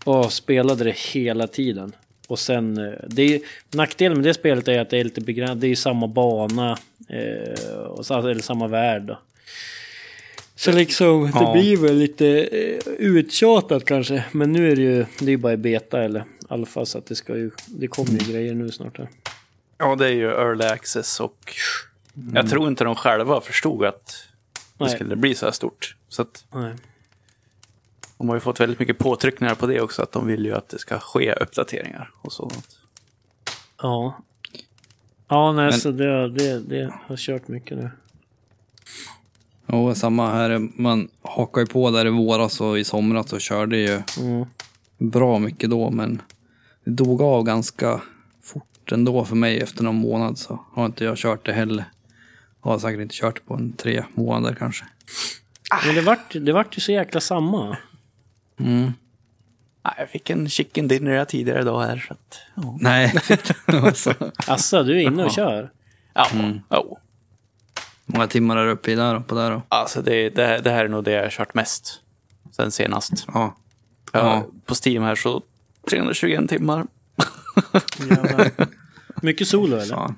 [0.05, 1.95] Åh, spelade det hela tiden.
[2.27, 3.41] Och sen, eh, det är,
[3.73, 5.61] nackdelen med det spelet är att det är lite begränsat.
[5.61, 6.77] Det är ju samma bana.
[7.09, 9.19] Eh, och så, eller samma värld då.
[10.55, 11.53] Så liksom, det Ja.
[11.53, 14.23] blir väl lite eh, uttjatat kanske.
[14.31, 17.05] Men nu är det ju, det är ju bara i beta eller alfa så att
[17.05, 19.09] det ska ju, det kommer ju grejer nu snart här.
[19.77, 21.53] ja, det är ju early access och
[22.33, 24.27] jag tror inte de själva förstod att
[24.77, 24.89] det Nej.
[24.95, 25.95] skulle bli så här stort.
[26.09, 26.75] Så att Nej.
[28.17, 30.01] de har ju fått väldigt mycket påtryckningar på det också.
[30.01, 32.79] Att de vill ju att det ska ske uppdateringar och sånt.
[33.81, 34.17] Ja.
[35.27, 37.89] Ja, nej, Men- så det, det, det har kört mycket nu.
[39.67, 43.77] Och samma här, man hakar ju på där i våras och i somras och körde
[43.77, 44.45] ju Mm.
[44.97, 46.21] bra mycket då, men
[46.85, 48.01] det dog av ganska
[48.41, 51.85] fort ändå för mig efter någon månad så har inte jag kört det heller.
[52.59, 54.85] Har säkert inte kört på en tre månader kanske.
[55.85, 57.77] Men det vart, det vart ju så jäkla samma.
[58.59, 58.93] Mm.
[59.83, 62.05] Nej, jag fick en chicken dinner tidigare idag här.
[62.07, 62.77] Så att, ja.
[62.79, 63.13] Nej,
[63.65, 64.13] alltså,
[64.47, 65.71] Alltså, du är inne och kör.
[66.13, 66.27] Ja,
[66.71, 66.97] jo.
[68.05, 69.61] många timmar är du uppe i där på där då?
[69.69, 72.01] Alltså det, det, det här är nog det jag har kört mest
[72.51, 73.25] sen senast.
[73.33, 73.55] Ja.
[74.13, 74.19] Ja.
[74.19, 74.45] Ja.
[74.65, 75.41] På Steam här så
[75.89, 76.87] 321 timmar.
[78.09, 78.51] Jävlar.
[79.21, 79.95] Mycket solo eller?
[79.95, 80.15] Fan.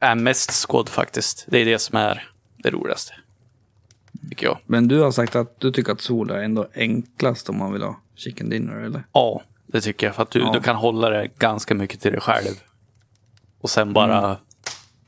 [0.00, 1.44] Är mest skåd faktiskt.
[1.48, 3.14] Det är det som är det roligaste.
[4.28, 4.58] Tycker jag.
[4.66, 7.82] Men du har sagt att du tycker att sol är ändå enklast om man vill
[7.82, 9.04] ha chicken dinner eller?
[9.12, 10.16] Ja, det tycker jag.
[10.16, 10.52] För att du, Ja.
[10.52, 12.54] du kan hålla det ganska mycket till dig själv.
[13.60, 14.36] Och sen bara Mm.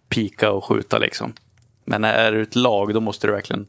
[0.08, 1.32] pika och skjuta liksom.
[1.84, 3.66] Men är du ett lag då måste du verkligen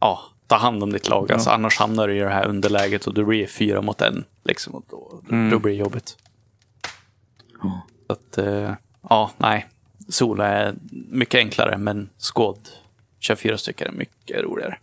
[0.00, 1.32] ja, ta hand om ditt lag.
[1.32, 4.24] Alltså, annars hamnar du i det här underläget och du blir fyra mot en.
[4.44, 5.20] Liksom, och då,
[5.50, 6.16] då blir det jobbigt.
[7.62, 7.86] Ja.
[8.06, 8.74] Så att, eh,
[9.08, 9.66] ja, nej.
[10.08, 10.74] Sola är
[11.08, 12.68] mycket enklare, men skåd,
[13.18, 14.78] kör fyra stycken är mycket roligare.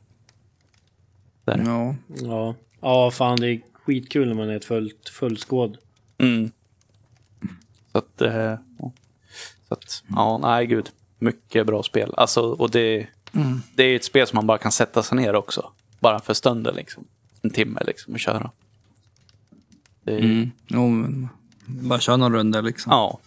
[1.45, 1.63] Där.
[1.66, 1.95] Ja.
[2.07, 2.55] Ja.
[2.82, 5.78] Ja, fan det är skitkul när man är ett fullt, fullskåd.
[6.18, 6.51] Mm.
[7.91, 8.91] Så att, eh, ja.
[9.68, 10.89] så att, ja, nej gud.
[11.20, 12.13] Mycket bra spel.
[12.18, 13.07] Alltså, och det,
[13.75, 15.71] det är ett spel som man bara kan sätta sig ner också.
[15.99, 17.03] Bara för stunden liksom.
[17.41, 18.51] En timme liksom och köra.
[20.03, 20.51] Det är, Mm.
[20.67, 21.29] Jo, men
[21.65, 22.91] bara köra någon runda liksom.
[22.91, 23.19] Ja.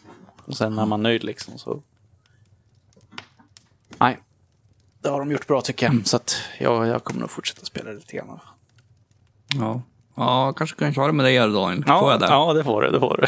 [0.45, 1.83] Och sen är man nöjd liksom så.
[3.99, 4.19] Nej.
[5.03, 6.07] Det har de gjort bra tycker jag.
[6.07, 8.39] Så att jag, jag kommer nog fortsätta spela lite grann.
[9.55, 9.83] Ja.
[10.15, 11.51] Ja, kanske kan jag köra med dig här.
[11.51, 12.27] Får Ja, jag det?
[12.27, 12.91] ja, det får du.
[12.91, 13.27] Det får du.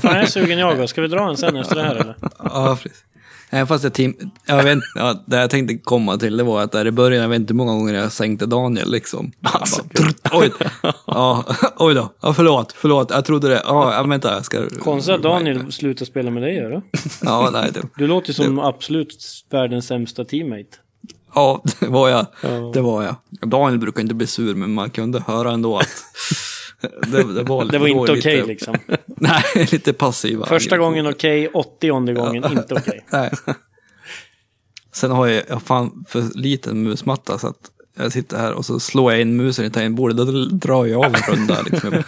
[0.00, 0.86] Fan, jag är sugen jag också.
[0.88, 2.16] Ska vi dra en sen efter det här eller?
[2.38, 3.04] Ja, precis.
[3.52, 6.72] Även fast jag, tim- jag vet, ja, det jag tänkte komma till det var att
[6.72, 9.32] där i början, jag vet inte hur många gånger jag sänkte Daniel liksom.
[9.42, 10.50] Alltså, Bara, oj,
[11.06, 11.44] ja,
[11.76, 13.62] oj då, ja, förlåt, förlåt, jag trodde det.
[13.64, 14.68] Ja, ja, vänta, jag ska...
[14.68, 16.82] Konstigt att Daniel slutar spela med dig eller?
[17.22, 20.64] Ja, nej, det, Du låter ju som absolut världens sämsta teammate.
[21.34, 22.26] ja, det var jag.
[22.74, 23.14] Det var jag.
[23.50, 25.88] Daniel brukar inte bli sur, men man kunde höra ändå att
[26.80, 28.76] det, det var, Det var inte okej lite, liksom.
[29.06, 30.46] Nej, lite passiva.
[30.46, 33.04] Första gången okej, åttionde gången inte okej.
[33.12, 33.30] Nej.
[34.92, 38.80] Sen har jag, jag fan för liten musmatta så att jag sitter här och så
[38.80, 41.62] slår jag in musen i tangentbordet, då drar jag av en runda.
[41.62, 41.90] Liksom.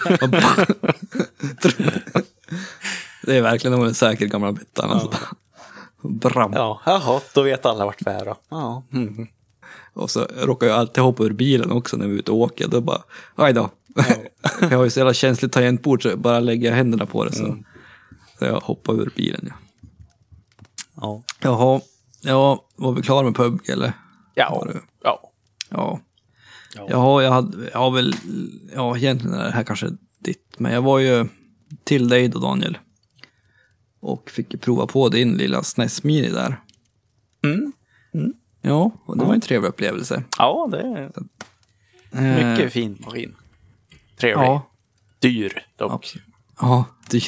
[3.22, 4.90] Det är verkligen den säker gamla byttan.
[4.90, 5.10] Alltså.
[6.02, 6.52] Bram.
[6.52, 8.36] Ja, jaha, då vet alla vart vi är då.
[8.48, 8.82] Ja.
[8.92, 9.26] Mm.
[9.94, 12.68] Och så råkar jag alltid hoppa ur bilen också när vi är ute och åker.
[12.68, 13.02] Då bara,
[13.34, 13.70] aj då.
[14.61, 17.32] Jag har ju så jävla känsligt tangentbord så bara lägger jag händerna på det.
[17.32, 17.57] Så,
[18.38, 19.53] så jag hoppar ur bilen.
[20.97, 21.22] Ja.
[21.22, 21.22] Ja.
[21.40, 21.80] Jaha,
[22.20, 23.93] ja, var vi klara med PubG eller?
[24.34, 24.66] Ja.
[25.05, 25.20] Ja.
[25.70, 26.01] Ja.
[26.74, 26.86] Ja.
[26.90, 28.14] Jaha, jag, hade, jag har väl,
[28.74, 31.26] ja egentligen är det här kanske ditt, men jag var ju
[31.84, 32.78] till dig då Daniel.
[34.01, 36.61] Och fick prova på din lilla SNES Mini där.
[37.45, 37.72] Mm.
[38.61, 40.24] Ja, och det var en trevlig upplevelse.
[40.38, 41.11] Ja, det är
[42.14, 43.34] Eh, mycket fin maskin.
[44.22, 44.44] Trevlig.
[44.46, 44.70] Ja,
[45.18, 45.92] Dyr dock.
[45.92, 46.26] absolut.
[46.60, 47.22] Ja, dyr.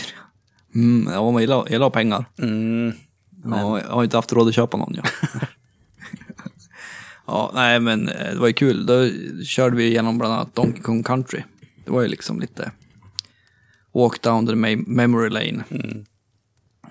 [0.74, 2.24] Mm, ja, man gillar, gillar pengar.
[2.38, 2.92] Mm.
[3.45, 4.95] Ja, jag har inte haft råd att köpa någon.
[4.95, 5.03] Ja.
[7.26, 8.86] ja, nej men eh, det var ju kul.
[8.86, 9.09] Då
[9.45, 11.42] körde vi igenom bland annat Donkey Kong Country.
[11.84, 12.72] Det var ju liksom lite
[13.95, 15.64] walk down the me- memory lane.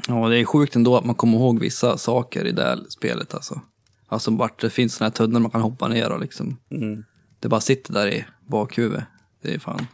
[0.08, 3.34] Ja, det är sjukt ändå att man kommer ihåg vissa saker i det här spelet
[3.34, 3.62] alltså.
[4.08, 6.58] Alltså vart det finns såna här tunnor man kan hoppa ner och liksom.
[6.72, 7.04] Mm.
[7.40, 9.04] Det bara sitter där i bakhuvudet.
[9.44, 9.88] Det är fan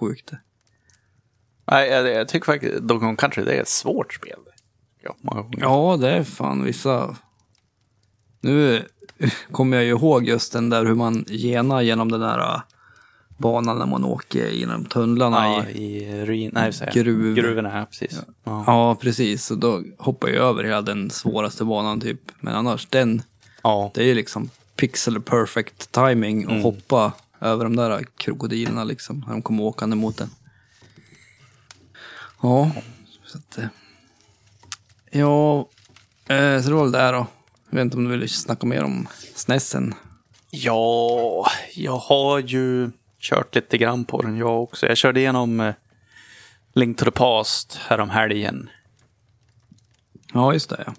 [0.00, 0.30] sjukt.
[1.70, 4.38] Nej, jag, jag tycker faktiskt Donkey Kong Country det är ett svårt spel.
[5.02, 5.46] Ja.
[5.50, 7.16] Ja, det är fan vissa...
[8.40, 8.84] Nu
[9.52, 12.60] kommer jag ju ihåg just den där hur man genar genom den där äh,
[13.36, 16.04] banan när man åker genom tunnlarna Ja, i...
[16.04, 16.84] i ruin, nej, så.
[16.92, 17.34] Gruv.
[17.34, 18.20] Gruvorna, ja, precis.
[18.44, 18.64] Ja.
[18.66, 19.50] Ja, precis.
[19.50, 22.20] Och då hoppar jag över hela den svåraste banan typ.
[22.40, 23.22] Men annars, den,
[23.62, 23.90] Ja.
[23.94, 29.20] det är ju liksom pixel perfect timing och hoppa över de där krokodilerna liksom.
[29.26, 30.30] När de kommer åkande mot den.
[32.42, 32.70] Ja,
[33.24, 33.58] så att...
[33.58, 33.66] eh,
[35.12, 35.58] Ja,
[36.28, 37.26] eh, så det var väl det då.
[37.70, 39.94] Jag vet inte om du vill snacka mer om snessen.
[40.50, 44.86] ja, jag har ju kört lite grann på den jag också.
[44.86, 45.74] Jag körde igenom eh,
[46.74, 48.70] Link to the Past härom helgen.
[50.32, 50.94] Ja, just det ja.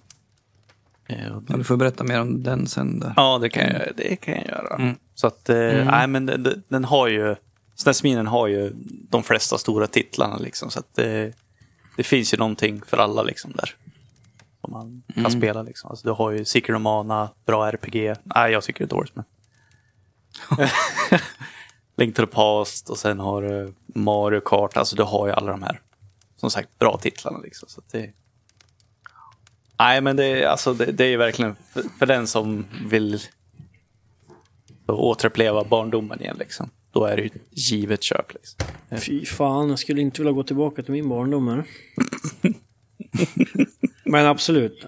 [1.11, 1.41] Eh, ja.
[1.57, 2.99] Du får berätta mer om den sen.
[2.99, 3.13] Där.
[3.15, 4.95] Ja, det kan jag, det kan jag göra.
[5.15, 5.55] Så att, eh,
[5.85, 7.35] nej men den, den- har ju,
[7.75, 8.71] SNES-minen har ju
[9.09, 10.71] de flesta stora titlarna liksom.
[10.71, 11.33] Så att det,
[11.97, 13.75] det finns ju någonting för alla liksom där.
[14.61, 15.89] Som man kan spela liksom.
[15.89, 18.15] Alltså, du har ju Secret of Mana, bra RPG.
[18.23, 19.25] Nej, jag tycker det är dåligt men.
[21.97, 24.77] Link to the Past och sen har du Mario Kart.
[24.77, 25.81] Alltså du har ju alla de här,
[26.37, 27.69] som sagt, bra titlarna liksom.
[27.69, 28.13] Så att det,
[29.81, 33.19] Nej, men det, är- alltså, det, det är verkligen för, för den som vill
[34.87, 36.35] återuppleva barndomen igen.
[36.39, 36.69] Liksom.
[36.91, 38.33] Då är det ju givet köp.
[38.33, 38.67] Liksom.
[38.99, 41.63] Fy fan, jag skulle inte vilja gå tillbaka till min barndom här.
[44.05, 44.85] Men absolut.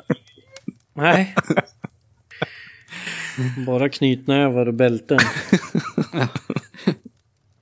[0.94, 1.36] Nej.
[3.68, 5.20] Bara knytnävar och bälten.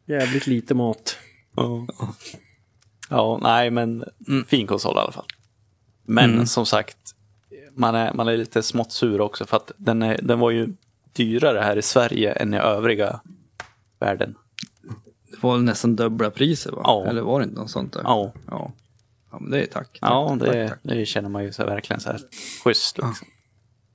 [0.05, 1.17] Jävligt lite mat.
[1.55, 1.87] Ja.
[3.09, 4.03] ja, nej, men
[4.47, 5.25] fin konsol i alla fall.
[6.05, 6.97] Men som sagt,
[7.81, 10.73] man är, man är lite smått sur också för att den, är, den var ju
[11.13, 13.19] dyrare här i Sverige än i övriga
[13.99, 14.35] världen.
[15.31, 16.81] Det var nästan dubbla priser va?
[16.83, 17.05] Ja.
[17.05, 18.01] Eller var det inte något sånt där?
[18.03, 18.71] Ja, Ja,
[19.31, 19.97] ja men det är tack.
[20.01, 20.95] ja tack, det, tack, tack.
[20.97, 22.21] det känner man ju så verkligen så här
[22.63, 22.97] schysst.
[22.97, 23.27] Liksom.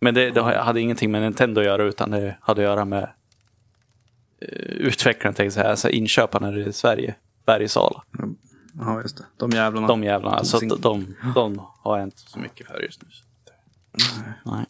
[0.01, 3.03] Men det, det hade ingenting med Nintendo att göra utan det hade att göra med
[3.03, 7.15] uh, utvecklaren, tänkte jag säga, alltså inköparna i Sverige,
[7.47, 8.03] Bergsala.
[8.79, 9.25] Ja, just det.
[9.37, 9.87] De jävlarna.
[9.87, 13.09] De jävlarna, alltså de, de, de har jag inte så mycket för just nu.
[14.45, 14.65] Nej.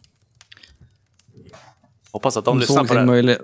[2.12, 3.00] Hoppas att de, de lyssnar på det.
[3.00, 3.06] här.
[3.06, 3.42] möjlighet.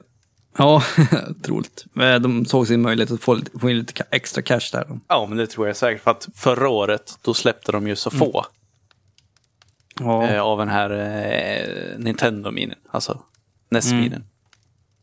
[0.58, 0.82] Ja,
[1.42, 1.84] troligt.
[1.94, 4.84] De såg sin möjlighet att få, lite- få in lite extra cash där.
[4.88, 5.00] då.
[5.08, 6.02] Ja, men det tror jag säkert.
[6.02, 8.46] För att förra året, då släppte de ju så få
[10.00, 12.78] Ja, eh, av den här eh, Nintendo-minen.
[12.90, 13.22] Alltså
[13.70, 14.24] NES-minen.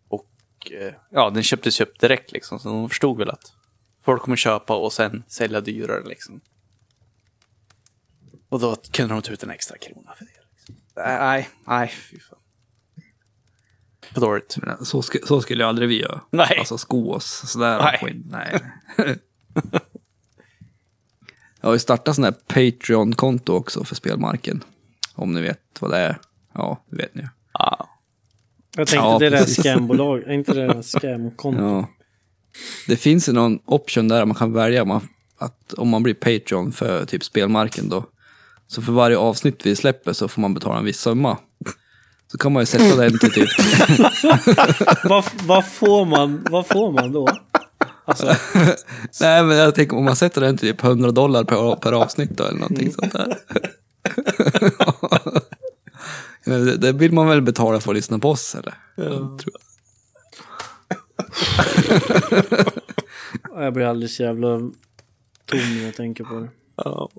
[0.07, 2.59] Och eh, ja, den köptes ju upp direkt liksom.
[2.59, 3.53] Så de förstod väl att
[4.03, 6.41] folk kommer köpa och sen sälja dyrare liksom.
[8.49, 10.31] Och då kunde de ta ut en extra krona för det.
[11.05, 12.39] Nej, nej, fy fan.
[14.13, 14.57] För dåligt.
[14.61, 16.21] Men Så, sk- så skulle ju aldrig vi göra.
[16.31, 16.55] Nej.
[16.59, 17.77] Alltså sko oss sådär.
[18.01, 18.15] Nej.
[18.31, 18.61] Nej.
[18.97, 19.17] Nej.
[21.61, 24.63] Jag har ju startat sån här Patreon-konto också för spelmarken.
[25.15, 26.19] Om ni vet vad det är.
[26.53, 27.23] Ja, det vet ni.
[27.53, 27.89] Ja.
[28.75, 31.61] Jag tänkte Ja, det är det scambolag, är inte det scamkonto?
[31.61, 31.87] Ja.
[32.87, 36.71] Det finns ju någon option där man kan välja man, att om man blir Patreon
[36.71, 38.05] för typ spelmarken då.
[38.71, 41.37] Så för varje avsnitt vi släpper så får man betala en viss summa.
[42.31, 43.49] Så kan man ju sätta den till typ...
[45.03, 47.27] Vad, vad, får man, vad får man då?
[48.05, 48.25] Alltså,
[49.21, 52.37] Nej men jag tänker om man sätter den till typ 100 dollar per, per avsnitt
[52.37, 53.37] då eller någonting sånt där.
[56.45, 58.73] Det, det vill man väl betala för att lyssna på oss eller?
[58.95, 59.41] Tror
[63.53, 63.63] jag.
[63.63, 64.57] jag blir alldeles jävla
[65.45, 66.49] tom när jag tänker på det.
[66.75, 67.09] Ja.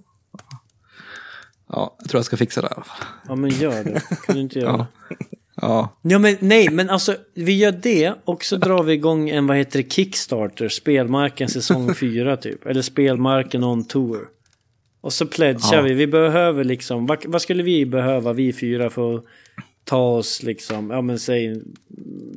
[1.73, 3.07] Ja, jag tror jag ska fixa det i alla fall.
[3.29, 4.01] Ja men gör det.
[4.27, 5.16] Kan du inte göra Ja.
[5.62, 9.47] Ja, Ja men nej, men alltså vi gör det och så drar vi igång en
[9.47, 12.66] vad heter det, Kickstarter, Spelmarken säsong 4 typ.
[12.66, 14.29] Eller Spelmarken on tour.
[15.01, 15.83] Och så pledgar Ja.
[15.83, 19.25] vi, vi behöver liksom, vad, vad skulle vi behöva vi fyra för att
[19.85, 21.62] ta oss liksom, ja men säg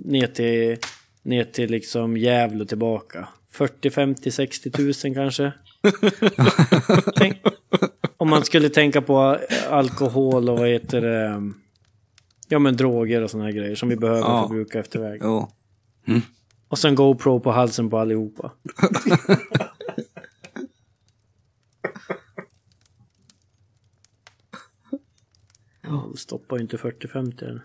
[0.05, 0.77] ner till,
[1.23, 3.27] ner till liksom Gävle tillbaka.
[3.51, 5.51] 40, 50, 60 tusen kanske.
[7.15, 7.37] Tänk,
[8.17, 11.51] om man skulle tänka på alkohol och vad heter det,
[12.47, 14.25] ja men droger och såna här grejer som vi behöver Ja.
[14.37, 15.21] för att bruka efter väg.
[15.23, 15.51] jo.
[16.67, 18.51] Och sen GoPro på halsen på allihopa.
[25.81, 27.61] Ja, det stoppar ju inte 40-50 än.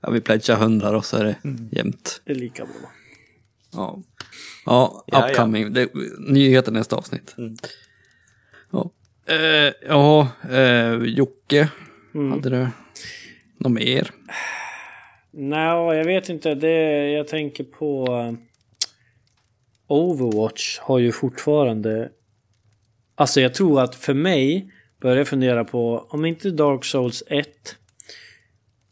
[0.00, 1.36] Ja, vi pledgar 100 och så är det
[1.72, 2.20] jämnt.
[2.24, 2.90] Det är lika bra.
[3.72, 4.02] Ja,
[4.66, 5.30] ja Ja, ja.
[5.30, 5.72] upcoming.
[5.72, 7.36] Det, nyheter nästa avsnitt.
[8.70, 8.90] Ja,
[9.26, 11.68] eh, ja eh, Jocke,
[12.30, 12.68] hade du
[13.58, 14.10] något mer?
[15.30, 16.54] Nej, jag vet inte.
[16.54, 18.06] Det, jag tänker på...
[18.06, 18.32] eh,
[19.86, 22.10] Overwatch har ju fortfarande...
[23.14, 27.48] Alltså jag tror att för mig börjar jag fundera på om inte Dark Souls 1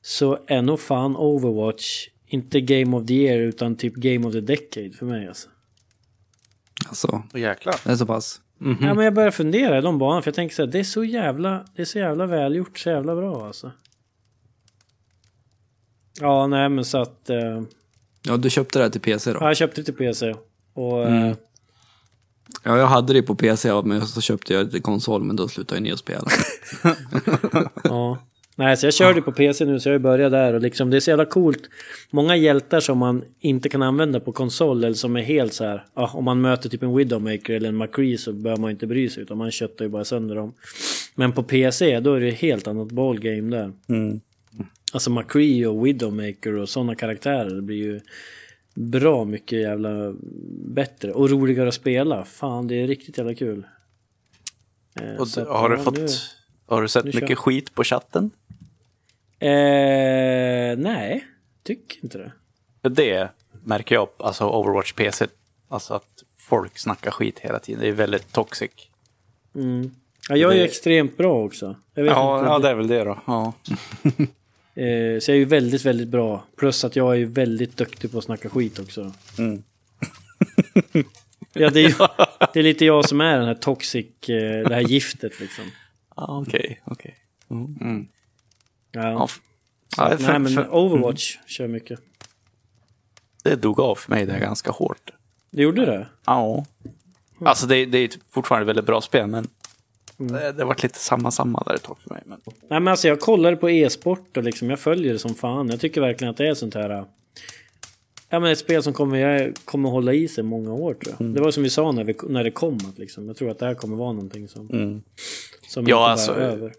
[0.02, 4.40] så är nog fan Overwatch inte Game of the Year utan typ Game of the
[4.40, 5.48] Decade för mig alltså.
[6.88, 7.74] Alltså, Åh jäklar.
[7.84, 8.40] det är så pass.
[8.58, 8.78] Mhm.
[8.80, 10.84] Ja men jag börjar fundera i de banorna för jag tänker så här, det är
[10.84, 13.72] så jävla, det är så jävla välgjort, så jävla bra alltså.
[16.20, 17.30] Ja nej men så att...
[17.30, 17.62] eh,
[18.22, 19.38] Ja, du köpte det här till PC då?
[19.40, 20.34] Ja, jag köpte det till PC.
[20.72, 21.22] Och Mm.
[21.30, 21.36] eh,
[22.62, 25.48] Ja, jag hade det på PC, men så köpte jag det till konsol, men då
[25.48, 26.28] slutade jag ner och spela.
[27.84, 28.18] ja.
[28.58, 31.00] Nej, så jag körde på PC nu så jag började där och liksom det är
[31.00, 31.62] så jävla coolt.
[32.10, 35.84] Många hjältar som man inte kan använda på konsol eller som är helt så här.
[35.94, 39.08] Ja, om man möter typ en Widowmaker eller en McCree så behöver man inte bry
[39.08, 40.54] sig utan man köttar ju bara sönder dem.
[41.14, 43.72] Men på PC då är det helt annat ballgame där.
[43.88, 44.20] Mm.
[44.92, 48.00] Alltså McCree och Widowmaker och sådana karaktärer det blir ju
[48.74, 50.14] bra mycket jävla
[50.68, 52.24] bättre och roligare att spela.
[52.24, 53.66] Fan, det är riktigt jävla kul.
[55.00, 56.06] Eh, Och har, du fått, nu-
[56.66, 58.30] har du sett nu mycket skit på chatten?
[59.38, 61.26] Eh, nej,
[61.62, 62.32] tycker inte det.
[62.88, 63.28] Det
[63.64, 65.26] märker jag, alltså Overwatch PC,
[65.68, 67.80] alltså att folk snackar skit hela tiden.
[67.80, 68.70] Det är väldigt toxic.
[69.54, 69.90] Mm.
[70.28, 71.76] Ja, jag är Det- extremt bra också.
[71.94, 72.04] Ja,
[72.44, 73.18] ja, det är väl det då.
[73.26, 73.52] Ja.
[74.82, 76.44] eh, så jag är ju väldigt, väldigt bra.
[76.56, 79.12] Plus att jag är ju väldigt duktig på att snacka skit också.
[79.38, 79.62] Mm.
[81.52, 81.94] Ja, det är,
[82.52, 85.64] det är lite jag som är den här toxic, eh, det här giftet liksom.
[86.16, 87.14] Okej, okej.
[87.50, 88.08] Mm.
[88.92, 89.00] Ja.
[89.10, 89.40] Ja, Så,
[89.96, 92.00] ja, nej, för- men för- Overwatch kör mycket.
[93.44, 95.10] Det dog av för mig det är ganska hårt.
[95.50, 96.08] Det gjorde det?
[96.26, 96.64] Ja.
[97.40, 99.48] Alltså det, det är fortfarande väldigt bra spel, men
[100.16, 102.22] det, det har varit lite samma samma där ett tag för mig.
[102.26, 102.40] Men...
[102.46, 105.68] Nej men alltså jag kollade på e-sport och liksom jag följer det som fan.
[105.70, 107.04] Jag tycker verkligen att det är sånt här...
[108.28, 111.28] Ja men ett spel som kommer, jag kommer hålla i sig många år tror jag.
[111.34, 113.26] Det var som vi sa när, vi, när det kom att liksom.
[113.26, 115.02] Jag tror att det här kommer vara någonting som, Mm.
[115.68, 116.74] som Ja, inte alltså, bara är över.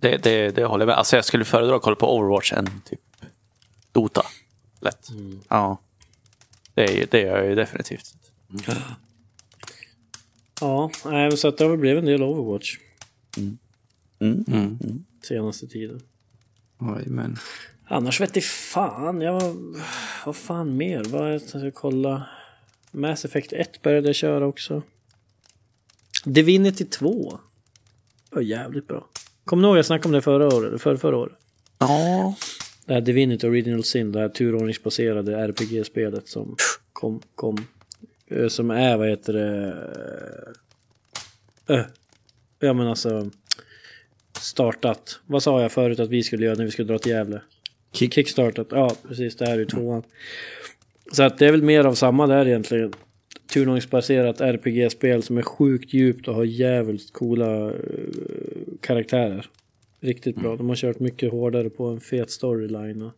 [0.00, 0.96] Det, det, det håller jag med.
[0.98, 3.00] Alltså jag skulle föredra att kolla på Overwatch än typ
[3.92, 4.22] Dota.
[4.80, 5.08] Lätt.
[5.48, 5.78] Ja.
[6.74, 8.14] Det, det gör jag ju definitivt.
[10.60, 12.76] Ja, nej, men så att det har blivit en del Overwatch
[14.20, 14.44] Mm.
[14.48, 14.78] Mm.
[15.22, 16.00] senaste tiden.
[16.78, 17.36] Oj, men.
[17.86, 19.42] Annars vet jag fan, jag...
[20.26, 21.04] Vad fan mer?
[21.04, 22.26] Vad ska kolla?
[22.90, 24.82] Mass Effect 1 började jag köra också.
[26.24, 27.38] Divinity 2.
[28.30, 29.06] Det var jävligt bra.
[29.44, 30.82] Kommer ni ihåg jag snackade om det förra året?
[30.82, 31.32] För, förra året?
[31.78, 32.34] Ja.
[32.86, 36.56] Det här Divinity Original Sin, det här turordningsbaserade RPG-spelet som
[36.92, 37.66] kom, kom.
[38.26, 39.72] eh, Som är, vad heter det?
[41.66, 41.84] Ö.
[42.58, 43.30] Ja men alltså.
[44.40, 45.20] Startat.
[45.26, 47.40] Vad sa jag förut att vi skulle göra när vi skulle dra till Gävle?
[47.94, 48.14] Kick.
[48.14, 48.66] Kickstartat.
[48.70, 49.36] Ja, precis.
[49.36, 50.02] Det här är ju tvåan.
[51.12, 52.92] Så att det är väl mer av samma där egentligen.
[53.52, 57.74] Turneringsbaserat RPG-spel som är sjukt djupt och har jävligt coola eh,
[58.80, 59.46] karaktärer.
[60.00, 60.56] Riktigt bra.
[60.56, 63.12] De har kört mycket hårdare på en fet storyline och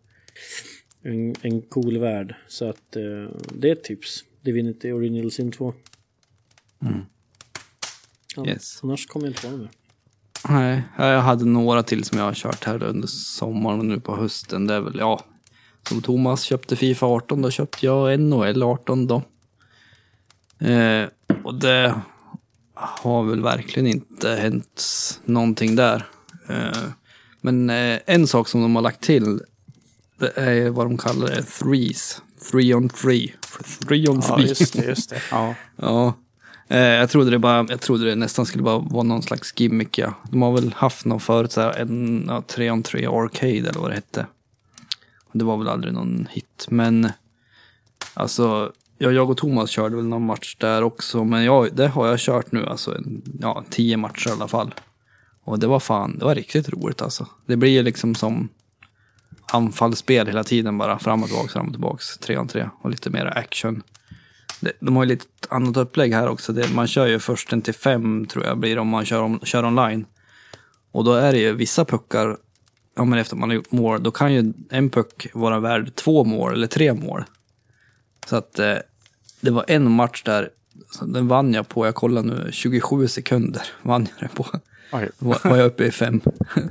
[1.03, 2.35] en, en cool värld.
[2.49, 4.25] Så att eh, det är ett tips.
[4.41, 5.75] Divinity Original Sin 2.
[8.37, 8.81] Ja, Yes.
[8.83, 9.69] Annars kommer jag inte på mer.
[10.49, 14.17] Nej, jag hade några till som jag har kört här under sommaren och nu på
[14.17, 14.67] hösten.
[14.67, 15.21] Det är väl, ja,
[15.89, 19.23] som Thomas köpte Fifa 18, då köpte jag NHL 18 då.
[20.67, 21.09] Eh,
[21.43, 21.95] och det
[22.75, 24.83] har väl verkligen inte hänt
[25.25, 26.07] någonting där.
[26.49, 26.83] Eh,
[27.41, 29.41] men eh, en sak som de har lagt till,
[30.19, 32.23] det är vad de kallar det, threes.
[32.51, 33.33] Three on three.
[33.89, 34.49] Three on Ja, three.
[34.49, 34.85] just det.
[34.85, 35.23] Just det.
[35.31, 35.55] Ja.
[35.77, 36.15] Ja.
[36.69, 39.99] Eh, jag trodde det bara, jag trodde det nästan skulle bara vara någon slags gimmick
[39.99, 40.15] ja.
[40.31, 43.81] De har väl haft någon förut, så här, en ja, 3 on 3 arcade eller
[43.81, 44.27] vad det hette.
[45.33, 47.11] Det var väl aldrig någon hit, men
[48.15, 52.07] alltså, ja, jag och Thomas körde väl någon match där också, men jag, det har
[52.07, 54.75] jag kört nu, alltså en, ja, tio matcher i alla fall.
[55.45, 57.27] Och det var fan, det var riktigt roligt alltså.
[57.47, 58.49] Det blir ju liksom som
[59.53, 63.11] anfallsspel hela tiden bara, fram och tillbaks, fram och tillbaks, tre on tre och lite
[63.11, 63.83] mer action.
[64.81, 66.53] De har ju lite annat upplägg här också.
[66.53, 69.23] Det, man kör ju först en till fem tror jag blir det om man kör,
[69.23, 70.07] om, kör online.
[70.93, 72.37] Och då är det ju vissa puckar,
[72.97, 76.25] ja men efter man har gjort mål, då kan ju en puck vara värd två
[76.25, 77.25] mål eller tre mål.
[78.27, 78.77] Så att eh,
[79.41, 80.51] det var en match där,
[81.03, 84.47] den vann jag på, jag kollar nu, 27 sekunder vann jag det på.
[84.93, 85.09] Oj.
[85.19, 86.21] Var, var jag uppe i fem.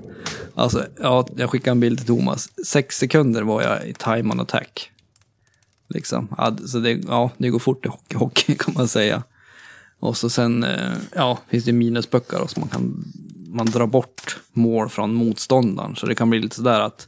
[0.55, 2.49] alltså, ja, jag skickade en bild till Thomas.
[2.65, 4.91] Sex sekunder var jag i time on attack.
[5.87, 6.35] Liksom.
[6.67, 9.23] Så det, ja, det går fort i hockey, hockey kan man säga.
[9.99, 13.13] Och så sen, eh, ja, finns det minuspuckar och så man kan
[13.47, 15.95] man drar bort mål från motståndaren.
[15.95, 17.07] Så det kan bli lite sådär att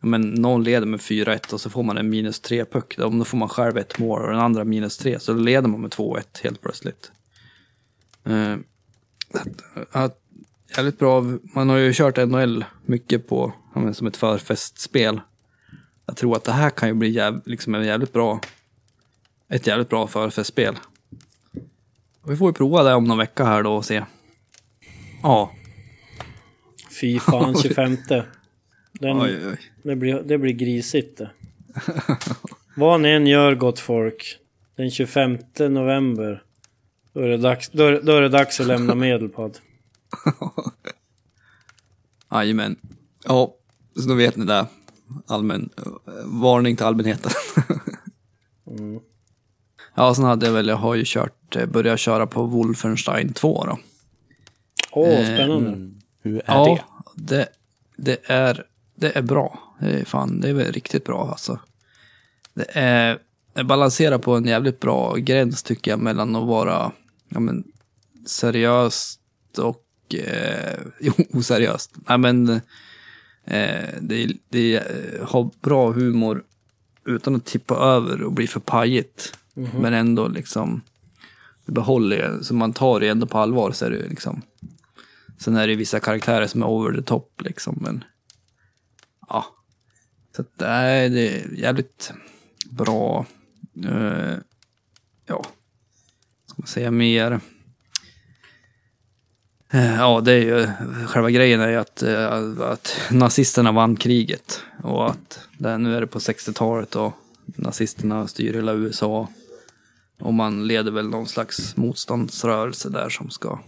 [0.00, 2.96] men någon leder med 4-1 och så får man en minus 3-puck.
[2.96, 5.20] Då får man själv ett mål och den andra minus 3.
[5.20, 7.12] Så då leder man med 2-1 helt plötsligt.
[8.28, 8.56] Uh,
[9.92, 10.18] att,
[10.76, 11.24] jävligt bra.
[11.42, 13.52] Man har ju kört NHL mycket på,
[13.92, 15.20] som ett förfestspel.
[16.12, 18.40] Jag tror att det här kan ju bli jäv, liksom en jävligt bra,
[19.48, 20.78] ett jävligt bra förfestspel.
[22.26, 24.04] Vi får ju prova det om någon vecka här då och se.
[25.22, 25.52] Ja.
[27.00, 27.96] Fy fan, 25.
[28.92, 29.56] Den, Oj, oj.
[29.82, 31.30] Det, blir, det blir grisigt det.
[32.76, 34.38] Vad ni än gör gott folk.
[34.76, 36.42] Den 25 november.
[37.12, 39.58] Då är det dags, då är, då är det dags att lämna Medelpad.
[42.30, 42.76] Jajamän.
[43.24, 43.54] Ja,
[43.96, 44.66] så då vet ni det.
[45.26, 47.32] Allmän eh, varning till allmänheten.
[48.70, 49.00] Mm.
[49.94, 53.64] Ja, sen hade jag väl, jag har ju kört, eh, börjat köra på Wolfenstein 2
[53.64, 53.78] då.
[54.92, 55.90] Åh, Eh, spännande.
[56.22, 56.78] Hur är ja,
[57.14, 57.36] det?
[57.36, 57.48] det,
[57.96, 59.74] det, är, det är bra.
[59.80, 61.58] Det är fan, det är väl riktigt bra alltså.
[62.54, 63.18] Det är,
[63.52, 66.92] det balanserar på en jävligt bra gräns tycker jag mellan att vara
[67.28, 67.64] ja, men,
[68.26, 69.20] seriöst
[69.58, 70.78] och eh,
[71.32, 71.94] oseriöst.
[72.08, 72.58] Nej men eh,
[74.00, 76.44] det, det eh, har bra humor
[77.04, 79.38] utan att tippa över och bli för pajigt.
[79.54, 80.80] Men ändå liksom,
[81.66, 84.42] det behåller det, så man tar det ändå på allvar så är det liksom
[85.42, 88.04] Sen är det vissa karaktärer som är over the top liksom, men
[89.28, 89.46] ja.
[90.36, 92.12] Så att, nej, det är jävligt
[92.70, 93.26] bra.
[93.84, 94.36] Uh,
[95.26, 95.44] ja,
[96.46, 97.40] ska man säga mer?
[99.74, 100.68] Eh, ja, det är ju,
[101.06, 104.60] själva grejen är ju att, eh, att nazisterna vann kriget.
[104.82, 107.12] Och att det, nu är det på 60-talet och
[107.44, 109.28] nazisterna styr hela USA.
[110.20, 113.58] Och man leder väl någon slags motståndsrörelse där som ska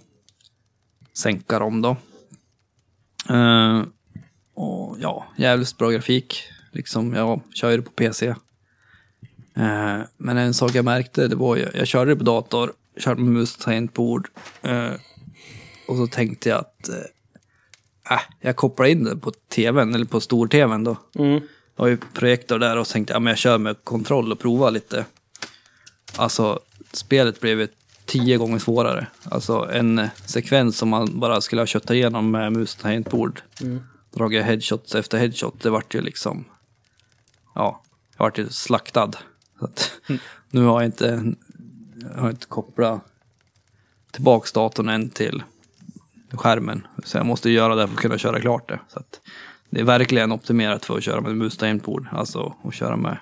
[1.12, 1.96] sänka dem då.
[3.30, 3.82] Uh,
[4.54, 6.42] och ja, jävligt bra grafik.
[6.72, 8.28] Liksom, jag kör ju det på PC.
[8.28, 13.22] Uh, men en sak jag märkte, det var ju, jag körde det på dator, körde
[13.22, 14.28] med mus och tangentbord.
[14.66, 14.92] Uh,
[15.86, 20.20] och så tänkte jag att eh, äh, jag kopplar in det på tvn, eller på
[20.20, 20.96] stor-tvn då.
[21.14, 21.40] Mm.
[21.76, 24.32] Jag har ju projektor där och så tänkte jag, ja, men jag kör med kontroll
[24.32, 25.04] och provar lite.
[26.16, 26.60] Alltså,
[26.92, 27.68] spelet blev ju
[28.04, 29.06] tio gånger svårare.
[29.24, 33.42] Alltså en sekvens som man bara skulle ha köttat igenom med mus och tangentbord.
[33.60, 33.82] Mm.
[34.10, 35.62] Dragit headshots efter headshot.
[35.62, 36.44] Det vart ju liksom,
[37.54, 37.82] ja,
[38.16, 39.10] jag vart ju slaktad.
[39.58, 39.92] Att,
[40.50, 41.34] Nu har jag inte,
[42.14, 43.00] jag har inte kopplat
[44.10, 45.42] tillbaks datorn än till
[46.36, 46.86] skärmen.
[47.04, 48.80] Så jag måste göra det för att kunna köra klart det.
[48.88, 49.02] Så
[49.70, 52.06] det är verkligen optimerat för att köra med mus och tangentbord.
[52.12, 53.18] Alltså att köra med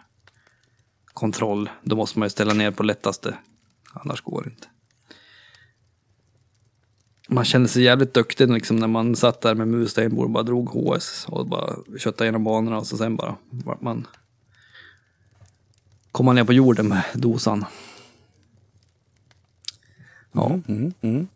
[1.13, 1.71] kontroll.
[1.83, 3.35] Då måste man ju ställa ner på lättaste.
[3.93, 4.67] Annars går det inte.
[7.29, 10.69] man kände sig jävligt duktig liksom, när man satt där med mus och bara drog
[10.69, 14.07] HS och bara köttade igenom banorna och så sen bara vart man
[16.13, 17.65] kom man ner på jorden med dosan.
[20.33, 20.61] Ja.
[20.69, 21.29] Mm, mm.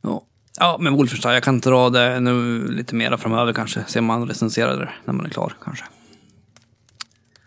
[0.00, 0.22] Ja.
[0.58, 3.84] Ja, men Wolfenstein, jag kan dra det nu lite mera framöver kanske.
[3.86, 5.84] Se om man recenserar det när man är klar kanske.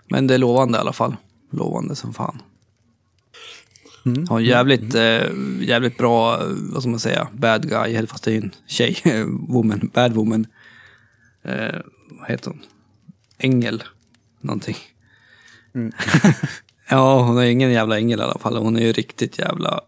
[0.09, 1.15] Men det är lovande i alla fall.
[1.51, 2.41] Lovande som fan.
[4.05, 4.27] Mm.
[4.27, 8.31] Har en jävligt, eh, jävligt bra, eh, vad ska man säga, bad guy, fast det
[8.31, 9.01] är ju en tjej,
[9.47, 10.47] woman, bad woman.
[11.43, 11.79] Eh,
[12.19, 12.61] vad heter hon?
[13.37, 13.83] Ängel,
[14.41, 14.77] någonting.
[16.89, 18.57] ja, hon är ingen jävla ängel i alla fall.
[18.57, 19.81] Hon är ju riktigt jävla,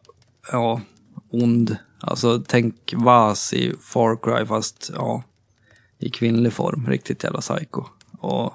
[0.52, 0.82] ja,
[1.30, 1.78] ond.
[2.02, 5.24] Alltså tänk Vas i Far Cry fast, ja,
[6.00, 6.88] i kvinnlig form.
[6.88, 7.84] Riktigt jävla psycho.
[8.20, 8.54] Och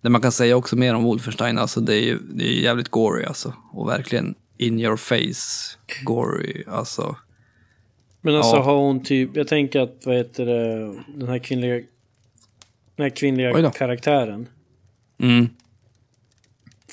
[0.00, 2.88] det man kan säga också mer om Wolfenstein, alltså det är ju det är jävligt
[2.88, 3.54] gory alltså.
[3.72, 7.16] Och verkligen in your face gory, alltså.
[8.20, 8.62] Men alltså Ja.
[8.62, 10.78] har hon typ, jag tänker att vad heter det,
[11.14, 11.74] den här kvinnliga,
[12.96, 14.48] den här kvinnliga karaktären.
[15.18, 15.48] Mm.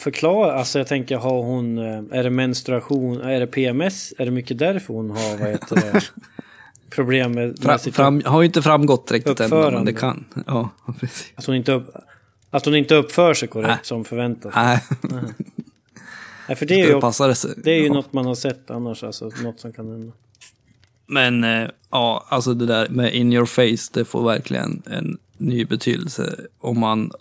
[0.01, 4.13] Förklara, alltså jag tänker har hon, eh, är det menstruation, är det PMS?
[4.17, 6.01] Är det mycket därför hon har, vad heter det,
[6.95, 10.25] problem med, Fra, med sitt, fram, har ju inte framgått riktigt än, men det kan.
[10.47, 11.31] Ja, precis.
[11.35, 11.95] att hon inte upp,
[12.49, 13.79] att hon inte uppför sig korrekt Nej.
[13.83, 14.55] som förväntat?
[14.55, 14.83] Nej,
[16.47, 17.93] Nej, för det är ju, det det är ju ja.
[17.93, 20.13] något man har sett annars, alltså något som kan hända.
[21.07, 25.65] Men eh, ja, alltså det där med in your face, det får verkligen en ny
[25.65, 27.11] betydelse om man,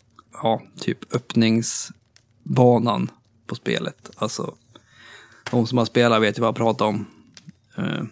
[0.43, 0.99] ja, typ
[2.45, 3.11] öppningsbanan
[3.47, 4.11] på spelet.
[4.17, 4.55] Alltså,
[5.51, 7.07] de som har spelat vet ju vad jag pratar om.
[7.79, 8.03] Eh,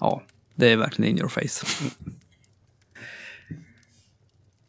[0.00, 0.22] ja,
[0.54, 1.66] det är verkligen in your face.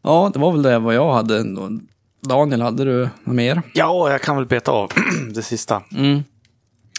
[0.02, 1.40] Ja, det var väl det vad jag hade.
[1.40, 1.80] ändå.
[2.20, 3.62] Daniel, hade du något mer?
[3.74, 4.90] Ja, jag kan väl beta av
[5.34, 5.82] det sista.
[5.92, 6.22] Mm.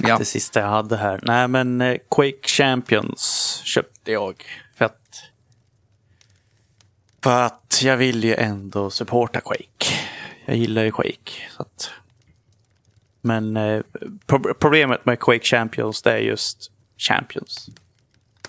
[0.03, 0.17] Ja.
[0.17, 1.19] Det sista jag hade här.
[1.24, 4.43] Nej, men eh, Quake Champions köpte jag.
[4.76, 5.24] För att,
[7.24, 10.01] för att jag vill ju ändå supporta Quake.
[10.46, 11.32] Jag gillar ju Quake.
[11.56, 11.89] Så att,
[13.22, 13.82] men eh,
[14.26, 17.70] pro- problemet med Quake Champions det är just Champions.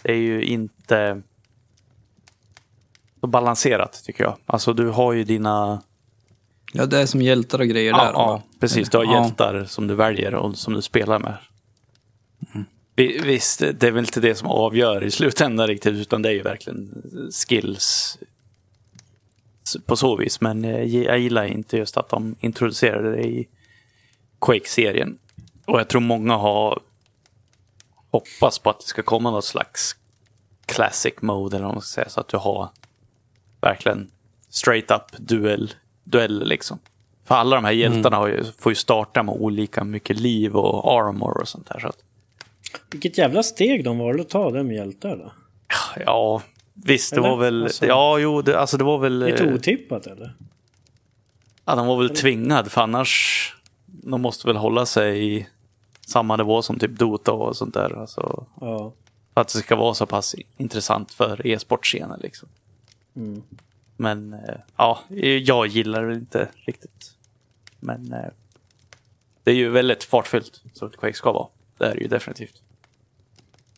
[0.02, 1.22] Det är ju inte
[3.20, 4.36] så balanserat tycker jag.
[4.46, 5.82] Alltså du har ju dina
[6.72, 7.98] ja, det är som hjältar och grejer där.
[7.98, 8.90] Ja, ja, precis.
[8.90, 9.22] Du har Ja.
[9.22, 11.34] hjältar som du väljer och som du spelar med.
[12.96, 16.32] Vi- Visst, det är väl inte det som avgör i slutändan riktigt, utan det är
[16.32, 17.02] ju verkligen
[17.48, 18.18] skills
[19.86, 20.40] på så vis.
[20.40, 23.48] Men eh, jag gillar inte just att de introducerade det i
[24.40, 25.18] Quake-serien.
[25.64, 26.80] Och jag tror många har
[28.10, 29.96] hoppats på att det ska komma något slags
[30.66, 32.68] classic mode, eller vad man ska säga, så att du har
[33.60, 34.10] verkligen
[34.48, 36.78] straight up duell, duell liksom.
[37.24, 40.92] För alla de här hjältarna har ju, får ju starta med olika mycket liv och
[40.92, 41.78] armor och sånt där.
[41.80, 41.98] Så att,
[42.90, 45.32] Vilket jävla steg de valde att ta, det med hjältar då.
[46.06, 46.42] ja,
[46.74, 47.28] visst, det Eller?
[47.28, 47.62] var väl...
[47.62, 49.18] Alltså- ja, jo, det, alltså det var väl...
[49.18, 50.34] Lite eh, otippat eller?
[51.64, 53.56] Ja, de var väl tvingad, för annars...
[53.86, 55.46] De måste väl hålla sig i
[56.06, 57.98] samma nivå som typ Dota och sånt där.
[58.00, 58.92] Alltså, Ja.
[59.34, 62.20] för att det ska vara så pass intressant för e-sportscenen.
[62.20, 62.48] Liksom.
[63.16, 63.42] Mm.
[63.96, 65.00] Men eh, ja,
[65.42, 67.14] jag gillar det inte riktigt.
[67.80, 68.30] Men eh,
[69.44, 71.48] det är ju väldigt fartfyllt, så att Quake ska vara.
[71.78, 72.62] Det är det ju definitivt.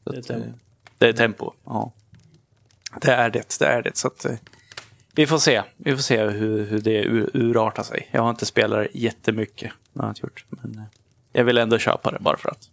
[0.05, 0.49] Det är tempo.
[0.99, 1.93] det är tempo, ja.
[3.01, 3.97] Det är det, det är det.
[3.97, 4.37] Så att, eh,
[5.13, 5.63] vi får se.
[5.77, 8.09] Vi får se hur, hur det ur, urartar sig.
[8.11, 9.73] Jag har inte spelat jättemycket.
[9.93, 10.45] Det har jag inte gjort.
[10.49, 10.85] Men eh,
[11.33, 12.71] jag vill ändå köpa det bara för att.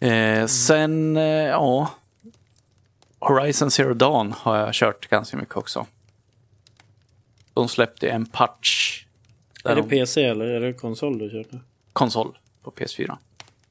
[0.00, 1.94] Eh, sen, eh, ja.
[3.18, 5.86] Horizon Zero Dawn har jag kört ganska mycket också.
[7.54, 9.04] De släppte en patch.
[9.64, 11.60] Är det de- PC eller är det konsol du kör nu?
[11.92, 13.16] konsol på PS4.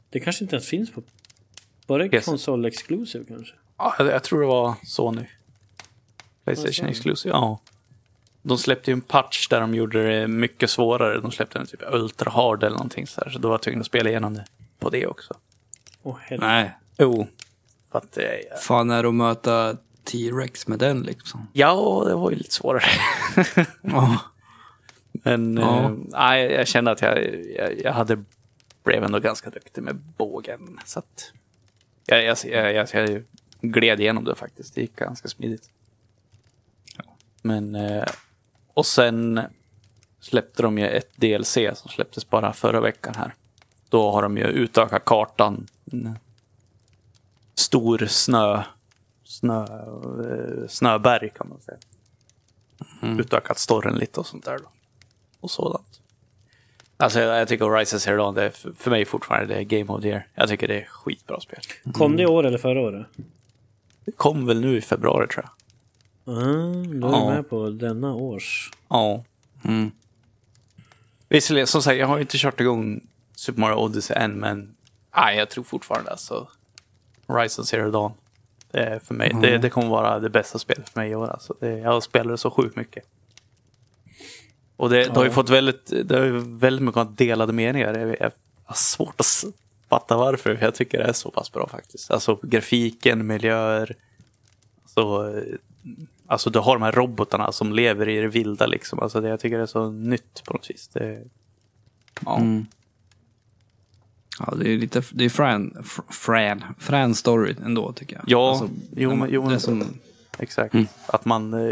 [0.09, 1.03] Det kanske inte ens finns på...
[1.87, 3.55] Var det konsol exclusive kanske?
[3.83, 5.25] Ja, jag, jag tror det var Sony.
[6.43, 6.87] Playstation?
[6.89, 7.59] Exclusive, ja.
[8.41, 11.19] De släppte ju en patch där de gjorde det mycket svårare.
[11.21, 13.79] De släppte en typ Ultra Hard eller någonting så, här, så då var jag tvungen
[13.81, 14.45] att spela igenom det
[14.79, 15.33] på det också.
[16.03, 16.47] Åh helvete.
[16.47, 17.27] Nej, Jo.
[17.91, 18.23] För att, eh,
[18.61, 21.47] fan är det att möta T-Rex med den liksom?
[21.53, 22.83] ja, det var ju lite svårare.
[25.11, 25.83] Men Ja.
[25.83, 28.23] eh, nej, jag kände att jag, jag, jag hade,
[28.83, 30.79] blev ändå ganska duktig med bågen.
[30.85, 31.31] Så att
[32.05, 33.23] jag, jag, jag, jag, jag
[33.63, 34.75] gled igenom det faktiskt.
[34.75, 35.69] Det gick ganska smidigt.
[37.41, 38.05] Men, eh,
[38.73, 39.41] och sen
[40.19, 43.33] släppte de ju ett DLC som släpptes bara förra veckan här.
[43.89, 45.67] Då har de ju utökat kartan.
[47.55, 48.63] Stor snö,
[49.23, 51.77] snö, eh, snöberg kan man säga
[53.01, 54.57] utökat storyn lite och sånt där.
[54.57, 54.65] Då.
[55.39, 56.01] Och sådant.
[56.97, 59.93] Alltså jag, jag tycker Horizon Zero Dawn, det är för, mig fortfarande det är Game
[59.93, 60.27] of the Year.
[60.35, 61.59] Jag tycker det är skitbra spel.
[61.93, 63.07] Kom det i år eller förra året?
[64.05, 65.51] Det kom väl nu i februari tror jag.
[66.35, 66.39] Ah,
[66.99, 67.19] då är Ja.
[67.29, 68.71] du med på denna års.
[68.87, 69.23] Ja.
[69.65, 69.91] Mm.
[71.29, 73.01] Visserligen, som sagt, jag har ju inte kört igång
[73.35, 74.75] Super Mario Odyssey än, men
[75.15, 76.47] nej, jag tror fortfarande alltså
[77.27, 78.11] Horizon Zero Dawn.
[78.71, 81.27] Det är för mig, det, det kommer vara det bästa spelet för mig i år.
[81.27, 81.55] Alltså.
[81.59, 83.03] Det, jag det så sjukt mycket.
[84.75, 87.97] Och det, det har ju fått väldigt, det har ju väldigt mycket delade meningar.
[87.97, 88.31] Jag, jag
[88.63, 89.25] har svårt att
[89.95, 92.11] s- fatta varför, för jag tycker det är så pass bra faktiskt.
[92.11, 93.95] Alltså grafiken, miljöer.
[94.85, 95.33] Så,
[96.27, 98.99] alltså du har de här robotarna som lever i det vilda liksom.
[98.99, 100.87] Alltså det, jag tycker det är så nytt på något vis.
[100.87, 101.23] Det,
[102.25, 102.37] ja.
[102.39, 102.65] Mm.
[104.39, 108.23] Ja, det är lite, det är frän, fr- frän, frän story ändå tycker jag.
[108.27, 109.83] Ja, Alltså, jo, man- jo, det som,
[110.39, 110.75] Exakt.
[111.05, 111.71] Att man eh,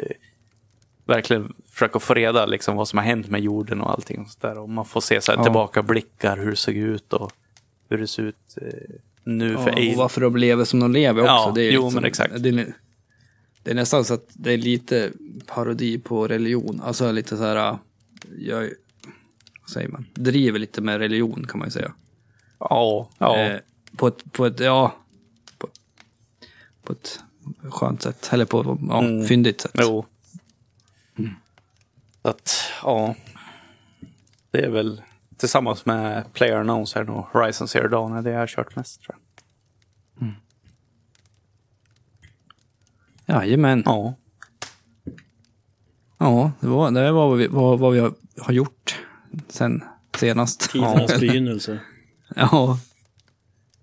[1.06, 4.20] verkligen försöker få reda liksom, vad som har hänt med jorden och allting.
[4.22, 4.58] Och, så där.
[4.58, 5.44] och man får se så här, Ja.
[5.44, 7.32] tillbaka blickar hur det såg ut och
[7.92, 8.68] hur det ser ut eh,
[9.24, 9.98] nu för ja, och Alien.
[9.98, 11.32] varför de lever som de lever också.
[11.32, 12.44] Ja, det är jo, liksom- men exakt.
[12.44, 12.74] Det är,
[13.64, 15.12] det är nästan så att det är lite
[15.46, 16.82] parodi på religion.
[16.84, 17.78] Alltså lite så här,
[18.40, 18.70] jag,
[19.62, 21.94] vad säger man, driver lite med religion kan man ju säga.
[22.60, 23.38] Ja, ja.
[23.38, 23.60] Eh,
[23.98, 24.96] på, ett, på ett, ja,
[25.58, 25.68] på,
[26.84, 27.20] på ett
[27.70, 28.30] skönt sätt.
[28.32, 29.26] Eller på ja, Mm.
[29.28, 29.72] fyndigt sätt.
[29.78, 30.06] Jo.
[32.22, 32.52] Så att,
[32.84, 33.16] ja.
[34.52, 35.02] Det är väl
[35.42, 39.02] tillsammans med Player Unknowns här nu, Horizon Zero Dawn, är det jag har kört mest
[39.02, 40.28] tror jag.
[43.26, 43.84] Jajamän.
[43.86, 44.14] Ja.
[46.18, 49.00] Ja, det var, det var vad, vi, vad, vad vi har, har gjort
[49.50, 49.84] sen
[50.16, 50.72] senast.
[50.72, 51.80] Tidernas begynnelse.
[52.36, 52.80] Ja,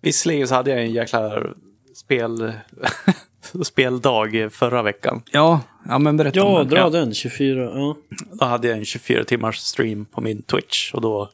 [0.00, 1.42] Visserligen så hade jag en jäkla
[1.94, 2.52] spel,
[3.64, 5.22] speldag förra veckan.
[5.32, 6.90] ja, ja men berätta Ja, om dra Ja.
[6.90, 7.14] den.
[7.14, 7.62] 24.
[7.64, 7.96] Ja.
[8.32, 11.30] Då hade jag en 24 timmars stream på min Twitch och då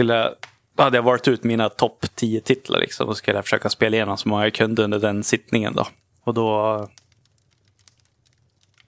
[0.00, 0.34] skulle
[0.76, 4.16] hade jag varit ut mina topp 10 titlar liksom och skulle jag försöka spela igenom
[4.16, 5.86] så många jag kunde under den sittningen då.
[6.24, 6.88] Och då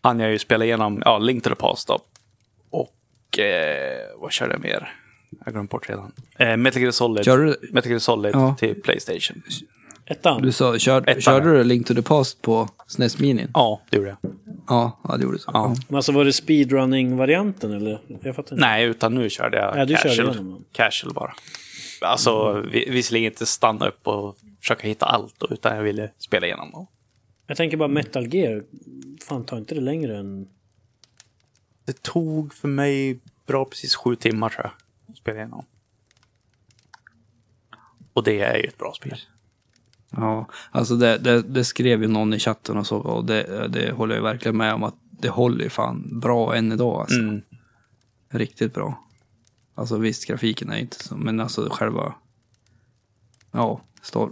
[0.02, 1.98] hann jag ju spela igenom ja, Link to the Past då.
[2.70, 4.96] Och eh, vad körde jag mer?
[5.44, 6.12] Jag glömt bort redan.
[6.38, 7.24] Eh, Metal Gear Solid.
[7.24, 8.54] Du- Metal Gear Solid Ja.
[8.58, 9.42] till Playstation.
[10.06, 10.42] Ettan.
[10.42, 13.46] Du sa, kör, Ettan, körde du Link to the Past på SNES Mini?
[13.54, 14.32] Ja, det gjorde jag.
[14.68, 15.38] Ja, ja det gjorde du.
[15.38, 15.50] Så.
[15.54, 15.74] Ja.
[15.88, 18.00] Men alltså var det speedrunning-varianten eller?
[18.22, 18.66] Jag fattar inte.
[18.66, 20.64] Nej, utan nu körde jag Ja, du körde casual, den.
[20.72, 21.34] casual bara.
[22.00, 26.46] Alltså, vi, visserligen inte stanna upp och försöka hitta allt, då, utan jag ville spela
[26.46, 26.86] igenom dem.
[27.46, 28.64] Jag tänker bara Metal Gear.
[29.28, 30.48] Fan, tar inte det längre än...
[31.84, 34.72] Det tog för mig bra precis sju timmar tror jag,
[35.12, 35.64] att spela igenom.
[38.12, 39.18] Och det är ju ett bra spel.
[40.16, 43.92] Ja, alltså det, det, det skrev ju någon i chatten och så och det, det
[43.92, 47.18] håller jag verkligen med om att det håller ju fan bra än idag alltså.
[47.18, 47.42] Mm.
[48.28, 49.04] Riktigt bra.
[49.74, 52.14] Alltså visst, grafiken är inte så, men alltså själva,
[53.50, 54.30] ja, står,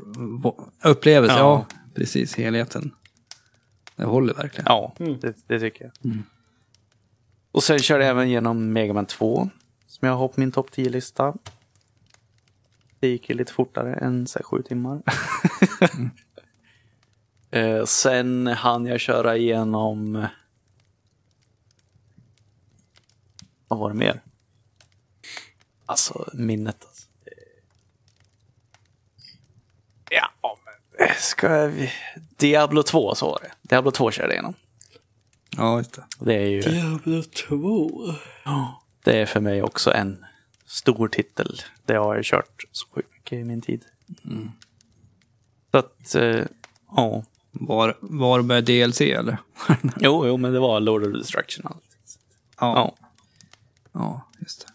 [0.85, 1.67] upplevelse, ja.
[1.69, 1.77] Ja.
[1.95, 2.95] precis, helheten.
[3.97, 4.65] Det håller verkligen.
[4.69, 6.13] Ja, det, det tycker jag.
[7.53, 9.51] Och sen körde jag även igenom Mega Man 2,
[9.87, 11.35] som jag har på min topp 10-lista.
[13.01, 15.03] Det gick ju lite fortare än så här, sju timmar.
[17.51, 20.27] eh, sen hann jag köra igenom...
[23.69, 24.21] Vad var det mer?
[25.87, 26.85] Alltså, minnet.
[26.85, 27.07] Alltså.
[30.11, 30.31] Ja,
[30.99, 31.93] men ska vi...
[32.37, 33.53] Diablo 2 så var det.
[33.63, 34.55] Diablo 2 körde jag igenom.
[35.57, 36.05] Ja, just det.
[36.19, 36.61] Det är ju...
[36.61, 38.15] Diablo 2.
[39.05, 40.25] Det är för mig också en
[40.71, 41.61] stor titel.
[41.85, 43.85] Det har jag kört så sjukt mycket i min tid.
[45.71, 46.45] Så att, eh,
[46.97, 47.23] ja.
[47.53, 49.37] Var, var med DLC eller?
[50.01, 51.67] Jo, jo, men det var Lord of Destruction.
[51.67, 52.19] Allt.
[52.61, 52.75] ja.
[52.77, 52.97] Ja.
[53.93, 54.73] ja, just det.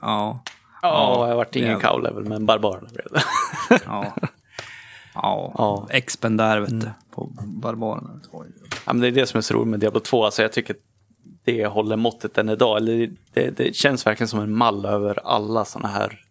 [0.00, 0.42] Ja,
[0.82, 3.22] Ja, jag vart ingen det- cow level, men barbarerna blev det.
[3.84, 4.14] ja.
[5.14, 5.86] Ja, Ja.
[5.90, 6.90] expen där vet du.
[7.10, 8.20] På barbarerna.
[8.86, 10.24] ja, men det är det som är så roligt med Diablo 2.
[10.24, 10.76] Alltså, jag tycker
[11.52, 12.76] det håller måttet än idag.
[12.76, 16.24] Eller det, det känns verkligen som en mall över alla sådana här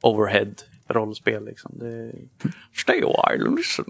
[0.00, 0.54] overhead
[0.88, 1.44] rollspel.
[1.44, 1.78] Liksom.
[1.78, 2.12] Det...
[2.72, 3.84] Stay a while and listen.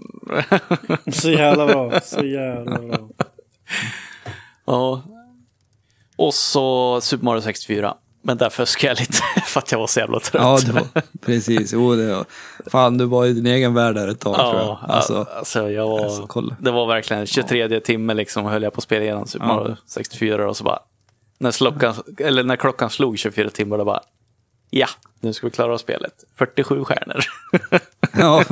[1.21, 1.99] Så jävla bra.
[2.01, 3.09] Så jävla bra.
[4.65, 5.03] Ja.
[6.15, 7.97] Och så Super Mario 64.
[8.27, 10.63] Men där fuskade jag lite för att jag var så jävla trött.
[10.67, 11.73] Ja, var, precis.
[11.73, 12.25] Jo, det var,
[12.67, 14.65] fan, du var i din egen värld där ett tag tror jag.
[14.65, 18.77] Ja, Alltså, alltså, jag var, alltså, det var verkligen 23 timme liksom höll jag på
[18.77, 19.55] att spela igenom Super Ja.
[19.55, 20.79] Mario 64 och så bara
[21.37, 24.01] när, slockan, eller när klockan slog 24 timmar då bara
[24.69, 24.87] ja,
[25.19, 26.13] nu ska vi klara av spelet.
[26.35, 27.19] 47 stjärnor.
[28.17, 28.43] ja,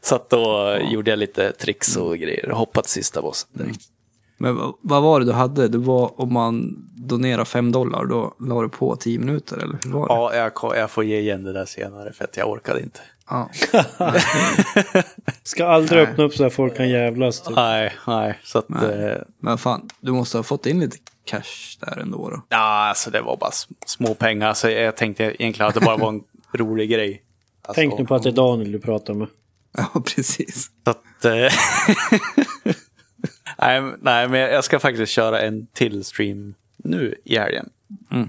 [0.00, 3.80] så att då gjorde jag lite tricks och grejer och hoppade till sista bossen direkt.
[4.40, 5.68] Men vad, var det du hade?
[5.68, 9.90] Det var om man donera fem dollar, då la du på tio minuter, eller hur
[9.92, 10.36] var det?
[10.36, 13.00] Ja, jag, får ge igen det där senare för att jag orkade inte.
[13.30, 13.50] Ja.
[15.42, 17.42] Ska aldrig öppna upp så att folk kan jävlas.
[17.42, 17.56] Typ.
[17.56, 18.38] Nej, nej.
[18.44, 18.90] Så att, Nej.
[19.08, 22.42] eh, Men fan, du måste ha fått in lite cash där ändå då.
[22.48, 23.50] ja, alltså det var bara
[23.86, 24.48] små pengar.
[24.48, 26.22] Alltså, jag tänkte egentligen att det bara var en
[26.58, 27.22] rolig grej.
[27.62, 29.28] Alltså, Tänk nu på att det är Daniel du pratar med.
[29.76, 30.70] Ja, precis.
[30.84, 31.32] Så att, eh,
[33.58, 37.70] nej, nej, men jag ska faktiskt köra en till stream nu i helgen.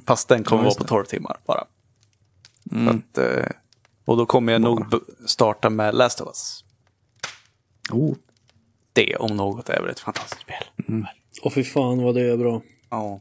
[0.06, 0.88] Fast den kommer Ja, vara på det.
[0.90, 1.64] 12 timmar bara.
[2.70, 3.46] Så att, eh,
[4.06, 6.64] och då kommer jag nog b- starta med Last of Us.
[7.92, 8.16] Oh.
[8.94, 11.06] Det om något är väl ett fantastiskt spel.
[11.42, 12.62] Och fy fan vad det är bra.
[12.90, 13.20] Ja.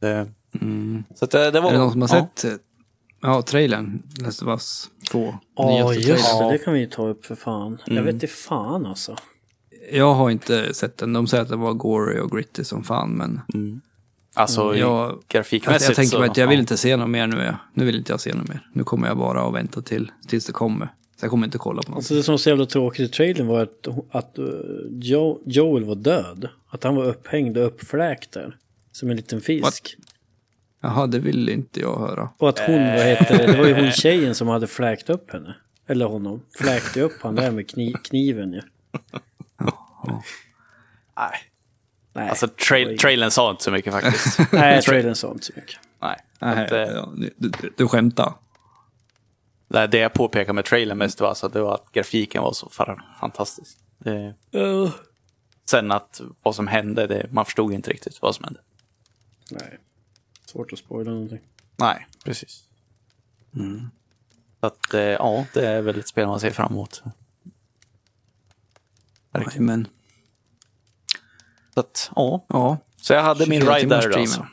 [0.00, 0.26] Det,
[1.14, 1.68] Så att det, det var...
[1.68, 2.28] Är det någon som har ja.
[2.34, 2.58] sett eh,
[3.20, 4.02] ja, trailern?
[4.20, 5.34] Last of Us 2?
[5.56, 6.52] Ja, just det.
[6.52, 7.78] Det kan vi ju ta upp för fan.
[7.86, 9.16] Jag vet inte fan alltså.
[9.92, 11.12] Jag har inte sett den.
[11.12, 13.40] De säger att det var gory och gritty som fan, men
[14.38, 16.60] Alltså, jag, grafikmässigt jag, jag tänker så, mig att jag vill ja.
[16.60, 17.36] inte se något mer nu.
[17.36, 17.56] Jag.
[17.74, 18.68] Nu vill inte jag se något mer.
[18.72, 20.86] Nu kommer jag bara att vänta till, tills det kommer.
[21.16, 21.96] Så jag kommer inte kolla på något.
[21.96, 24.46] Alltså det som var så jävla tråkigt i trailern var att, att uh,
[24.90, 26.48] jo, Joel var död.
[26.68, 28.56] Att han var upphängd och uppfläkt där.
[28.92, 29.96] Som en liten fisk.
[30.80, 32.28] Jaha, det vill inte jag höra.
[32.38, 35.32] Och att hon, vad heter det, det var ju hon tjejen som hade fläkt upp
[35.32, 35.56] henne.
[35.86, 36.42] Eller honom.
[36.58, 38.60] Fläkte upp han där med kni, kniven ju.
[41.16, 41.38] Nej.
[42.12, 44.38] Nej, Alltså, trail, trailern sa inte så mycket faktiskt.
[44.52, 45.80] Nej, trailern sa inte så mycket.
[46.00, 46.16] Nej.
[46.40, 48.34] Nej, Att, eh, ja, du, du, skämtar.
[49.68, 52.68] Nej, det jag påpekade med trailern mest var, alltså, det var att grafiken var så
[52.68, 53.78] fan fantastisk.
[53.98, 54.90] Det, Uh.
[55.70, 58.60] sen att vad som hände, det, man förstod inte riktigt vad som hände.
[59.50, 59.78] Nej,
[60.46, 61.40] svårt att spoila någonting.
[61.76, 62.64] Nej, precis.
[64.60, 67.02] Så att, eh, ja, det är väl ett spel man ser fram emot.
[69.44, 69.66] Verkligen.
[69.66, 69.88] Men
[71.74, 72.44] Så att, ja.
[72.48, 74.20] ja, Så jag hade min 24 ride där då, streamer.
[74.20, 74.46] alltså.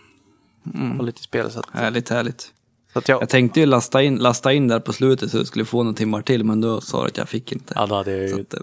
[0.99, 1.51] Och lite spel.
[1.51, 2.53] Så att, härligt, härligt.
[2.93, 5.47] så att jag, Jag tänkte ju lasta in, lasta in där på slutet så jag
[5.47, 7.73] skulle få några timmar till, men då sa du att jag fick inte.
[7.75, 8.53] ja, då hade jag ju att,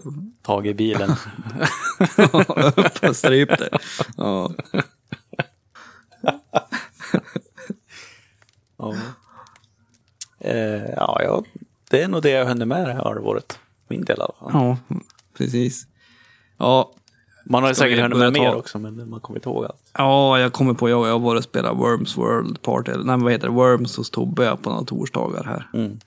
[0.41, 1.09] tagit bilen.
[2.75, 3.69] upp och strypt det.
[4.17, 4.51] Ja.
[8.77, 8.95] ja.
[10.39, 11.43] Eh, ja, ja,
[11.89, 13.59] det är nog det jag hände med det här halvåret.
[13.87, 14.49] Min del i alla fall.
[14.53, 14.77] ja,
[15.37, 15.87] precis.
[16.61, 16.91] Ja,
[17.45, 19.91] Man har ju säkert hunnit med mer också, men man kommer inte ihåg allt.
[19.97, 23.31] ja, jag kommer på, jag, jag har varit och spelat Worms World Party, nej, vad
[23.31, 25.69] heter det, Worms hos Tobbe på några torsdagar här.
[25.73, 25.99] Mm.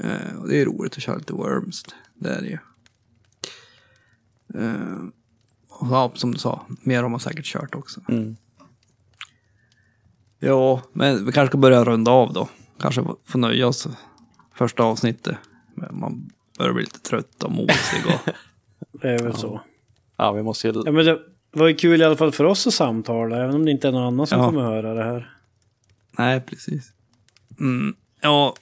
[0.00, 1.84] Eh, och det är roligt att köra lite Worms,
[2.14, 2.58] det är det ju.
[4.54, 5.04] Eh,
[5.68, 8.00] och ja, som du sa, mer har man säkert kört också.
[8.08, 8.36] Mm.
[10.38, 12.48] Ja, men vi kanske ska börja runda av då.
[12.80, 13.88] Kanske få nöja oss
[14.54, 15.36] första avsnittet.
[15.74, 18.32] Men man börjar bli lite trött och mosig och...
[19.02, 19.60] Det är väl så.
[20.16, 20.82] Ja, vi måste ju...
[20.84, 21.18] Ja, men det
[21.52, 23.92] var ju kul i alla fall för oss att samtala, även om det inte är
[23.92, 24.46] någon annan som Ja.
[24.46, 25.32] kommer höra det här.
[26.18, 26.92] Nej, precis.
[27.60, 28.54] Mm, ja,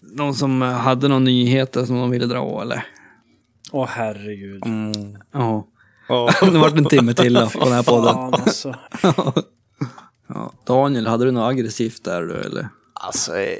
[0.00, 2.86] någon som hade några nyheter som de ville dra eller?
[3.72, 4.66] Åh herregud.
[4.66, 4.92] Mm.
[5.32, 5.66] Ja.
[6.40, 8.14] det vart en timme till då, på den här podden.
[8.14, 8.74] Fan alltså.
[10.26, 10.52] Ja.
[10.66, 12.68] Daniel, hade du något aggressivt där du eller?
[12.92, 13.56] Alltså, eh,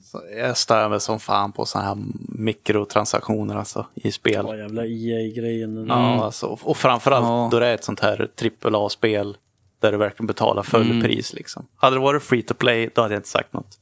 [0.00, 0.01] så
[0.36, 1.98] jag stör mig som fan på sådana här
[2.28, 4.44] mikrotransaktioner alltså, i spel.
[4.48, 5.86] Ja, jävla EA-grejen.
[5.88, 7.48] Ja, alltså, och framförallt Ja.
[7.52, 8.30] då det är ett sånt här
[8.64, 9.36] AAA-spel
[9.80, 11.32] där du verkligen betalar full pris.
[11.32, 11.66] Liksom.
[11.76, 13.78] Hade det varit free to play, då hade jag inte sagt något.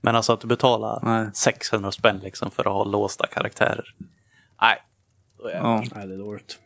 [0.00, 1.30] Men alltså att du betalar Nej.
[1.34, 3.94] 600 spänn liksom för att ha låsta karaktärer.
[4.60, 4.76] Nej.
[5.38, 5.54] Då är.
[5.56, 5.84] Ja.
[5.94, 6.58] Nej, det är dåligt.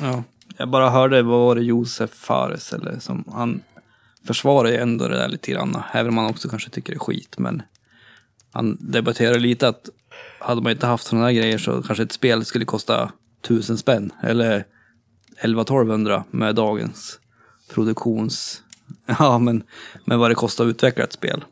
[0.00, 0.22] ja.
[0.56, 3.62] Jag bara hörde, vad var det, Josef Fares eller som han
[4.26, 5.82] försvarar ju ändå det där lite grann.
[5.92, 7.34] Även om han också kanske tycker det är skit.
[7.38, 7.62] Men
[8.52, 9.88] han debatterar lite att
[10.38, 13.12] hade man inte haft sådana här grejer så kanske ett spel skulle kosta
[13.42, 14.12] tusen spänn.
[14.22, 14.64] Eller
[15.42, 17.20] 11-1200 med dagens
[17.68, 18.62] produktions...
[19.18, 19.62] Ja, men
[20.04, 21.44] med vad det kostar att utveckla ett spel.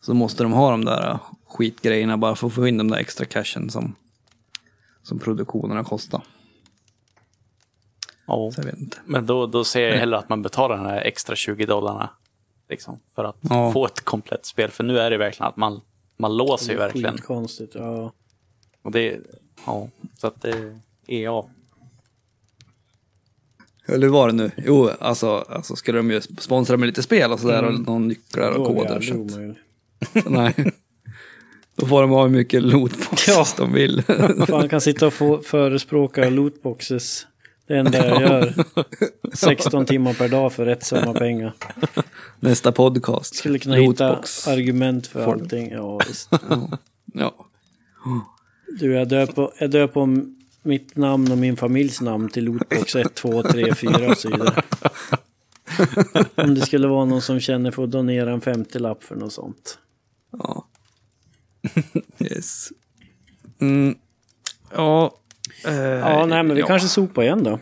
[0.00, 3.26] Så måste de ha de där skitgrejerna bara för att få in de där extra
[3.26, 3.94] cashen som,
[5.02, 6.22] som produktionerna kostar.
[8.26, 8.52] Ja.
[9.04, 12.10] Men då, då ser jag hellre att man betalar den här extra 20 dollarna.
[12.72, 13.72] Liksom, för att Ja.
[13.72, 14.70] få ett komplett spel.
[14.70, 15.80] För nu är det verkligen att man,
[16.16, 17.18] man låser ju verkligen.
[17.18, 17.70] Konstigt.
[17.74, 18.12] Ja.
[18.82, 19.18] Och det,
[19.66, 19.88] ja,
[20.18, 20.50] så att det
[21.06, 21.48] är ja.
[23.86, 24.50] Eller hur var det nu?
[24.56, 28.50] Jo, alltså, alltså skulle de ju sponsra med lite spel och sådär och någon nycklar
[28.50, 29.36] och Då är det koder.
[30.12, 30.72] Så att, nej.
[31.76, 33.46] Då får de ha hur mycket lootboxes Ja.
[33.56, 34.02] de vill.
[34.46, 37.26] Fan kan sitta och få förespråka lootboxes.
[37.66, 38.54] Det enda jag gör.
[39.34, 41.52] 16 timmar per dag för rätt summa pengar.
[42.40, 43.34] Nästa podcast.
[43.34, 44.40] Skulle kunna Lootbox.
[44.46, 45.70] hitta argument för Får- allting.
[45.70, 46.30] Ja, visst.
[47.14, 47.34] Ja.
[48.80, 53.14] Du, jag döper jag döper om mitt namn och min familjs namn till lootbox 1,
[53.14, 54.62] 2, 3, 4 och så vidare.
[56.34, 59.78] Om det skulle vara någon som känner för att donera en 50-lapp för något sånt.
[60.38, 60.66] Ja.
[62.18, 62.68] Yes.
[63.60, 63.94] Mm.
[64.74, 65.18] Ja.
[65.66, 66.66] Eh, Ja, nej men vi ja.
[66.66, 67.58] kanske sopar igen då.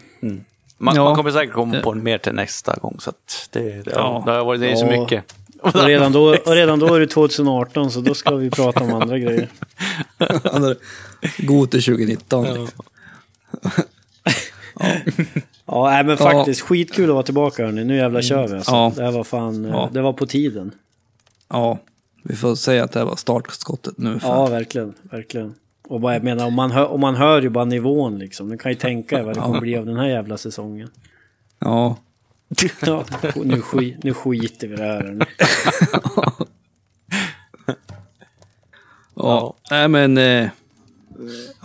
[0.79, 1.05] Man, Ja.
[1.05, 2.97] man kommer säkert komma på en mer till nästa gång.
[3.01, 4.23] Så att det, det, Ja.
[4.27, 5.01] det har varit det är så Ja.
[5.01, 5.35] mycket.
[5.63, 8.93] Och redan, då, och redan då är det 2018 så då ska vi prata om
[8.95, 9.49] andra grejer.
[11.39, 12.45] God till 2019.
[12.45, 12.85] liksom.
[15.67, 17.85] Ja, nej, men faktiskt skitkul att vara tillbaka hörni.
[17.85, 18.71] Nu jävlar kör vi alltså.
[18.73, 18.93] Ja.
[18.97, 19.89] Det här var fan, eh, Ja.
[19.93, 20.73] det var på tiden.
[21.49, 21.79] Ja,
[22.25, 24.19] vi får säga att det här var startskottet nu.
[24.21, 24.29] För...
[24.29, 25.55] Ja, verkligen, verkligen.
[25.91, 28.49] Och vad jag menar, om man, hör, om man hör ju bara nivån liksom.
[28.49, 30.91] Ni kan ju tänka er vad det kommer bli av den här jävla säsongen.
[31.59, 31.97] ja.
[32.83, 33.05] Ja,
[33.37, 35.03] nu, skit, nu skiter vi i det här.
[35.03, 35.25] hörni.
[39.15, 40.19] Ja, nej men...
[40.19, 40.49] Eh,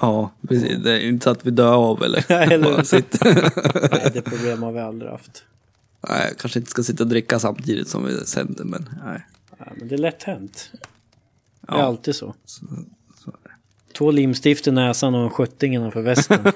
[0.01, 0.77] ja, precis.
[0.83, 2.25] Det är inte så att vi dör av eller?
[2.29, 5.43] Nej, eller Nej, det problem har vi aldrig haft.
[6.09, 9.25] nej, kanske inte ska sitta och dricka samtidigt som vi sänder, men nej.
[9.59, 10.69] Ja, men det är lätt hänt.
[11.61, 11.83] Det är Ja.
[11.83, 12.33] alltid så.
[13.97, 16.39] Två limstift i näsan och en skötting innanför västen.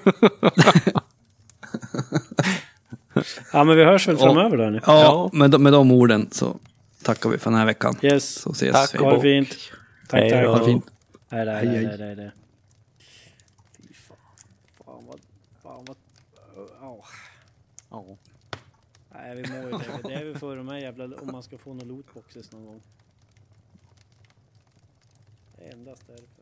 [3.54, 4.70] ja, men vi hörs väl framöver då.
[4.70, 4.80] Ni.
[4.86, 6.58] Ja, Med, de- med de orden så
[7.04, 7.96] tackar vi för den här veckan.
[8.02, 8.36] Yes.
[8.42, 8.94] Så ses Tack.
[8.94, 8.98] vi.
[8.98, 9.50] Ha det fint.
[10.08, 10.46] Tack, Hej tack.
[10.48, 10.86] Ha det fint.
[11.30, 11.66] Hej, hej.
[11.66, 12.32] nej, nej, nej.
[13.78, 14.18] Fy fan.
[14.84, 15.20] Fan vad...
[15.64, 15.98] Fan vad...
[16.82, 17.04] ja.
[17.92, 18.06] Ja.
[19.14, 20.08] Nej, vi mår ju det.
[20.10, 21.06] Det är väl för de här jävla...
[21.06, 22.82] Om man ska få några lootboxes någon gång.
[25.58, 26.39] Det är endast därför.